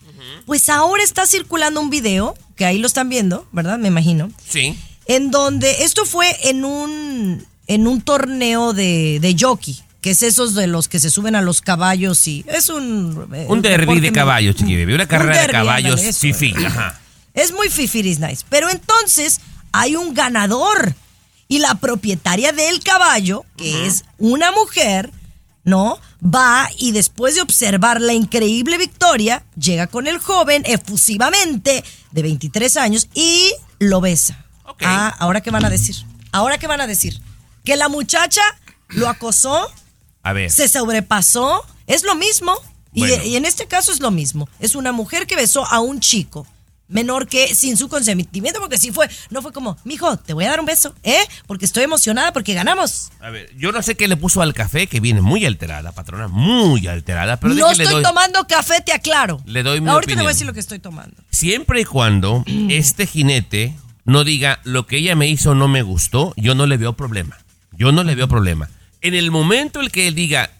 Pues 0.46 0.68
ahora 0.68 1.02
está 1.02 1.26
circulando 1.26 1.80
un 1.80 1.90
video, 1.90 2.36
que 2.56 2.64
ahí 2.64 2.78
lo 2.78 2.86
están 2.86 3.08
viendo, 3.08 3.46
¿verdad? 3.52 3.78
Me 3.78 3.88
imagino 3.88 4.30
Sí. 4.48 4.78
en 5.06 5.30
donde 5.30 5.84
esto 5.84 6.04
fue 6.04 6.36
en 6.48 6.64
un 6.64 7.46
en 7.66 7.86
un 7.86 8.00
torneo 8.00 8.72
de, 8.72 9.18
de 9.20 9.36
jockey, 9.38 9.78
que 10.00 10.10
es 10.12 10.22
esos 10.22 10.54
de 10.54 10.66
los 10.66 10.88
que 10.88 10.98
se 11.00 11.10
suben 11.10 11.34
a 11.36 11.42
los 11.42 11.60
caballos 11.60 12.26
y 12.26 12.44
es 12.48 12.68
un 12.70 13.28
eh, 13.34 13.44
Un 13.48 13.60
derby 13.62 14.00
de 14.00 14.10
caballos, 14.12 14.56
Chiqui 14.56 14.76
Baby. 14.76 14.94
Una 14.94 15.02
Un 15.04 15.08
carrera 15.08 15.42
de 15.42 15.48
caballos 15.48 16.00
eso. 16.00 16.18
fifi. 16.20 16.54
Ajá. 16.64 16.98
Es 17.34 17.52
muy 17.52 17.68
fifiris 17.68 18.18
nice, 18.18 18.44
pero 18.48 18.68
entonces 18.70 19.40
hay 19.72 19.96
un 19.96 20.14
ganador 20.14 20.94
Y 21.50 21.58
la 21.60 21.74
propietaria 21.76 22.52
del 22.52 22.80
caballo, 22.82 23.44
que 23.56 23.86
es 23.86 24.04
una 24.18 24.50
mujer, 24.52 25.10
¿no? 25.64 25.98
Va 26.22 26.68
y 26.76 26.92
después 26.92 27.36
de 27.36 27.42
observar 27.42 28.00
la 28.00 28.12
increíble 28.12 28.76
victoria, 28.76 29.44
llega 29.56 29.86
con 29.86 30.06
el 30.06 30.18
joven 30.18 30.62
efusivamente 30.66 31.84
de 32.10 32.22
23 32.22 32.76
años 32.76 33.08
y 33.14 33.52
lo 33.78 34.00
besa. 34.00 34.44
Ah, 34.80 35.14
¿ahora 35.18 35.40
qué 35.40 35.50
van 35.50 35.64
a 35.64 35.70
decir? 35.70 35.96
¿Ahora 36.32 36.58
qué 36.58 36.66
van 36.66 36.80
a 36.80 36.86
decir? 36.86 37.20
Que 37.64 37.76
la 37.76 37.88
muchacha 37.88 38.42
lo 38.88 39.08
acosó, 39.08 39.70
A 40.22 40.32
ver. 40.32 40.50
se 40.50 40.68
sobrepasó, 40.68 41.64
es 41.86 42.02
lo 42.02 42.14
mismo. 42.14 42.54
Y, 42.92 43.36
en 43.36 43.44
este 43.44 43.66
caso 43.66 43.92
es 43.92 44.00
lo 44.00 44.10
mismo. 44.10 44.48
Es 44.58 44.74
una 44.74 44.90
mujer 44.90 45.26
que 45.26 45.36
besó 45.36 45.64
a 45.66 45.78
un 45.78 46.00
chico 46.00 46.46
menor 46.88 47.28
que 47.28 47.54
sin 47.54 47.76
su 47.76 47.88
consentimiento, 47.88 48.60
porque 48.60 48.78
sí 48.78 48.90
fue, 48.90 49.08
no 49.30 49.42
fue 49.42 49.52
como, 49.52 49.76
mijo, 49.84 50.16
te 50.16 50.32
voy 50.32 50.44
a 50.44 50.50
dar 50.50 50.60
un 50.60 50.66
beso, 50.66 50.94
¿eh? 51.02 51.20
Porque 51.46 51.64
estoy 51.64 51.84
emocionada 51.84 52.32
porque 52.32 52.54
ganamos. 52.54 53.10
A 53.20 53.30
ver, 53.30 53.54
yo 53.56 53.72
no 53.72 53.82
sé 53.82 53.94
qué 53.94 54.08
le 54.08 54.16
puso 54.16 54.42
al 54.42 54.54
café, 54.54 54.86
que 54.86 55.00
viene 55.00 55.20
muy 55.20 55.44
alterada, 55.44 55.92
patrona, 55.92 56.28
muy 56.28 56.86
alterada, 56.86 57.38
pero 57.38 57.54
no 57.54 57.72
le 57.72 57.84
estoy 57.84 57.94
doy, 57.94 58.02
tomando 58.02 58.46
café, 58.46 58.80
te 58.80 58.92
aclaro. 58.92 59.40
le 59.44 59.62
doy 59.62 59.80
mi 59.80 59.88
Ahorita 59.88 60.14
te 60.14 60.20
voy 60.20 60.26
a 60.26 60.32
decir 60.32 60.46
lo 60.46 60.54
que 60.54 60.60
estoy 60.60 60.78
tomando. 60.78 61.16
Siempre 61.30 61.82
y 61.82 61.84
cuando 61.84 62.44
este 62.68 63.06
jinete 63.06 63.76
no 64.04 64.24
diga 64.24 64.60
lo 64.64 64.86
que 64.86 64.96
ella 64.96 65.14
me 65.14 65.28
hizo 65.28 65.54
no 65.54 65.68
me 65.68 65.82
gustó, 65.82 66.32
yo 66.36 66.54
no 66.54 66.66
le 66.66 66.76
veo 66.76 66.94
problema. 66.94 67.38
Yo 67.72 67.92
no 67.92 68.02
le 68.02 68.14
veo 68.14 68.26
problema. 68.26 68.68
En 69.02 69.14
el 69.14 69.30
momento 69.30 69.80
en 69.80 69.88
que 69.90 70.08
él 70.08 70.14
diga 70.14 70.50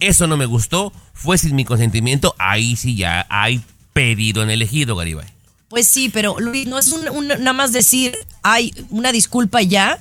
eso 0.00 0.26
no 0.26 0.36
me 0.36 0.46
gustó, 0.46 0.92
fue 1.12 1.38
sin 1.38 1.54
mi 1.54 1.64
consentimiento, 1.64 2.34
ahí 2.38 2.76
sí 2.76 2.96
ya 2.96 3.26
hay 3.28 3.62
pedido 3.92 4.42
en 4.42 4.50
el 4.50 4.62
ejido, 4.62 4.96
Garibay. 4.96 5.26
Pues 5.70 5.86
sí, 5.88 6.08
pero 6.12 6.38
Luis, 6.40 6.66
no 6.66 6.78
es 6.78 6.88
un, 6.88 7.28
nada 7.28 7.52
más 7.52 7.72
decir, 7.72 8.12
ay, 8.42 8.74
una 8.90 9.12
disculpa 9.12 9.62
ya. 9.62 9.98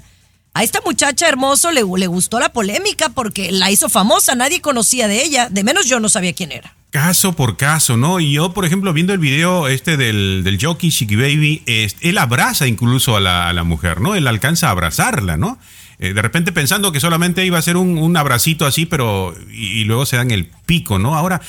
A 0.55 0.63
esta 0.63 0.81
muchacha 0.83 1.27
hermoso 1.29 1.71
le, 1.71 1.83
le 1.97 2.07
gustó 2.07 2.39
la 2.39 2.49
polémica 2.51 3.09
porque 3.09 3.51
la 3.51 3.69
hizo 3.69 3.87
famosa, 3.87 4.33
nadie 4.33 4.61
conocía 4.61 5.07
de 5.07 5.23
ella, 5.23 5.47
de 5.47 5.63
menos 5.63 5.87
yo 5.87 5.99
no 5.99 6.09
sabía 6.09 6.33
quién 6.33 6.51
era. 6.51 6.73
Caso 6.89 7.33
por 7.33 7.55
caso, 7.55 7.97
¿no? 7.97 8.19
Y 8.19 8.31
yo, 8.33 8.51
por 8.51 8.65
ejemplo, 8.65 8.91
viendo 8.91 9.13
el 9.13 9.19
video 9.19 9.67
este 9.67 9.95
del, 9.95 10.41
del 10.43 10.57
jockey 10.59 10.89
Chiqui 10.91 11.15
Baby, 11.15 11.61
es- 11.67 11.95
él 12.01 12.17
abraza 12.17 12.65
incluso 12.65 13.15
a 13.15 13.19
la, 13.19 13.47
a 13.47 13.53
la 13.53 13.63
mujer, 13.63 14.01
¿no? 14.01 14.15
Él 14.15 14.27
alcanza 14.27 14.69
a 14.69 14.71
abrazarla, 14.71 15.37
¿no? 15.37 15.59
Eh, 15.99 16.13
de 16.13 16.21
repente 16.23 16.51
pensando 16.51 16.91
que 16.91 16.99
solamente 16.99 17.45
iba 17.45 17.59
a 17.59 17.61
ser 17.61 17.77
un, 17.77 17.99
un 17.99 18.17
abracito 18.17 18.65
así, 18.65 18.87
pero. 18.87 19.35
Y, 19.51 19.81
y 19.81 19.83
luego 19.83 20.07
se 20.07 20.17
dan 20.17 20.31
el 20.31 20.47
pico, 20.65 20.97
¿no? 20.97 21.15
Ahora. 21.15 21.41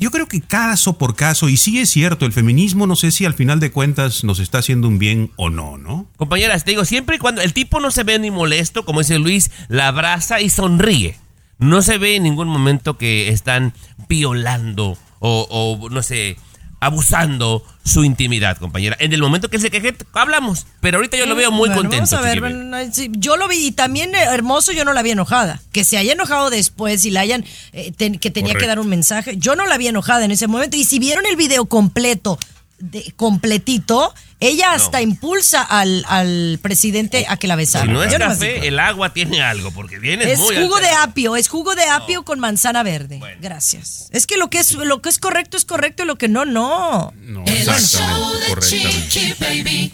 Yo 0.00 0.12
creo 0.12 0.28
que 0.28 0.40
caso 0.40 0.96
por 0.96 1.16
caso, 1.16 1.48
y 1.48 1.56
sí 1.56 1.80
es 1.80 1.90
cierto, 1.90 2.24
el 2.24 2.32
feminismo 2.32 2.86
no 2.86 2.94
sé 2.94 3.10
si 3.10 3.24
al 3.24 3.34
final 3.34 3.58
de 3.58 3.72
cuentas 3.72 4.22
nos 4.22 4.38
está 4.38 4.58
haciendo 4.58 4.86
un 4.86 5.00
bien 5.00 5.32
o 5.34 5.50
no, 5.50 5.76
¿no? 5.76 6.06
Compañeras, 6.16 6.64
te 6.64 6.70
digo, 6.70 6.84
siempre 6.84 7.16
y 7.16 7.18
cuando 7.18 7.40
el 7.40 7.52
tipo 7.52 7.80
no 7.80 7.90
se 7.90 8.04
ve 8.04 8.16
ni 8.20 8.30
molesto, 8.30 8.84
como 8.84 9.00
dice 9.00 9.18
Luis, 9.18 9.50
la 9.66 9.88
abraza 9.88 10.40
y 10.40 10.50
sonríe. 10.50 11.16
No 11.58 11.82
se 11.82 11.98
ve 11.98 12.14
en 12.14 12.22
ningún 12.22 12.46
momento 12.46 12.96
que 12.96 13.28
están 13.30 13.74
violando 14.08 14.96
o, 15.18 15.48
o, 15.50 15.90
no 15.90 16.02
sé, 16.04 16.36
abusando 16.80 17.64
su 17.84 18.04
intimidad, 18.04 18.56
compañera. 18.58 18.96
En 19.00 19.12
el 19.12 19.20
momento 19.20 19.48
que 19.48 19.58
se 19.58 19.70
queje, 19.70 19.96
hablamos. 20.12 20.66
Pero 20.80 20.98
ahorita 20.98 21.16
yo 21.16 21.26
lo 21.26 21.34
veo 21.34 21.50
muy 21.50 21.68
Bueno, 21.68 21.82
contento. 21.82 22.10
Vamos 22.16 22.26
a 22.26 22.28
ver, 22.28 22.40
bueno, 22.40 22.76
sí, 22.92 23.10
yo 23.12 23.36
lo 23.36 23.48
vi 23.48 23.66
y 23.68 23.72
también 23.72 24.14
eh, 24.14 24.22
hermoso, 24.30 24.72
yo 24.72 24.84
no 24.84 24.92
la 24.92 25.02
vi 25.02 25.10
enojada. 25.12 25.60
Que 25.72 25.84
se 25.84 25.96
haya 25.98 26.12
enojado 26.12 26.50
después 26.50 27.04
y 27.04 27.10
la 27.10 27.20
hayan, 27.20 27.44
eh, 27.72 27.92
ten- 27.96 28.18
que 28.18 28.30
tenía 28.30 28.54
que 28.54 28.66
dar 28.66 28.78
un 28.78 28.88
mensaje, 28.88 29.36
yo 29.38 29.56
no 29.56 29.66
la 29.66 29.78
vi 29.78 29.88
enojada 29.88 30.24
en 30.24 30.30
ese 30.30 30.46
momento. 30.46 30.76
Y 30.76 30.84
si 30.84 30.98
vieron 30.98 31.24
el 31.26 31.36
video 31.36 31.64
completo, 31.66 32.38
de, 32.78 33.12
completito, 33.16 34.14
ella 34.40 34.72
hasta 34.72 35.02
impulsa 35.02 35.62
al, 35.62 36.04
al 36.08 36.58
presidente 36.62 37.26
a 37.28 37.36
que 37.36 37.46
la 37.48 37.56
besara. 37.56 37.86
Si 37.86 37.90
no 37.90 38.02
es 38.02 38.12
Yo 38.12 38.18
café, 38.18 38.66
el 38.68 38.78
agua 38.78 39.12
tiene 39.12 39.42
algo, 39.42 39.70
porque 39.72 39.98
viene 39.98 40.30
Es 40.30 40.38
muy 40.38 40.56
jugo 40.56 40.78
de 40.80 40.90
apio, 40.90 41.36
es 41.36 41.48
jugo 41.48 41.74
de 41.74 41.84
apio 41.84 42.24
con 42.24 42.38
manzana 42.40 42.82
verde. 42.82 43.20
Gracias. 43.40 44.08
Es 44.12 44.26
que 44.26 44.36
lo 44.36 44.50
que 44.50 44.60
es 44.60 44.72
lo 44.74 45.02
que 45.02 45.08
es 45.08 45.18
correcto 45.18 45.56
es 45.56 45.64
correcto 45.64 46.04
y 46.04 46.06
lo 46.06 46.16
que 46.16 46.28
no 46.28 46.44
no. 46.44 47.12
Exactamente, 47.46 48.46
correctamente. 48.48 49.08
Chiqui 49.08 49.34
Baby. 49.40 49.92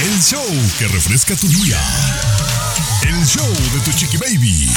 El 0.00 0.22
show 0.22 0.44
que 0.78 0.88
refresca 0.88 1.36
tu 1.36 1.48
día. 1.48 1.80
El 3.02 3.24
show 3.26 3.46
de 3.46 3.80
tu 3.84 3.92
chiqui 3.96 4.16
baby. 4.16 4.68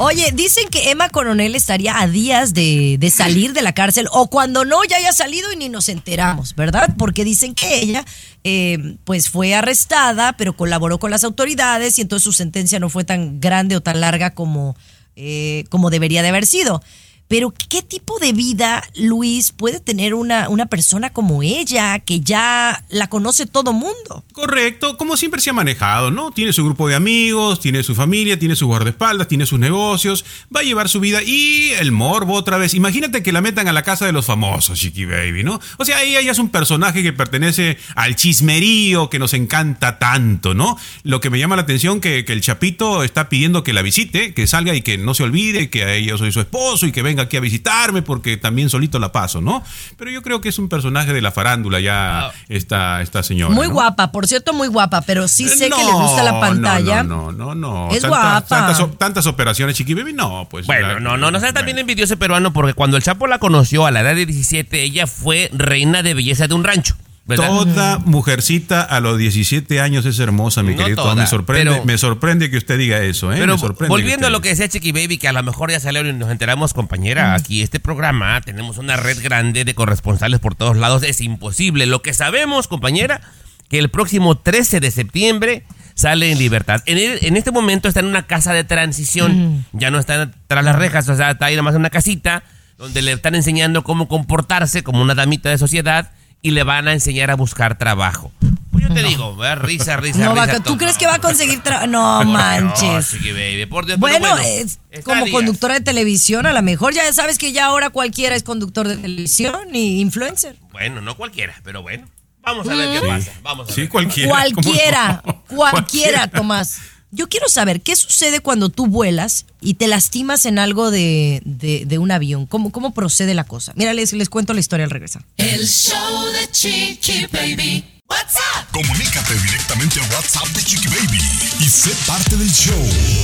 Oye, 0.00 0.30
dicen 0.32 0.68
que 0.70 0.90
Emma 0.90 1.08
Coronel 1.08 1.56
estaría 1.56 2.00
a 2.00 2.06
días 2.06 2.54
de, 2.54 2.98
de 3.00 3.10
salir 3.10 3.52
de 3.52 3.62
la 3.62 3.72
cárcel 3.72 4.06
o 4.12 4.30
cuando 4.30 4.64
no 4.64 4.84
ya 4.84 4.96
haya 4.96 5.12
salido 5.12 5.52
y 5.52 5.56
ni 5.56 5.68
nos 5.68 5.88
enteramos, 5.88 6.54
¿verdad? 6.54 6.94
Porque 6.96 7.24
dicen 7.24 7.52
que 7.52 7.80
ella 7.80 8.04
eh, 8.44 8.96
pues 9.02 9.28
fue 9.28 9.56
arrestada, 9.56 10.34
pero 10.34 10.56
colaboró 10.56 10.98
con 10.98 11.10
las 11.10 11.24
autoridades 11.24 11.98
y 11.98 12.02
entonces 12.02 12.22
su 12.22 12.32
sentencia 12.32 12.78
no 12.78 12.90
fue 12.90 13.02
tan 13.02 13.40
grande 13.40 13.74
o 13.74 13.80
tan 13.80 14.00
larga 14.00 14.34
como, 14.34 14.76
eh, 15.16 15.64
como 15.68 15.90
debería 15.90 16.22
de 16.22 16.28
haber 16.28 16.46
sido. 16.46 16.80
Pero 17.28 17.52
¿qué 17.68 17.82
tipo 17.82 18.18
de 18.18 18.32
vida, 18.32 18.82
Luis, 18.96 19.52
puede 19.52 19.80
tener 19.80 20.14
una, 20.14 20.48
una 20.48 20.66
persona 20.66 21.10
como 21.10 21.42
ella, 21.42 21.98
que 21.98 22.20
ya 22.20 22.82
la 22.88 23.08
conoce 23.08 23.44
todo 23.44 23.74
mundo? 23.74 24.24
Correcto, 24.32 24.96
como 24.96 25.16
siempre 25.18 25.40
se 25.42 25.50
ha 25.50 25.52
manejado, 25.52 26.10
¿no? 26.10 26.30
Tiene 26.30 26.54
su 26.54 26.64
grupo 26.64 26.88
de 26.88 26.94
amigos, 26.94 27.60
tiene 27.60 27.82
su 27.82 27.94
familia, 27.94 28.38
tiene 28.38 28.56
su 28.56 28.66
guardaespaldas, 28.66 29.28
tiene 29.28 29.44
sus 29.44 29.58
negocios, 29.58 30.24
va 30.54 30.60
a 30.60 30.62
llevar 30.62 30.88
su 30.88 31.00
vida 31.00 31.22
y 31.22 31.72
el 31.78 31.92
morbo 31.92 32.32
otra 32.32 32.56
vez. 32.56 32.72
Imagínate 32.72 33.22
que 33.22 33.32
la 33.32 33.42
metan 33.42 33.68
a 33.68 33.72
la 33.72 33.82
casa 33.82 34.06
de 34.06 34.12
los 34.12 34.24
famosos, 34.24 34.78
Chiqui 34.78 35.04
Baby, 35.04 35.44
¿no? 35.44 35.60
O 35.76 35.84
sea, 35.84 36.02
ella 36.02 36.22
ya 36.22 36.32
es 36.32 36.38
un 36.38 36.48
personaje 36.48 37.02
que 37.02 37.12
pertenece 37.12 37.76
al 37.94 38.16
chismerío 38.16 39.10
que 39.10 39.18
nos 39.18 39.34
encanta 39.34 39.98
tanto, 39.98 40.54
¿no? 40.54 40.78
Lo 41.02 41.20
que 41.20 41.28
me 41.28 41.38
llama 41.38 41.56
la 41.56 41.62
atención 41.62 42.00
que, 42.00 42.24
que 42.24 42.32
el 42.32 42.40
Chapito 42.40 43.02
está 43.02 43.28
pidiendo 43.28 43.62
que 43.62 43.74
la 43.74 43.82
visite, 43.82 44.32
que 44.32 44.46
salga 44.46 44.74
y 44.74 44.80
que 44.80 44.96
no 44.96 45.12
se 45.12 45.24
olvide 45.24 45.68
que 45.68 46.02
yo 46.04 46.16
soy 46.16 46.32
su 46.32 46.40
esposo 46.40 46.86
y 46.86 46.92
que 46.92 47.02
venga 47.02 47.17
aquí 47.22 47.36
a 47.36 47.40
visitarme 47.40 48.02
porque 48.02 48.36
también 48.36 48.68
solito 48.70 48.98
la 48.98 49.12
paso, 49.12 49.40
¿no? 49.40 49.62
Pero 49.96 50.10
yo 50.10 50.22
creo 50.22 50.40
que 50.40 50.48
es 50.48 50.58
un 50.58 50.68
personaje 50.68 51.12
de 51.12 51.20
la 51.20 51.32
farándula 51.32 51.80
ya 51.80 52.30
esta, 52.48 53.02
esta 53.02 53.22
señora. 53.22 53.54
Muy 53.54 53.68
¿no? 53.68 53.74
guapa, 53.74 54.12
por 54.12 54.26
cierto, 54.26 54.52
muy 54.52 54.68
guapa, 54.68 55.00
pero 55.02 55.28
sí 55.28 55.48
sé 55.48 55.70
que 55.70 55.84
le 55.84 55.92
gusta 55.92 56.22
la 56.22 56.40
pantalla. 56.40 57.02
No, 57.02 57.32
no, 57.32 57.54
no, 57.54 57.54
no. 57.54 57.88
Es 57.90 58.02
Tanta- 58.02 58.08
guapa. 58.08 58.96
Tantas, 58.98 59.26
operaciones, 59.26 59.76
Chiqui 59.76 59.94
Baby, 59.94 60.12
no, 60.12 60.46
pues. 60.50 60.66
Bueno, 60.66 60.94
la- 60.94 61.00
no, 61.00 61.16
no, 61.16 61.30
no 61.30 61.40
sea 61.40 61.52
también 61.52 61.78
envidioso 61.78 62.16
peruano 62.18 62.52
porque 62.52 62.74
cuando 62.74 62.96
el 62.96 63.02
Chapo 63.02 63.26
la 63.26 63.38
conoció 63.38 63.86
a 63.86 63.90
la 63.90 64.00
edad 64.00 64.14
de 64.14 64.26
17, 64.26 64.82
ella 64.82 65.06
fue 65.06 65.50
reina 65.52 66.02
de 66.02 66.14
belleza 66.14 66.46
de 66.48 66.54
un 66.54 66.64
rancho. 66.64 66.96
¿Verdad? 67.28 67.46
Toda 67.48 67.98
mujercita 67.98 68.82
a 68.82 68.98
los 69.00 69.18
17 69.18 69.80
años 69.80 70.04
es 70.06 70.18
hermosa, 70.18 70.62
mi 70.62 70.72
No 70.74 70.78
querido. 70.78 71.02
toda, 71.02 71.14
me 71.14 71.26
sorprende, 71.26 71.70
pero- 71.72 71.84
me 71.84 71.96
sorprende 71.98 72.50
que 72.50 72.56
usted 72.56 72.78
diga 72.78 73.00
eso, 73.02 73.32
¿eh? 73.32 73.36
Pero 73.38 73.52
me 73.54 73.58
sorprende 73.60 73.88
volviendo 73.90 74.26
a 74.26 74.30
lo 74.30 74.40
que 74.40 74.48
decía 74.48 74.68
Chiqui 74.68 74.92
Baby, 74.92 75.18
que 75.18 75.28
a 75.28 75.32
lo 75.32 75.42
mejor 75.42 75.70
ya 75.70 75.78
salió 75.78 76.04
y 76.04 76.12
nos 76.12 76.30
enteramos, 76.30 76.74
compañera, 76.74 77.34
aquí 77.34 77.62
este 77.62 77.78
programa 77.80 78.40
tenemos 78.40 78.78
una 78.78 78.96
red 78.96 79.22
grande 79.22 79.64
de 79.64 79.74
corresponsales 79.74 80.40
por 80.40 80.54
todos 80.56 80.76
lados, 80.76 81.02
es 81.04 81.20
imposible. 81.20 81.86
Lo 81.86 82.02
que 82.02 82.14
sabemos, 82.14 82.66
compañera, 82.66 83.20
que 83.68 83.78
el 83.78 83.90
próximo 83.90 84.38
13 84.38 84.80
de 84.80 84.90
septiembre 84.90 85.64
sale 85.94 86.32
en 86.32 86.38
libertad. 86.38 86.82
En, 86.86 86.96
el- 86.96 87.18
en 87.22 87.36
este 87.36 87.50
momento 87.50 87.88
está 87.88 88.00
en 88.00 88.06
una 88.06 88.26
casa 88.26 88.54
de 88.54 88.64
transición, 88.64 89.66
ya 89.72 89.90
no 89.90 89.98
está 89.98 90.30
tras 90.46 90.64
las 90.64 90.76
rejas, 90.76 91.08
o 91.08 91.16
sea, 91.16 91.32
está 91.32 91.46
ahí 91.46 91.54
nada 91.54 91.64
más 91.64 91.74
en 91.74 91.80
una 91.80 91.90
casita 91.90 92.42
donde 92.78 93.02
le 93.02 93.12
están 93.12 93.34
enseñando 93.34 93.82
cómo 93.84 94.08
comportarse 94.08 94.82
como 94.82 95.02
una 95.02 95.14
damita 95.14 95.50
de 95.50 95.58
sociedad 95.58 96.12
y 96.42 96.50
le 96.52 96.62
van 96.62 96.88
a 96.88 96.92
enseñar 96.92 97.30
a 97.30 97.34
buscar 97.34 97.78
trabajo. 97.78 98.32
Pues 98.70 98.86
yo 98.86 98.94
te 98.94 99.02
digo, 99.02 99.34
¿verdad? 99.36 99.64
risa, 99.64 99.96
risa, 99.96 100.18
No, 100.18 100.34
risa. 100.34 100.60
¿Tú 100.62 100.76
crees 100.78 100.96
que 100.98 101.06
va 101.06 101.14
a 101.14 101.18
conseguir 101.18 101.60
trabajo? 101.62 101.86
No 101.88 102.18
Por 102.18 102.26
Dios, 102.26 102.36
manches. 102.36 103.10
Chiqui 103.10 103.32
Baby, 103.32 103.66
por 103.66 103.86
Dios, 103.86 103.98
Bueno, 103.98 104.20
bueno, 104.20 104.36
es 104.38 104.78
está 104.90 105.02
como 105.10 105.24
días. 105.24 105.34
conductora 105.34 105.74
de 105.74 105.80
televisión, 105.80 106.46
a 106.46 106.52
lo 106.52 106.62
mejor 106.62 106.94
ya 106.94 107.10
sabes 107.12 107.38
que 107.38 107.52
ya 107.52 107.66
ahora 107.66 107.90
cualquiera 107.90 108.36
es 108.36 108.42
conductor 108.44 108.86
de 108.86 108.96
televisión 108.96 109.74
y 109.74 110.00
influencer. 110.00 110.56
Bueno, 110.72 111.00
no 111.00 111.16
cualquiera, 111.16 111.54
pero 111.64 111.82
bueno. 111.82 112.06
Vamos 112.42 112.68
a 112.68 112.74
ver 112.74 113.00
qué 113.00 113.06
pasa. 113.06 113.32
Vamos 113.42 113.68
a 113.68 113.72
Sí, 113.72 113.80
ver. 113.82 113.90
cualquiera. 113.90 114.30
Cualquiera, 114.30 115.22
cualquiera, 115.48 116.26
Tomás. 116.28 116.78
Yo 117.10 117.26
quiero 117.28 117.48
saber 117.48 117.80
qué 117.80 117.96
sucede 117.96 118.40
cuando 118.40 118.68
tú 118.68 118.86
vuelas 118.86 119.46
y 119.62 119.74
te 119.74 119.86
lastimas 119.88 120.44
en 120.44 120.58
algo 120.58 120.90
de, 120.90 121.40
de- 121.46 121.84
de 121.86 121.98
un 121.98 122.10
avión. 122.10 122.44
¿Cómo, 122.44 122.70
¿Cómo 122.70 122.92
procede 122.92 123.32
la 123.32 123.44
cosa? 123.44 123.72
Mira, 123.76 123.94
les, 123.94 124.12
les 124.12 124.28
cuento 124.28 124.52
la 124.52 124.60
historia 124.60 124.84
al 124.84 124.90
regresar. 124.90 125.24
El 125.38 125.66
show 125.66 126.26
de 126.32 126.50
Chiqui 126.50 127.26
Baby. 127.32 127.82
What's 128.10 128.34
up? 128.36 128.66
Comunícate 128.72 129.34
directamente 129.40 130.00
a 130.00 130.02
WhatsApp 130.14 130.48
de 130.48 130.62
Chiqui 130.62 130.88
Baby 130.88 131.18
y 131.60 131.64
sé 131.68 131.90
parte 132.06 132.36
del 132.36 132.50
show. 132.50 132.78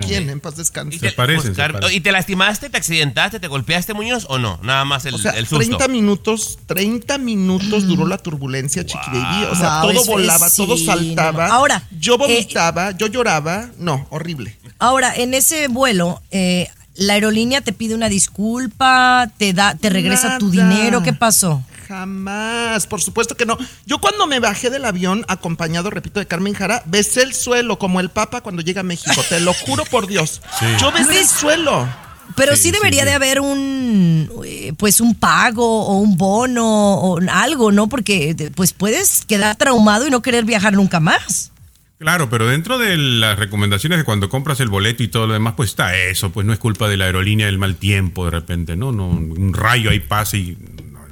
¿Quién? 0.00 0.28
En 0.30 0.40
paz 0.40 0.56
descanse. 0.56 0.98
Se 0.98 1.12
parecen, 1.12 1.54
se 1.54 1.60
Car- 1.60 1.72
parecen. 1.72 1.96
¿Y 1.96 2.00
te 2.00 2.12
lastimaste, 2.12 2.68
te 2.70 2.76
accidentaste, 2.76 3.40
te 3.40 3.48
golpeaste, 3.48 3.94
Muñoz, 3.94 4.26
o 4.28 4.38
no? 4.38 4.58
Nada 4.62 4.84
más 4.84 5.04
el, 5.06 5.14
O 5.14 5.18
sea, 5.18 5.32
el 5.32 5.46
susto. 5.46 5.58
30 5.64 5.88
minutos, 5.88 6.58
30 6.66 7.18
minutos 7.18 7.86
duró 7.86 8.06
la 8.06 8.18
turbulencia, 8.18 8.84
Chiqui 8.84 9.10
Baby. 9.10 9.44
O 9.50 9.54
sea, 9.56 9.80
Wow, 9.82 9.90
todo 9.90 10.02
eso 10.02 10.10
volaba, 10.12 10.48
todo 10.50 10.76
saltaba. 10.76 11.48
no. 11.48 11.54
Ahora, 11.54 11.82
yo 11.98 12.18
vomitaba, 12.18 12.90
yo 12.92 13.06
lloraba. 13.06 13.70
No, 13.78 14.06
horrible. 14.10 14.56
Ahora, 14.78 15.14
en 15.16 15.32
ese 15.34 15.68
vuelo, 15.68 16.20
eh, 16.30 16.68
la 16.94 17.14
aerolínea 17.14 17.60
te 17.60 17.72
pide 17.72 17.94
una 17.94 18.08
disculpa, 18.08 19.30
te 19.38 19.52
da, 19.52 19.74
te 19.74 19.90
regresa 19.90 20.38
tu 20.38 20.50
dinero, 20.50 21.02
¿qué 21.02 21.12
pasó? 21.12 21.62
Jamás, 21.86 22.86
por 22.86 23.00
supuesto 23.00 23.36
que 23.36 23.46
no. 23.46 23.56
Yo 23.84 23.98
cuando 23.98 24.26
me 24.26 24.40
bajé 24.40 24.70
del 24.70 24.84
avión, 24.84 25.24
acompañado, 25.28 25.90
repito, 25.90 26.18
de 26.18 26.26
Carmen 26.26 26.54
Jara, 26.54 26.82
besé 26.86 27.22
el 27.22 27.32
suelo 27.32 27.78
como 27.78 28.00
el 28.00 28.10
Papa 28.10 28.40
cuando 28.40 28.62
llega 28.62 28.80
a 28.80 28.84
México. 28.84 29.14
Te 29.28 29.40
lo 29.40 29.54
juro 29.54 29.84
por 29.84 30.06
Dios. 30.06 30.42
Sí. 30.58 30.66
Yo 30.80 30.90
besé 30.90 31.20
el 31.20 31.26
suelo. 31.26 31.88
Pero 32.34 32.56
sí, 32.56 32.64
Sí, 32.64 32.70
debería 32.72 33.02
sí, 33.02 33.08
de 33.08 33.14
haber 33.14 33.40
un, 33.40 34.28
eh, 34.44 34.72
pues 34.76 35.00
un 35.00 35.14
pago 35.14 35.86
o 35.86 35.98
un 36.00 36.16
bono 36.16 36.94
o 36.94 37.20
algo, 37.30 37.70
¿no? 37.70 37.88
Porque 37.88 38.34
pues 38.56 38.72
puedes 38.72 39.24
quedar 39.24 39.54
traumado 39.54 40.08
y 40.08 40.10
no 40.10 40.22
querer 40.22 40.44
viajar 40.44 40.72
nunca 40.72 40.98
más. 40.98 41.52
Claro, 41.98 42.28
pero 42.28 42.46
dentro 42.46 42.78
de 42.78 42.96
las 42.96 43.38
recomendaciones 43.38 43.98
de 43.98 44.04
cuando 44.04 44.28
compras 44.28 44.60
el 44.60 44.68
boleto 44.68 45.02
y 45.02 45.08
todo 45.08 45.26
lo 45.26 45.32
demás, 45.32 45.54
pues 45.56 45.70
está 45.70 45.96
eso, 45.96 46.30
pues 46.30 46.44
no 46.44 46.52
es 46.52 46.58
culpa 46.58 46.88
de 46.88 46.96
la 46.98 47.06
aerolínea 47.06 47.48
el 47.48 47.58
mal 47.58 47.76
tiempo 47.76 48.26
de 48.26 48.32
repente, 48.32 48.76
¿no? 48.76 48.92
no 48.92 49.06
un 49.06 49.54
rayo 49.54 49.88
ahí 49.90 50.00
pasa 50.00 50.36
y 50.36 50.58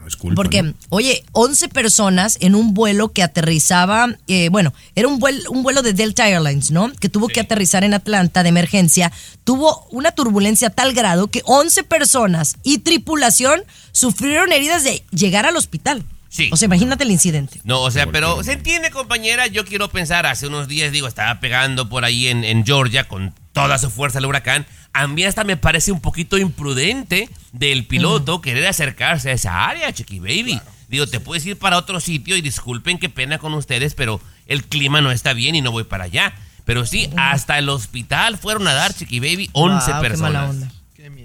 no, 0.04 0.08
no 0.08 0.08
es 0.08 0.16
culpa. 0.16 0.34
Porque, 0.36 0.62
¿no? 0.62 0.74
oye, 0.90 1.24
11 1.32 1.68
personas 1.68 2.38
en 2.40 2.54
un 2.54 2.74
vuelo 2.74 3.12
que 3.12 3.22
aterrizaba, 3.22 4.16
eh, 4.28 4.48
bueno, 4.50 4.72
era 4.94 5.08
un 5.08 5.18
vuelo, 5.18 5.50
un 5.50 5.62
vuelo 5.62 5.82
de 5.82 5.92
Delta 5.92 6.28
Airlines, 6.28 6.70
¿no? 6.70 6.92
Que 6.92 7.08
tuvo 7.08 7.28
que 7.28 7.40
aterrizar 7.40 7.84
en 7.84 7.94
Atlanta 7.94 8.42
de 8.42 8.48
emergencia. 8.50 9.12
Tuvo 9.44 9.86
una 9.90 10.12
turbulencia 10.12 10.68
a 10.68 10.70
tal 10.70 10.92
grado 10.92 11.28
que 11.28 11.42
11 11.44 11.84
personas 11.84 12.56
y 12.62 12.78
tripulación 12.78 13.62
sufrieron 13.92 14.52
heridas 14.52 14.84
de 14.84 15.02
llegar 15.10 15.46
al 15.46 15.56
hospital. 15.56 16.04
Sí. 16.28 16.50
O 16.52 16.56
sea, 16.56 16.66
imagínate 16.66 17.04
el 17.04 17.12
incidente. 17.12 17.60
No, 17.62 17.80
o 17.82 17.90
sea, 17.90 18.04
¿Por 18.04 18.12
pero 18.12 18.42
se 18.42 18.52
entiende, 18.52 18.90
compañera. 18.90 19.46
Yo 19.46 19.64
quiero 19.64 19.88
pensar, 19.88 20.26
hace 20.26 20.48
unos 20.48 20.66
días, 20.66 20.90
digo, 20.90 21.06
estaba 21.06 21.38
pegando 21.38 21.88
por 21.88 22.04
ahí 22.04 22.26
en, 22.26 22.42
en 22.42 22.66
Georgia 22.66 23.06
con 23.06 23.32
toda 23.54 23.78
su 23.78 23.88
fuerza 23.88 24.18
el 24.18 24.26
huracán. 24.26 24.66
A 24.92 25.06
mí 25.06 25.24
hasta 25.24 25.44
me 25.44 25.56
parece 25.56 25.92
un 25.92 26.00
poquito 26.00 26.36
imprudente 26.36 27.30
del 27.52 27.86
piloto 27.86 28.42
querer 28.42 28.66
acercarse 28.66 29.30
a 29.30 29.32
esa 29.32 29.64
área, 29.66 29.90
Chiqui 29.92 30.18
Baby. 30.18 30.60
Digo, 30.88 31.06
te 31.06 31.20
puedes 31.20 31.46
ir 31.46 31.58
para 31.58 31.78
otro 31.78 31.98
sitio 32.00 32.36
y 32.36 32.42
disculpen 32.42 32.98
qué 32.98 33.08
pena 33.08 33.38
con 33.38 33.54
ustedes, 33.54 33.94
pero 33.94 34.20
el 34.46 34.64
clima 34.64 35.00
no 35.00 35.10
está 35.10 35.32
bien 35.32 35.54
y 35.54 35.62
no 35.62 35.72
voy 35.72 35.84
para 35.84 36.04
allá. 36.04 36.34
Pero 36.64 36.84
sí, 36.84 37.10
hasta 37.16 37.58
el 37.58 37.68
hospital 37.68 38.38
fueron 38.38 38.68
a 38.68 38.74
dar, 38.74 38.94
Chiqui 38.94 39.20
Baby, 39.20 39.50
11 39.52 39.92
Wow, 39.92 40.00
personas. 40.00 40.30
Qué 40.30 40.38
mala 40.38 40.50
onda. 40.50 40.72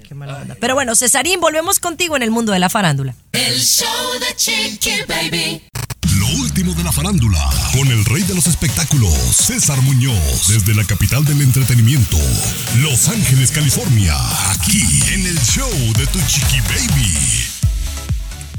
Qué 0.07 0.15
mala 0.15 0.37
onda. 0.37 0.57
Pero 0.59 0.75
bueno, 0.75 0.95
Cesarín, 0.95 1.39
volvemos 1.39 1.79
contigo 1.79 2.15
en 2.15 2.23
el 2.23 2.31
mundo 2.31 2.51
de 2.51 2.59
la 2.59 2.69
farándula. 2.69 3.15
El 3.31 3.59
show 3.59 3.87
de 4.19 4.35
Chiqui 4.35 5.01
Baby. 5.07 5.63
Lo 6.31 6.41
último 6.41 6.73
de 6.73 6.83
la 6.83 6.91
farándula, 6.91 7.39
con 7.73 7.87
el 7.87 8.05
rey 8.05 8.21
de 8.23 8.35
los 8.35 8.45
espectáculos, 8.45 9.13
César 9.13 9.81
Muñoz, 9.81 10.47
desde 10.47 10.75
la 10.75 10.83
capital 10.83 11.23
del 11.25 11.41
entretenimiento, 11.41 12.17
Los 12.77 13.07
Ángeles, 13.07 13.51
California, 13.51 14.15
aquí 14.51 14.83
en 15.13 15.25
el 15.25 15.39
show 15.39 15.69
de 15.97 16.05
Tu 16.07 16.19
Chiqui 16.27 16.59
Baby. 16.61 17.17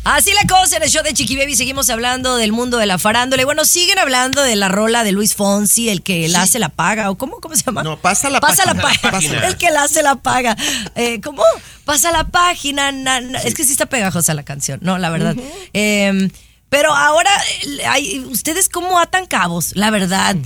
Así 0.03 0.33
la 0.33 0.49
cosa 0.49 0.79
en 0.79 0.83
el 0.83 0.89
show 0.89 1.05
de 1.05 1.13
Chiqui 1.13 1.37
Baby. 1.37 1.55
Seguimos 1.55 1.91
hablando 1.91 2.37
del 2.37 2.53
mundo 2.53 2.79
de 2.79 2.87
la 2.87 2.99
farándula. 2.99 3.43
Y 3.43 3.45
bueno, 3.45 3.65
siguen 3.65 3.99
hablando 3.99 4.43
de 4.43 4.57
la 4.57 4.69
rola 4.69 5.05
de 5.05 5.13
Luis 5.13 5.35
Fonsi, 5.35 5.91
el 5.91 6.03
que 6.03 6.27
la 6.29 6.43
hace 6.43 6.59
la 6.59 6.71
paga. 6.71 7.11
¿O 7.11 7.19
cómo, 7.19 7.41
cómo 7.41 7.55
se 7.55 7.63
llama? 7.63 7.83
No, 7.83 8.01
pasa 8.01 8.31
la 8.31 8.41
pasa 8.41 8.65
página. 8.65 8.75
La 8.75 8.83
página. 8.83 9.11
Página. 9.13 9.47
El 9.47 9.57
que 9.59 9.71
la 9.71 9.83
hace 9.85 10.03
la 10.03 10.17
paga. 10.17 10.57
Eh, 10.97 11.21
¿Cómo? 11.21 11.43
Pasa 11.85 12.11
la 12.11 12.25
página. 12.25 12.91
na, 12.91 13.21
na. 13.21 13.39
Es 13.41 13.55
que 13.55 13.65
sí 13.65 13.73
está 13.73 13.87
pegajosa 13.87 14.35
la 14.35 14.43
canción. 14.43 14.81
No, 14.83 14.99
la 14.99 15.11
verdad. 15.11 15.37
Eh, 15.75 16.31
pero 16.71 16.95
ahora, 16.95 17.31
eh, 17.63 17.85
hay- 17.87 18.21
¿ustedes 18.21 18.69
cómo 18.71 18.99
atan 18.99 19.27
cabos? 19.27 19.73
La 19.77 19.91
verdad. 19.91 20.37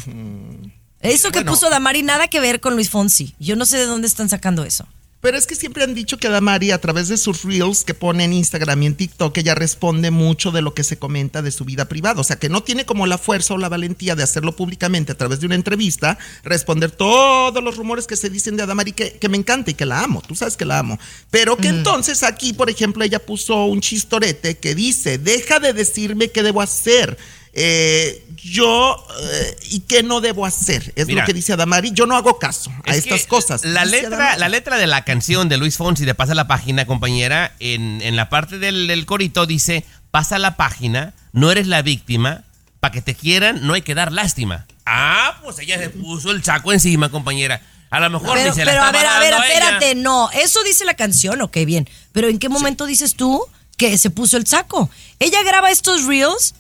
Eso 1.01 1.31
que 1.31 1.41
Bueno. 1.41 1.53
puso 1.53 1.69
Damari 1.71 2.03
nada 2.03 2.29
que 2.29 2.41
ver 2.41 2.61
con 2.61 2.75
Luis 2.75 2.91
Fonsi. 2.91 3.35
Yo 3.39 3.57
no 3.57 3.67
sé 3.67 3.77
de 3.77 3.85
dónde 3.87 4.09
están 4.09 4.29
sacando 4.29 4.65
eso. 4.65 4.89
Pero 5.25 5.39
es 5.39 5.47
que 5.47 5.55
siempre 5.55 5.85
han 5.85 5.95
dicho 5.95 6.19
que 6.19 6.29
Damari, 6.29 6.71
a 6.71 6.83
través 6.83 7.09
de 7.09 7.17
sus 7.17 7.45
reels 7.45 7.83
que 7.83 7.95
pone 7.95 8.25
en 8.25 8.35
Instagram 8.35 8.83
y 8.83 8.87
en 8.89 8.95
TikTok, 8.95 9.35
ella 9.39 9.55
responde 9.55 10.11
mucho 10.11 10.51
de 10.51 10.61
lo 10.61 10.75
que 10.75 10.85
se 10.85 10.99
comenta 10.99 11.41
de 11.41 11.51
su 11.51 11.65
vida 11.65 11.89
privada. 11.89 12.21
O 12.21 12.25
sea, 12.25 12.37
que 12.37 12.51
no 12.51 12.63
tiene 12.63 12.85
como 12.85 13.07
la 13.07 13.17
fuerza 13.17 13.55
o 13.55 13.57
la 13.57 13.71
valentía 13.71 14.17
de 14.17 14.23
hacerlo 14.23 14.55
públicamente 14.55 15.13
a 15.13 15.15
través 15.17 15.41
de 15.41 15.47
una 15.47 15.55
entrevista, 15.55 16.19
responder 16.43 16.91
todos 16.91 17.65
los 17.65 17.79
rumores 17.79 18.07
que 18.07 18.17
se 18.17 18.29
dicen 18.29 18.59
de 18.59 18.65
Adamari, 18.65 18.93
que, 18.93 19.15
que 19.15 19.31
me 19.31 19.39
encanta 19.39 19.71
y 19.71 19.75
que 19.75 19.87
la 19.87 20.03
amo. 20.03 20.21
Tú 20.21 20.35
sabes 20.35 20.59
que 20.59 20.67
la 20.67 20.81
amo. 20.81 20.99
Pero 21.31 21.57
que 21.57 21.69
entonces 21.69 22.23
aquí, 22.23 22.53
por 22.53 22.69
ejemplo, 22.69 23.03
ella 23.03 23.25
puso 23.25 23.65
un 23.65 23.81
chistorete 23.81 24.59
que 24.59 24.75
dice: 24.75 25.17
Deja 25.17 25.59
de 25.59 25.73
decirme 25.73 26.33
qué 26.33 26.43
debo 26.43 26.61
hacer. 26.61 27.17
Eh, 27.57 28.27
yo 28.37 29.07
eh, 29.23 29.57
y 29.71 29.81
qué 29.81 30.03
no 30.03 30.21
debo 30.21 30.45
hacer. 30.45 30.93
Es 30.97 31.07
Mira. 31.07 31.23
lo 31.23 31.27
que 31.27 31.33
dice 31.33 31.53
Adamari. 31.53 31.93
Yo 31.93 32.07
no 32.07 32.17
hago 32.17 32.39
caso 32.39 32.71
a 32.85 32.91
Es 32.91 32.99
estas 32.99 33.27
cosas. 33.27 33.65
La 33.65 33.85
letra, 33.85 34.17
Adamari. 34.17 34.41
la 34.41 34.49
letra 34.49 34.77
de 34.77 34.87
la 34.87 35.05
canción 35.05 35.49
de 35.49 35.57
Luis 35.57 35.77
Fonsi 35.77 36.05
de 36.05 36.15
Pasa 36.15 36.35
la 36.35 36.47
página, 36.47 36.85
compañera, 36.87 37.55
en, 37.61 38.03
en 38.03 38.17
la 38.17 38.29
parte 38.29 38.59
del, 38.59 38.87
del 38.89 39.07
corito 39.07 39.47
dice, 39.47 39.85
pasa 40.11 40.39
la 40.39 40.57
página, 40.57 41.15
no 41.33 41.51
eres 41.53 41.67
la 41.69 41.83
víctima, 41.83 42.43
para 42.81 42.93
que 42.93 43.01
te 43.03 43.15
quieran 43.15 43.67
no 43.67 43.73
hay 43.75 43.83
que 43.83 43.95
dar 43.95 44.13
lástima. 44.13 44.67
Ah, 44.85 45.41
pues 45.43 45.59
ella 45.61 45.79
se 45.79 45.89
puso 45.91 46.31
el 46.31 46.43
saco 46.45 46.73
encima, 46.73 47.11
compañera. 47.11 47.63
A 47.91 48.01
lo 48.01 48.11
mejor 48.11 48.35
Pero, 48.37 48.51
ni 48.51 48.55
se 48.57 48.65
la 48.65 48.73
pero 48.73 48.83
a 48.83 48.91
ver, 48.93 49.07
a 49.07 49.19
ver, 49.21 49.33
ella. 49.33 49.47
espérate, 49.47 49.95
no, 49.95 50.29
eso 50.33 50.63
dice 50.65 50.85
la 50.85 50.95
canción, 50.95 51.41
ok, 51.41 51.59
bien. 51.65 51.89
Pero 52.13 52.29
¿en 52.29 52.39
qué 52.41 52.49
momento 52.49 52.85
dices 52.87 53.15
tú 53.15 53.41
que 53.77 53.97
se 53.99 54.11
puso 54.11 54.37
el 54.37 54.47
saco? 54.47 54.91
Ella 55.21 55.43
graba 55.45 55.71
estos 55.71 56.05
reels, 56.05 56.55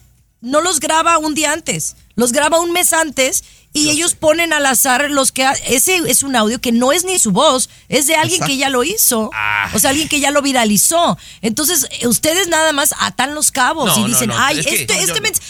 no 0.44 0.60
los 0.60 0.78
graba 0.80 1.18
un 1.18 1.34
día 1.34 1.52
antes, 1.52 1.96
los 2.14 2.30
graba 2.32 2.60
un 2.60 2.70
mes 2.72 2.92
antes 2.92 3.42
y 3.72 3.90
ellos 3.90 4.14
ponen 4.14 4.52
al 4.52 4.64
azar 4.66 5.10
los 5.10 5.32
que... 5.32 5.44
Ese 5.66 5.96
es 6.06 6.22
un 6.22 6.36
audio 6.36 6.60
que 6.60 6.70
no 6.70 6.92
es 6.92 7.04
ni 7.04 7.18
su 7.18 7.32
voz, 7.32 7.68
es 7.88 8.06
de 8.06 8.14
alguien 8.14 8.34
Exacto. 8.36 8.52
que 8.52 8.56
ya 8.58 8.70
lo 8.70 8.84
hizo, 8.84 9.30
Ah. 9.34 9.68
o 9.74 9.80
sea, 9.80 9.90
alguien 9.90 10.08
que 10.08 10.20
ya 10.20 10.30
lo 10.30 10.42
viralizó. 10.42 11.18
Entonces, 11.42 11.88
eh, 12.00 12.06
ustedes 12.06 12.46
nada 12.46 12.72
más 12.72 12.94
atan 13.00 13.34
los 13.34 13.50
cabos 13.50 13.96
No, 13.96 14.04
y 14.04 14.08
dicen, 14.10 14.28
no, 14.28 14.38
ay, 14.38 14.60
es 14.60 14.66
este, 14.66 14.82
este 14.82 14.94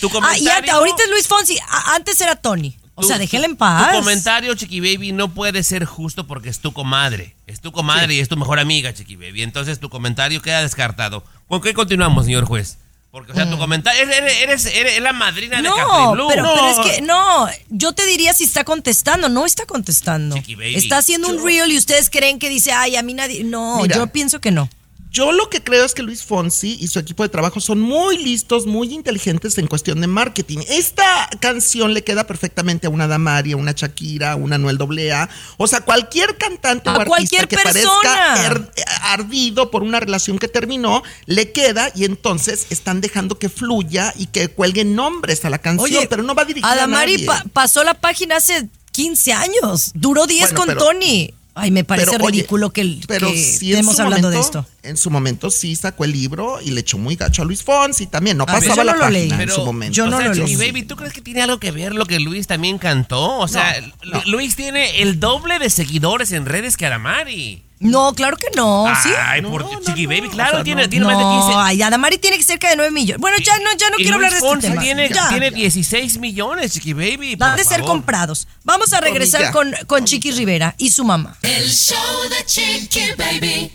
yo- 0.00 0.08
Ah, 0.22 0.38
y 0.38 0.48
ahorita 0.48 1.02
es 1.02 1.10
Luis 1.10 1.28
Fonsi, 1.28 1.58
antes 1.94 2.18
era 2.22 2.36
Tony. 2.36 2.78
O 2.96 3.02
Tu- 3.02 3.08
sea, 3.08 3.18
déjela 3.18 3.44
en 3.46 3.56
paz. 3.56 3.90
Tu 3.90 3.96
comentario, 3.98 4.54
Chiqui 4.54 4.78
Baby, 4.80 5.12
no 5.12 5.34
puede 5.34 5.62
ser 5.64 5.84
justo 5.84 6.26
porque 6.28 6.48
es 6.48 6.60
tu 6.60 6.72
comadre. 6.72 7.34
Es 7.48 7.60
tu 7.60 7.72
comadre 7.72 8.14
y 8.14 8.20
es 8.20 8.28
tu 8.28 8.36
mejor 8.36 8.58
amiga, 8.60 8.94
Chiqui 8.94 9.16
Baby. 9.16 9.42
Entonces 9.42 9.80
tu 9.80 9.90
comentario 9.90 10.40
queda 10.40 10.62
descartado. 10.62 11.24
¿Con 11.48 11.60
qué 11.60 11.74
continuamos, 11.74 12.24
señor 12.26 12.44
juez? 12.46 12.78
Porque, 13.14 13.30
o 13.30 13.34
sea, 13.36 13.48
tu 13.48 13.56
comentario. 13.56 14.02
Eres, 14.02 14.42
eres, 14.42 14.66
eres 14.66 15.00
la 15.00 15.12
madrina 15.12 15.58
de 15.58 15.62
Mm. 15.62 15.66
No, 15.66 15.76
Capri 15.76 16.14
Blue. 16.14 16.26
pero, 16.28 16.42
No. 16.42 16.54
pero 16.54 16.68
es 16.68 16.78
que 16.96 17.00
no, 17.02 17.48
yo 17.70 17.92
te 17.92 18.04
diría 18.06 18.34
si 18.34 18.42
está 18.42 18.64
contestando, 18.64 19.28
no 19.28 19.46
está 19.46 19.66
contestando. 19.66 20.34
Baby. 20.34 20.74
Está 20.74 20.98
haciendo 20.98 21.28
un 21.28 21.44
reel 21.44 21.70
y 21.70 21.78
ustedes 21.78 22.10
creen 22.10 22.40
que 22.40 22.48
dice, 22.48 22.72
ay, 22.72 22.96
a 22.96 23.02
mí 23.04 23.14
nadie. 23.14 23.44
No, 23.44 23.80
Mira. 23.82 23.94
yo 23.94 24.08
pienso 24.08 24.40
que 24.40 24.50
no. 24.50 24.68
Yo 25.14 25.30
lo 25.30 25.48
que 25.48 25.62
creo 25.62 25.84
es 25.84 25.94
que 25.94 26.02
Luis 26.02 26.24
Fonsi 26.24 26.76
y 26.80 26.88
su 26.88 26.98
equipo 26.98 27.22
de 27.22 27.28
trabajo 27.28 27.60
son 27.60 27.80
muy 27.80 28.18
listos, 28.18 28.66
muy 28.66 28.92
inteligentes 28.92 29.56
en 29.58 29.68
cuestión 29.68 30.00
de 30.00 30.08
marketing. 30.08 30.58
Esta 30.68 31.30
canción 31.38 31.94
le 31.94 32.02
queda 32.02 32.26
perfectamente 32.26 32.88
a 32.88 32.90
una 32.90 33.06
Damari, 33.06 33.52
a 33.52 33.56
una 33.56 33.70
Shakira, 33.76 34.32
a 34.32 34.36
una 34.36 34.58
Noel 34.58 34.76
AA. 35.12 35.28
O 35.56 35.68
sea, 35.68 35.82
cualquier 35.82 36.36
cantante 36.36 36.90
A 36.90 36.94
o 36.94 36.96
artista 36.96 37.08
cualquier 37.08 37.46
que 37.46 37.56
persona. 37.56 38.00
parezca 38.02 38.46
er- 38.48 38.70
ardido 39.02 39.70
por 39.70 39.84
una 39.84 40.00
relación 40.00 40.36
que 40.40 40.48
terminó, 40.48 41.04
le 41.26 41.52
queda 41.52 41.92
y 41.94 42.04
entonces 42.06 42.66
están 42.70 43.00
dejando 43.00 43.38
que 43.38 43.48
fluya 43.48 44.12
y 44.18 44.26
que 44.26 44.48
cuelguen 44.48 44.96
nombres 44.96 45.44
a 45.44 45.50
la 45.50 45.58
canción, 45.58 46.06
pero 46.10 46.24
no 46.24 46.34
va 46.34 46.44
dirigida 46.44 46.68
a 46.68 46.72
Adamari 46.72 47.12
nadie. 47.12 47.26
pa- 47.26 47.44
pasó 47.52 47.84
la 47.84 47.94
página 47.94 48.38
hace 48.38 48.68
15 48.90 49.32
años, 49.32 49.92
duró 49.94 50.26
10 50.26 50.40
Bueno, 50.52 50.56
con 50.58 50.66
pero- 50.66 50.80
Tony. 50.80 51.32
Ay, 51.56 51.70
me 51.70 51.84
parece 51.84 52.10
Pero, 52.10 52.24
oye, 52.24 52.38
ridículo 52.38 52.70
que, 52.72 52.80
el- 52.80 53.00
Pero 53.06 53.28
que 53.30 53.36
sí 53.38 53.66
en 53.70 53.78
estemos 53.78 53.94
su 53.96 54.02
hablando 54.02 54.28
de 54.30 54.36
momento- 54.38 54.58
esto. 54.60 54.70
En 54.82 54.96
su 54.96 55.08
momento 55.10 55.50
sí 55.52 55.76
sacó 55.76 56.04
el 56.04 56.10
libro 56.12 56.58
y 56.60 56.72
le 56.72 56.80
echó 56.80 56.98
muy 56.98 57.14
gacho 57.14 57.42
a 57.42 57.44
Luis 57.44 57.62
Fonsi 57.62 58.06
también. 58.06 58.36
No 58.36 58.42
A 58.42 58.46
ver, 58.46 58.54
pasaba 58.56 58.76
yo 58.76 58.84
la 58.84 58.92
no 58.92 58.98
lo 58.98 59.04
página 59.04 59.18
leí. 59.20 59.30
en 59.30 59.36
Pero, 59.38 59.54
su 59.54 59.64
momento. 59.64 59.94
yo 59.94 60.06
no 60.08 60.16
o 60.16 60.20
sea, 60.20 60.28
lo 60.30 60.34
Chiqui 60.34 60.56
leí. 60.56 60.66
Baby, 60.72 60.82
¿tú 60.82 60.96
crees 60.96 61.12
que 61.12 61.20
tiene 61.20 61.42
algo 61.42 61.58
que 61.60 61.70
ver 61.70 61.94
lo 61.94 62.06
que 62.06 62.18
Luis 62.18 62.46
también 62.48 62.78
cantó? 62.78 63.38
O 63.38 63.46
sea, 63.48 63.80
Lu- 64.02 64.20
Luis 64.26 64.56
tiene 64.56 65.00
el 65.02 65.20
doble 65.20 65.58
de 65.60 65.70
seguidores 65.70 66.32
en 66.32 66.44
redes 66.46 66.76
que 66.76 66.86
Aramari. 66.86 67.62
No, 67.80 68.14
claro 68.14 68.36
que 68.36 68.46
no, 68.56 68.86
¿sí? 69.02 69.10
Ay, 69.26 69.42
por 69.42 69.68
Chiqui 69.84 70.06
Baby, 70.06 70.28
claro, 70.30 70.62
tiene, 70.62 70.88
tiene 70.88 71.04
no, 71.04 71.10
más 71.12 71.18
de 71.18 71.24
15. 71.48 71.52
ay, 71.58 71.82
Adamari 71.82 72.16
tiene 72.18 72.36
que 72.38 72.42
ser 72.42 72.54
cerca 72.54 72.70
de 72.70 72.76
9 72.76 72.90
millones. 72.92 73.20
Bueno, 73.20 73.36
ya 73.38 73.58
no, 73.58 73.70
ya 73.76 73.90
no 73.90 73.96
quiero 73.96 74.14
hablar 74.14 74.30
de 74.30 74.36
este 74.38 74.48
Fonsi 74.48 74.68
tema. 74.68 74.80
tiene, 74.80 75.08
Ya. 75.12 75.28
tiene 75.28 75.50
16 75.50 76.18
millones, 76.18 76.72
Chiqui 76.72 76.92
Baby. 76.92 77.36
Han 77.40 77.56
de 77.56 77.64
ser 77.64 77.80
favor. 77.80 77.86
comprados. 77.96 78.46
Vamos 78.62 78.92
a 78.92 79.00
regresar 79.00 79.50
con, 79.50 79.74
con 79.86 80.04
Chiqui 80.04 80.30
Rivera 80.30 80.74
y 80.78 80.90
su 80.92 81.04
mamá. 81.04 81.36
El 81.42 81.68
show 81.70 81.98
de 82.30 82.44
Chiqui 82.46 83.10
Baby. 83.18 83.72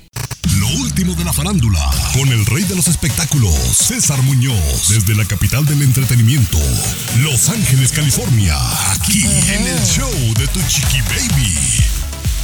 Lo 0.60 0.68
último 0.82 1.14
de 1.14 1.24
la 1.24 1.32
farándula, 1.34 1.80
con 2.14 2.28
el 2.30 2.46
rey 2.48 2.64
de 2.64 2.76
los 2.76 2.88
espectáculos, 2.88 3.54
César 3.54 4.22
Muñoz, 4.24 4.90
desde 4.90 5.14
la 5.16 5.26
capital 5.26 5.66
del 5.66 5.84
entretenimiento, 5.84 6.58
Los 7.20 7.50
Ángeles, 7.50 7.92
California, 7.92 8.56
aquí 8.94 9.24
en 9.26 9.68
el 9.68 9.86
show 9.86 10.10
de 10.38 10.48
Tu 10.48 10.62
Chiqui 10.68 11.02
Baby. 11.02 11.56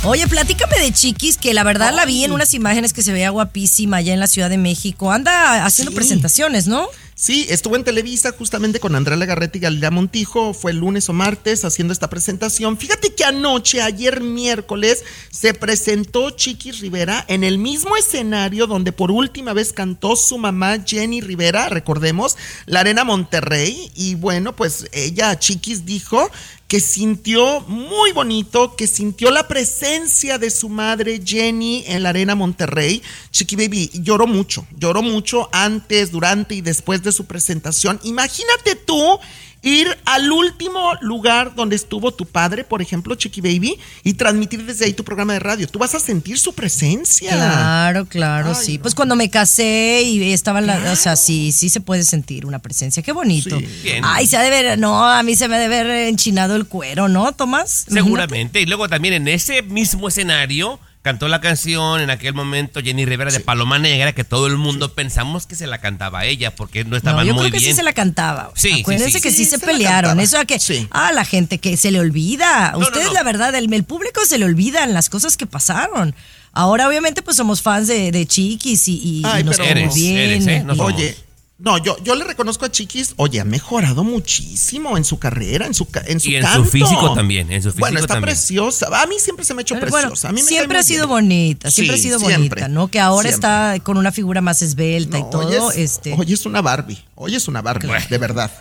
Oye, 0.08 0.28
platícame 0.28 0.78
de 0.80 0.92
Chiquis, 0.92 1.36
que 1.38 1.54
la 1.56 1.64
verdad 1.64 1.92
la 1.94 2.06
vi 2.06 2.24
en 2.24 2.32
unas 2.32 2.54
imágenes 2.54 2.94
que 2.94 3.02
se 3.02 3.12
veía 3.12 3.32
guapísima 3.32 3.98
allá 3.98 4.14
en 4.14 4.20
la 4.20 4.28
Ciudad 4.28 4.52
de 4.52 4.58
México. 4.58 5.12
Anda 5.12 5.66
haciendo 5.66 5.92
Sí. 5.92 5.96
presentaciones, 5.96 6.68
¿no? 6.68 6.88
Sí, 7.16 7.48
estuvo 7.50 7.76
en 7.78 7.84
Televisa 7.86 8.34
justamente 8.38 8.80
con 8.80 8.94
Andrea 8.94 9.18
Legarreta 9.18 9.58
y 9.58 9.62
Galilea 9.62 9.90
Montijo. 9.90 10.54
Fue 10.54 10.72
el 10.72 10.78
lunes 10.78 11.10
o 11.10 11.14
martes 11.14 11.66
haciendo 11.66 11.92
esta 11.94 12.10
presentación. 12.10 12.78
Fíjate 12.78 13.16
que 13.16 13.24
anoche, 13.24 13.82
ayer 13.82 14.22
miércoles, 14.22 15.04
se 15.32 15.54
presentó 15.56 16.30
Chiquis 16.32 16.82
Rivera 16.82 17.24
en 17.28 17.44
el 17.44 17.58
mismo 17.58 17.96
escenario 17.96 18.68
donde 18.68 18.92
por 18.92 19.10
última 19.12 19.54
vez 19.54 19.72
cantó 19.74 20.16
su 20.18 20.38
mamá 20.38 20.78
Jenny 20.86 21.22
Rivera, 21.22 21.70
recordemos, 21.70 22.36
la 22.66 22.82
Arena 22.82 23.06
Monterrey. 23.06 23.92
Y 23.96 24.16
bueno, 24.16 24.54
pues 24.56 24.88
ella, 24.92 25.40
Chiquis, 25.40 25.86
dijo 25.86 26.30
que 26.68 26.80
sintió 26.80 27.62
muy 27.62 28.12
bonito, 28.12 28.76
que 28.76 28.88
sintió 28.88 29.30
la 29.30 29.48
presencia 29.48 30.38
de 30.38 30.50
su 30.50 30.68
madre 30.68 31.22
Jenny 31.24 31.84
en 31.88 32.04
la 32.04 32.10
Arena 32.10 32.34
Monterrey. 32.34 33.04
Chiqui 33.32 33.56
Baby 33.56 33.92
lloró 33.94 34.26
mucho, 34.26 34.66
lloró 34.78 35.04
mucho 35.04 35.48
antes, 35.52 36.12
durante 36.12 36.56
y 36.56 36.62
después 36.62 37.04
de 37.04 37.12
su 37.12 37.26
presentación. 37.26 38.00
Imagínate 38.04 38.76
tú 38.76 39.20
ir 39.66 39.98
al 40.06 40.32
último 40.32 40.94
lugar 41.02 41.56
donde 41.56 41.76
estuvo 41.76 42.14
tu 42.14 42.26
padre, 42.26 42.64
por 42.64 42.82
ejemplo, 42.82 43.16
Chiqui 43.16 43.42
Baby, 43.42 43.78
y 44.04 44.14
transmitir 44.14 44.64
desde 44.64 44.86
ahí 44.86 44.94
tu 44.94 45.04
programa 45.04 45.34
de 45.34 45.40
radio. 45.40 45.68
Tú 45.68 45.80
vas 45.80 45.96
a 45.96 46.00
sentir 46.00 46.38
su 46.38 46.54
presencia. 46.54 47.32
Claro, 47.32 48.06
claro, 48.06 48.54
sí. 48.54 48.78
Pues 48.78 48.94
cuando 48.94 49.16
me 49.16 49.30
casé 49.30 50.04
y 50.04 50.32
estaba 50.32 50.60
en 50.60 50.68
la. 50.68 50.92
O 50.92 50.96
sea, 50.96 51.16
sí, 51.16 51.52
sí 51.52 51.70
se 51.70 51.82
puede 51.82 52.04
sentir 52.04 52.46
una 52.46 52.60
presencia. 52.60 53.02
Qué 53.02 53.12
bonito. 53.12 53.58
Bien. 53.84 54.04
Ay, 54.06 54.28
se 54.28 54.38
ha 54.38 54.42
de 54.42 54.52
ver. 54.52 54.78
No, 54.78 55.04
a 55.04 55.24
mí 55.24 55.36
se 55.36 55.48
me 55.48 55.56
ha 55.56 55.60
de 55.60 55.68
ver 55.68 55.88
enchinado 55.88 56.56
el 56.56 56.68
cuero, 56.68 57.08
¿no, 57.08 57.34
Tomás? 57.34 57.86
Seguramente. 57.90 58.62
Y 58.62 58.68
luego 58.68 58.88
también 58.88 59.16
en 59.16 59.28
ese 59.28 59.64
mismo 59.64 60.08
escenario 60.08 60.80
cantó 61.06 61.28
la 61.28 61.40
canción 61.40 62.02
en 62.02 62.10
aquel 62.10 62.34
momento 62.34 62.82
Jenny 62.82 63.06
Rivera 63.06 63.32
de 63.32 63.40
Paloma 63.40 63.78
Negra, 63.80 64.14
que 64.14 64.24
todo 64.24 64.48
el 64.48 64.58
mundo 64.58 64.94
pensamos 64.96 65.46
que 65.46 65.56
se 65.56 65.68
la 65.68 65.78
cantaba 65.78 66.26
ella, 66.26 66.54
porque 66.56 66.84
no 66.84 66.90
No, 66.90 66.98
estaban 66.98 67.26
yo 67.28 67.34
muy 67.36 67.44
creo 67.44 67.52
que 67.54 67.60
bien. 67.60 67.72
sí 67.72 67.76
se 67.78 67.84
la 67.84 67.94
cantaba. 67.94 68.52
Sí, 68.56 68.74
sí, 68.74 68.82
Acuérdense 68.82 69.20
sí. 69.20 69.22
que 69.22 69.32
sí, 69.32 69.46
Sí, 69.46 69.52
se, 69.52 69.60
pelearon. 69.60 70.20
Eso 70.20 70.40
a 70.40 70.46
que. 70.46 70.58
Ah, 70.92 71.12
la 71.14 71.24
gente 71.24 71.60
que 71.60 71.78
se 71.78 71.92
le 71.92 72.00
olvida. 72.00 72.72
No, 72.72 72.80
no, 72.80 72.86
Ustedes, 72.88 73.06
no. 73.08 73.14
la 73.14 73.22
verdad, 73.24 73.54
el, 73.56 73.72
el 73.72 73.84
público 73.84 74.26
se 74.26 74.38
le 74.40 74.46
olvidan 74.46 74.94
las 74.94 75.10
cosas 75.10 75.38
que 75.38 75.46
pasaron. 75.46 76.16
Ahora, 76.52 76.88
obviamente, 76.88 77.22
pues 77.22 77.38
somos 77.38 77.62
fans 77.62 77.88
de, 77.88 78.12
de 78.12 78.26
Chiquis 78.26 78.88
y, 78.88 78.94
y- 78.98 79.20
y 79.20 79.24
Ay, 79.26 79.44
nos 79.44 79.58
pero- 79.58 79.70
Eres, 79.70 79.94
bien. 79.94 80.18
eres, 80.18 80.48
¿eh? 80.48 80.64
No 80.66 80.74
y- 80.74 80.78
somos. 80.78 80.94
Oye, 80.94 81.16
no, 81.58 81.78
yo, 81.78 81.96
yo 82.04 82.16
le 82.16 82.26
reconozco 82.26 82.66
a 82.66 82.72
Chiquis, 82.72 83.14
oye, 83.16 83.40
ha 83.40 83.46
mejorado 83.46 84.04
muchísimo 84.04 84.98
en 84.98 85.06
su 85.06 85.20
carrera, 85.20 85.66
en 85.66 85.74
su, 85.74 85.86
ca- 85.90 86.04
en 86.06 86.20
su 86.20 86.30
Y 86.30 86.36
en 86.36 86.44
canto. 86.44 86.66
su 86.66 86.70
físico 86.72 87.14
también, 87.14 87.50
en 87.52 87.62
su 87.64 87.70
físico 87.70 87.80
Bueno, 87.80 88.00
está 88.00 88.16
también. 88.16 88.36
preciosa. 88.36 88.88
A 89.02 89.06
mí 89.08 89.16
siempre 89.20 89.46
se 89.46 89.54
me 89.54 89.60
ha 89.60 89.64
hecho 89.64 89.76
Pero 89.76 89.90
bueno, 89.90 90.10
preciosa. 90.10 90.30
a 90.30 90.32
mí 90.34 90.42
me 90.42 90.48
siempre 90.48 90.78
ha 90.80 90.84
sido 90.84 91.08
bien. 91.08 91.10
bonita, 91.10 91.72
siempre 91.72 91.96
Sí, 91.98 92.00
ha 92.02 92.04
sido 92.04 92.20
siempre, 92.20 92.62
bonita, 92.62 92.68
¿no? 92.68 92.90
Que 92.90 93.00
ahora 93.00 93.30
siempre. 93.30 93.36
está 93.48 93.80
con 93.84 93.98
una 93.98 94.12
figura 94.12 94.42
más 94.42 94.62
esbelta 94.62 95.18
y 95.18 95.24
todo. 95.30 95.48
Hoy 95.48 95.74
es, 95.78 95.92
este. 95.92 96.14
hoy 96.18 96.34
es 96.34 96.46
una 96.46 96.62
Barbie. 96.62 97.02
Hoy 97.16 97.36
es 97.36 97.48
una 97.48 97.62
Barbie, 97.62 97.90
de 98.10 98.18
verdad. 98.18 98.52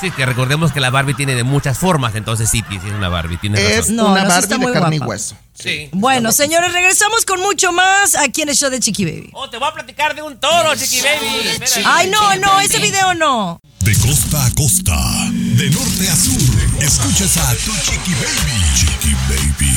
Sí, 0.00 0.10
que 0.10 0.24
recordemos 0.24 0.72
que 0.72 0.80
la 0.80 0.90
Barbie 0.90 1.14
tiene 1.14 1.34
de 1.34 1.44
muchas 1.44 1.78
formas, 1.78 2.14
entonces 2.14 2.48
sí, 2.50 2.64
sí 2.68 2.76
es 2.76 2.92
una 2.94 3.08
Barbie, 3.08 3.36
tienes 3.36 3.60
Es 3.60 3.76
razón. 3.78 3.96
No, 3.96 4.12
una 4.12 4.24
Barbie 4.24 4.38
está 4.38 4.54
de 4.56 4.60
muy 4.60 4.72
carne 4.72 4.96
y 4.96 4.98
hueso. 4.98 5.36
Sí. 5.52 5.90
Bueno, 5.92 6.32
señores, 6.32 6.72
regresamos 6.72 7.24
con 7.24 7.40
mucho 7.40 7.72
más 7.72 8.14
aquí 8.16 8.42
en 8.42 8.48
el 8.48 8.56
show 8.56 8.70
de 8.70 8.80
Chiqui 8.80 9.04
Baby. 9.04 9.30
Oh, 9.34 9.50
te 9.50 9.58
voy 9.58 9.68
a 9.68 9.74
platicar 9.74 10.14
de 10.14 10.22
un 10.22 10.40
toro, 10.40 10.74
Chiqui 10.74 11.00
Baby. 11.00 11.64
Ay, 11.84 12.08
no, 12.08 12.36
no, 12.36 12.60
ese 12.60 12.78
video 12.78 13.14
no. 13.14 13.60
De 13.80 13.96
costa 13.98 14.44
a 14.44 14.50
costa, 14.54 14.96
de 15.30 15.70
norte 15.70 16.08
a 16.08 16.16
sur, 16.16 16.82
escuchas 16.82 17.36
a 17.36 17.54
Tu 17.54 17.72
Chiqui 17.72 18.14
Baby. 18.14 18.62
Chiqui 18.74 19.14
Baby. 19.28 19.76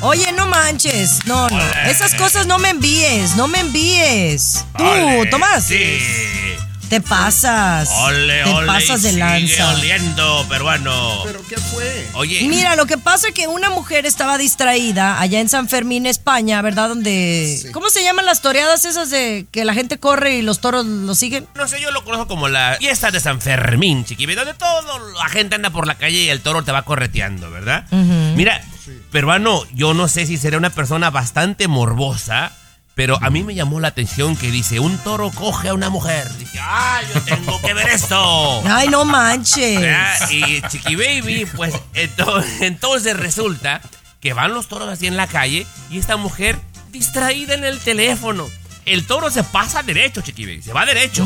Oye, 0.00 0.32
no 0.32 0.46
manches. 0.46 1.24
No, 1.26 1.48
no. 1.50 1.60
Esas 1.86 2.14
cosas 2.14 2.46
no 2.46 2.58
me 2.58 2.70
envíes, 2.70 3.36
no 3.36 3.48
me 3.48 3.60
envíes. 3.60 4.64
Tú, 4.76 4.84
Tomás. 5.30 5.64
Sí. 5.64 5.98
Te 6.88 7.00
pasas. 7.02 7.90
Ole, 7.90 8.44
te 8.44 8.50
ole. 8.50 8.66
pasas 8.66 9.02
de 9.02 9.10
sigue 9.10 9.20
lanza. 9.20 9.74
oliendo, 9.74 10.46
peruano. 10.48 11.22
¿Pero 11.24 11.42
qué 11.46 11.56
fue? 11.58 12.08
Oye. 12.14 12.48
Mira, 12.48 12.76
lo 12.76 12.86
que 12.86 12.96
pasa 12.96 13.28
es 13.28 13.34
que 13.34 13.46
una 13.46 13.68
mujer 13.68 14.06
estaba 14.06 14.38
distraída 14.38 15.20
allá 15.20 15.40
en 15.40 15.50
San 15.50 15.68
Fermín, 15.68 16.06
España, 16.06 16.62
¿verdad? 16.62 16.88
Donde. 16.88 17.70
¿Cómo 17.72 17.90
se 17.90 18.02
llaman 18.02 18.24
las 18.24 18.40
toreadas 18.40 18.86
esas 18.86 19.10
de 19.10 19.46
que 19.50 19.66
la 19.66 19.74
gente 19.74 19.98
corre 19.98 20.36
y 20.36 20.42
los 20.42 20.60
toros 20.60 20.86
lo 20.86 21.14
siguen? 21.14 21.46
No 21.54 21.68
sé, 21.68 21.80
yo 21.80 21.90
lo 21.90 22.04
conozco 22.04 22.26
como 22.26 22.48
la 22.48 22.76
fiesta 22.78 23.10
de 23.10 23.20
San 23.20 23.40
Fermín, 23.40 24.04
Chiqui 24.04 24.24
Baby, 24.24 24.36
donde 24.36 24.54
toda 24.54 24.82
la 25.16 25.28
gente 25.28 25.56
anda 25.56 25.70
por 25.70 25.86
la 25.86 25.96
calle 25.96 26.18
y 26.18 26.28
el 26.30 26.40
toro 26.40 26.62
te 26.62 26.72
va 26.72 26.82
correteando, 26.82 27.50
¿verdad? 27.50 27.86
Mira, 27.90 28.62
peruano, 29.10 29.64
yo 29.74 29.92
no 29.92 30.08
sé 30.08 30.26
si 30.26 30.38
será 30.38 30.56
una 30.56 30.70
persona 30.70 31.10
bastante 31.10 31.68
morbosa, 31.68 32.52
pero 32.98 33.16
a 33.22 33.30
mí 33.30 33.44
me 33.44 33.54
llamó 33.54 33.78
la 33.78 33.86
atención 33.86 34.34
que 34.34 34.50
dice, 34.50 34.80
un 34.80 34.98
toro 34.98 35.30
coge 35.30 35.68
a 35.68 35.74
una 35.74 35.88
mujer. 35.88 36.28
Dije, 36.36 36.58
ah, 36.60 37.00
yo 37.14 37.22
tengo 37.22 37.60
que 37.62 37.72
ver 37.72 37.88
esto. 37.90 38.60
Ay, 38.68 38.88
no 38.88 39.04
manches. 39.04 39.80
¿verdad? 39.80 40.28
Y 40.32 40.60
Chiqui 40.62 40.96
Baby, 40.96 41.46
pues 41.54 41.76
ento- 41.94 42.44
entonces 42.60 43.16
resulta 43.16 43.80
que 44.18 44.32
van 44.32 44.52
los 44.52 44.66
toros 44.66 44.88
así 44.88 45.06
en 45.06 45.16
la 45.16 45.28
calle 45.28 45.64
y 45.92 45.98
esta 45.98 46.16
mujer 46.16 46.58
distraída 46.90 47.54
en 47.54 47.62
el 47.62 47.78
teléfono. 47.78 48.48
El 48.84 49.06
toro 49.06 49.30
se 49.30 49.44
pasa 49.44 49.84
derecho, 49.84 50.20
Chiqui 50.20 50.44
Baby, 50.46 50.62
se 50.62 50.72
va 50.72 50.84
derecho, 50.84 51.24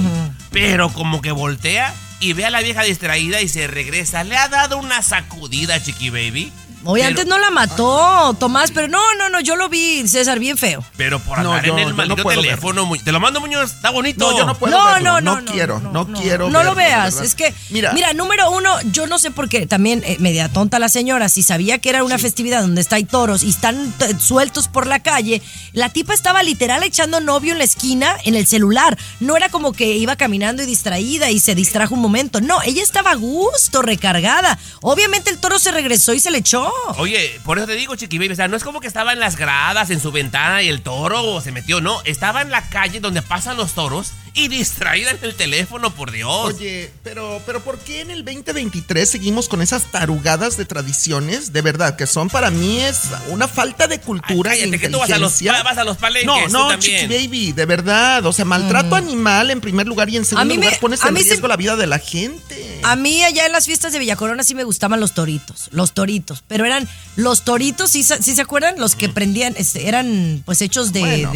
pero 0.50 0.90
como 0.92 1.22
que 1.22 1.32
voltea 1.32 1.94
y 2.20 2.34
ve 2.34 2.44
a 2.44 2.50
la 2.50 2.60
vieja 2.60 2.82
distraída 2.82 3.40
y 3.40 3.48
se 3.48 3.66
regresa. 3.66 4.24
Le 4.24 4.36
ha 4.36 4.48
dado 4.48 4.76
una 4.76 5.00
sacudida, 5.00 5.82
Chiqui 5.82 6.10
Baby. 6.10 6.52
Oye, 6.84 7.02
pero- 7.02 7.08
antes 7.10 7.26
no 7.26 7.38
la 7.38 7.50
mató, 7.50 8.34
Tomás, 8.38 8.70
pero 8.72 8.88
no, 8.88 9.00
no, 9.18 9.28
no, 9.28 9.40
yo 9.40 9.56
lo 9.56 9.68
vi, 9.68 10.06
César, 10.08 10.38
bien 10.38 10.56
feo. 10.56 10.84
Pero 10.96 11.20
por 11.20 11.38
No, 11.40 11.52
andar 11.52 11.64
yo- 11.66 11.78
en 11.78 11.86
el 11.88 11.94
maldito 11.94 12.24
teléfono, 12.24 12.90
te 13.04 13.12
lo 13.12 13.20
mando 13.20 13.40
Muñoz, 13.40 13.72
está 13.72 13.90
bonito. 13.90 14.30
No, 14.30 14.36
yo 14.38 14.44
no 14.46 14.58
puedo 14.58 14.76
No, 14.76 14.84
verlo. 14.86 15.00
no, 15.00 15.20
No, 15.20 15.34
no, 15.36 15.40
no, 15.42 15.52
quiero, 15.52 15.80
no, 15.80 16.06
quiero 16.12 16.50
No 16.50 16.62
lo 16.64 16.74
veas, 16.74 17.20
es 17.20 17.34
que, 17.34 17.54
Mira. 17.70 17.92
mira, 17.92 18.12
número 18.14 18.50
uno, 18.50 18.70
yo 18.90 19.06
no 19.06 19.18
sé 19.18 19.30
por 19.30 19.48
qué, 19.48 19.66
también 19.66 20.02
eh, 20.06 20.16
media 20.18 20.48
tonta 20.48 20.78
la 20.78 20.88
señora, 20.88 21.28
si 21.28 21.42
sabía 21.42 21.78
que 21.78 21.88
era 21.90 22.02
una 22.04 22.18
festividad 22.18 22.60
donde 22.62 22.80
está 22.80 22.96
hay 22.96 23.04
toros 23.04 23.42
y 23.42 23.50
están 23.50 23.94
sueltos 24.18 24.68
por 24.68 24.86
la 24.86 25.00
calle, 25.00 25.40
la 25.72 25.88
tipa 25.90 26.14
estaba 26.14 26.42
literal 26.42 26.82
echando 26.82 27.20
novio 27.20 27.52
en 27.52 27.58
la 27.58 27.64
esquina 27.64 28.16
en 28.24 28.34
el 28.34 28.46
celular, 28.46 28.98
no 29.20 29.36
era 29.36 29.48
como 29.50 29.72
que 29.72 29.96
iba 29.96 30.16
caminando 30.16 30.62
y 30.62 30.66
distraída 30.66 31.30
y 31.30 31.38
se 31.40 31.54
distrajo 31.54 31.94
un 31.94 32.00
momento, 32.00 32.40
no, 32.40 32.60
ella 32.62 32.82
estaba 32.82 33.12
a 33.12 33.14
gusto, 33.14 33.82
recargada, 33.82 34.58
obviamente 34.80 35.30
el 35.30 35.38
toro 35.38 35.58
se 35.58 35.70
regresó 35.70 36.12
y 36.14 36.20
se 36.20 36.30
le 36.30 36.38
echó. 36.38 36.71
Oye, 36.98 37.40
por 37.44 37.58
eso 37.58 37.66
te 37.66 37.74
digo, 37.74 37.96
Chiqui 37.96 38.18
Baby, 38.18 38.32
o 38.32 38.36
sea, 38.36 38.48
no 38.48 38.56
es 38.56 38.64
como 38.64 38.80
que 38.80 38.86
estaba 38.86 39.12
en 39.12 39.20
las 39.20 39.36
gradas, 39.36 39.90
en 39.90 40.00
su 40.00 40.12
ventana 40.12 40.62
y 40.62 40.68
el 40.68 40.82
toro 40.82 41.40
se 41.40 41.52
metió, 41.52 41.80
no, 41.80 42.00
estaba 42.04 42.42
en 42.42 42.50
la 42.50 42.68
calle 42.68 43.00
donde 43.00 43.22
pasan 43.22 43.56
los 43.56 43.72
toros 43.72 44.12
y 44.34 44.48
distraída 44.48 45.10
en 45.10 45.18
el 45.22 45.34
teléfono, 45.34 45.94
por 45.94 46.10
Dios. 46.10 46.54
Oye, 46.54 46.90
pero, 47.04 47.40
pero 47.44 47.60
¿por 47.62 47.78
qué 47.78 48.00
en 48.00 48.10
el 48.10 48.24
2023 48.24 49.08
seguimos 49.08 49.48
con 49.48 49.60
esas 49.60 49.90
tarugadas 49.90 50.56
de 50.56 50.64
tradiciones? 50.64 51.52
De 51.52 51.60
verdad, 51.60 51.96
que 51.96 52.06
son 52.06 52.30
para 52.30 52.50
mí 52.50 52.80
es 52.80 53.00
una 53.28 53.46
falta 53.48 53.86
de 53.88 54.00
cultura 54.00 54.52
Ay, 54.52 54.58
y 54.58 54.60
cállate, 54.62 54.78
que 54.80 54.88
tú 54.88 54.98
vas 54.98 55.10
a 55.10 55.18
los- 55.18 55.32
inteligencia. 55.40 55.62
vas 55.62 55.78
a 55.78 55.84
los 55.84 55.96
palenques, 55.98 56.26
No, 56.50 56.68
tú 56.68 56.72
no. 56.72 56.78
Chiqui 56.78 57.06
Baby, 57.06 57.52
de 57.52 57.66
verdad. 57.66 58.24
O 58.24 58.32
sea, 58.32 58.44
maltrato 58.44 58.94
animal 58.96 59.50
en 59.50 59.60
primer 59.60 59.86
lugar 59.86 60.08
y 60.08 60.16
en 60.16 60.24
segundo 60.24 60.46
mí 60.46 60.58
me- 60.58 60.64
lugar 60.66 60.80
pones 60.80 61.04
en 61.04 61.14
riesgo 61.14 61.46
la 61.48 61.56
vida 61.56 61.76
de 61.76 61.86
la 61.86 61.98
gente. 61.98 62.80
A 62.84 62.96
mí 62.96 63.22
allá 63.22 63.46
en 63.46 63.52
las 63.52 63.66
fiestas 63.66 63.92
de 63.92 63.98
Villa 63.98 64.16
Corona 64.16 64.42
sí 64.42 64.54
me 64.54 64.64
gustaban 64.64 64.98
los 64.98 65.12
toritos, 65.14 65.68
los 65.72 65.92
toritos, 65.92 66.42
pero 66.48 66.64
eran 66.64 66.88
los 67.16 67.44
toritos, 67.44 67.90
¿sí, 67.90 68.02
se- 68.02 68.22
sí 68.22 68.34
se 68.34 68.40
acuerdan? 68.42 68.74
Los 68.78 68.96
que 68.96 69.08
prendían, 69.08 69.54
este, 69.56 69.86
eran 69.88 70.42
pues 70.44 70.60
hechos 70.62 70.92
de, 70.92 71.00
Bueno, 71.00 71.30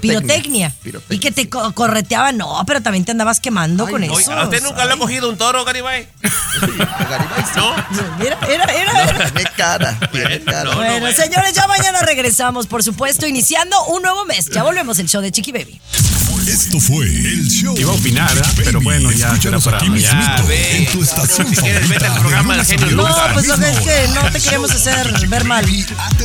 pirotecnia. 0.00 0.72
pirotecnia, 0.82 1.16
y 1.16 1.18
que 1.18 1.30
te 1.32 1.48
co- 1.48 1.72
correteaban 1.72 2.33
no, 2.36 2.62
pero 2.66 2.82
también 2.82 3.04
te 3.04 3.12
andabas 3.12 3.40
quemando 3.40 3.88
con 3.88 4.02
eso. 4.02 4.32
¿A 4.32 4.44
usted 4.44 4.62
nunca 4.62 4.84
le 4.84 4.92
ha 4.92 4.96
cogido 4.96 5.28
un 5.28 5.36
toro, 5.36 5.64
Garibay? 5.64 6.08
¿No? 7.56 7.74
Mira, 8.18 8.38
era, 8.48 8.64
era, 8.64 9.02
era. 9.02 9.30
Tiene 9.30 9.50
cara, 9.56 9.98
tiene 10.12 10.42
cara. 10.42 10.74
Bueno, 10.74 11.12
señores, 11.12 11.52
ya 11.52 11.66
mañana 11.66 12.00
regresamos, 12.02 12.66
por 12.66 12.82
supuesto, 12.82 13.26
iniciando 13.26 13.82
un 13.86 14.02
nuevo 14.02 14.24
mes. 14.24 14.46
Ya 14.46 14.62
volvemos 14.62 14.98
el 14.98 15.08
show 15.08 15.22
de 15.22 15.32
Chiqui 15.32 15.52
Baby. 15.52 15.80
Esto 16.46 16.78
fue 16.78 17.06
el 17.06 17.48
show. 17.48 17.74
Iba 17.78 17.92
a 17.92 17.94
opinar, 17.94 18.30
¿ah? 18.30 18.48
pero 18.64 18.80
bueno, 18.80 19.10
ya 19.12 19.28
Escúchanos 19.28 19.64
para 19.64 19.76
aquí 19.78 19.88
mismito, 19.90 20.46
ve. 20.46 20.76
en 20.76 20.86
tu 20.92 21.02
estación 21.02 21.46
Si 21.48 21.56
quieres, 21.56 21.88
vete 21.88 22.04
al 22.06 22.12
favorita, 22.12 22.20
programa 22.20 22.56
de 22.56 22.64
genio 22.64 22.86
No, 22.96 23.04
viernes. 23.04 23.32
pues 23.32 23.48
lo 23.48 23.56
que 23.58 23.70
es 23.70 23.78
que 23.80 24.08
no 24.14 24.30
te 24.30 24.40
queremos 24.40 24.70
hacer 24.70 25.28
ver 25.28 25.44
mal. 25.44 25.64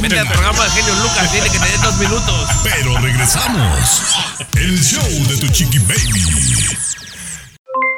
Vete 0.02 0.20
al 0.20 0.28
programa 0.28 0.64
de 0.66 0.70
Genio 0.72 0.96
Lucas, 0.96 1.32
tiene 1.32 1.50
que 1.50 1.58
tener 1.60 1.80
dos 1.82 1.98
minutos. 1.98 2.50
Pero 2.64 2.98
regresamos. 3.00 4.02
El 4.56 4.78
show 4.84 5.04
de 5.28 5.38
tu 5.38 5.48
chiqui 5.54 5.80
baby. 5.80 6.78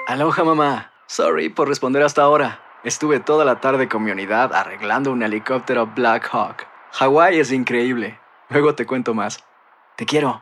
Aloha 0.07 0.43
mamá. 0.43 0.91
Sorry 1.07 1.49
por 1.49 1.67
responder 1.67 2.03
hasta 2.03 2.21
ahora. 2.21 2.59
Estuve 2.83 3.19
toda 3.19 3.45
la 3.45 3.59
tarde 3.59 3.87
con 3.87 4.03
mi 4.03 4.11
unidad 4.11 4.53
arreglando 4.53 5.11
un 5.11 5.23
helicóptero 5.23 5.87
Black 5.87 6.29
Hawk. 6.31 6.65
Hawái 6.93 7.39
es 7.39 7.51
increíble. 7.51 8.19
Luego 8.49 8.75
te 8.75 8.85
cuento 8.85 9.13
más. 9.13 9.39
Te 9.97 10.05
quiero. 10.05 10.41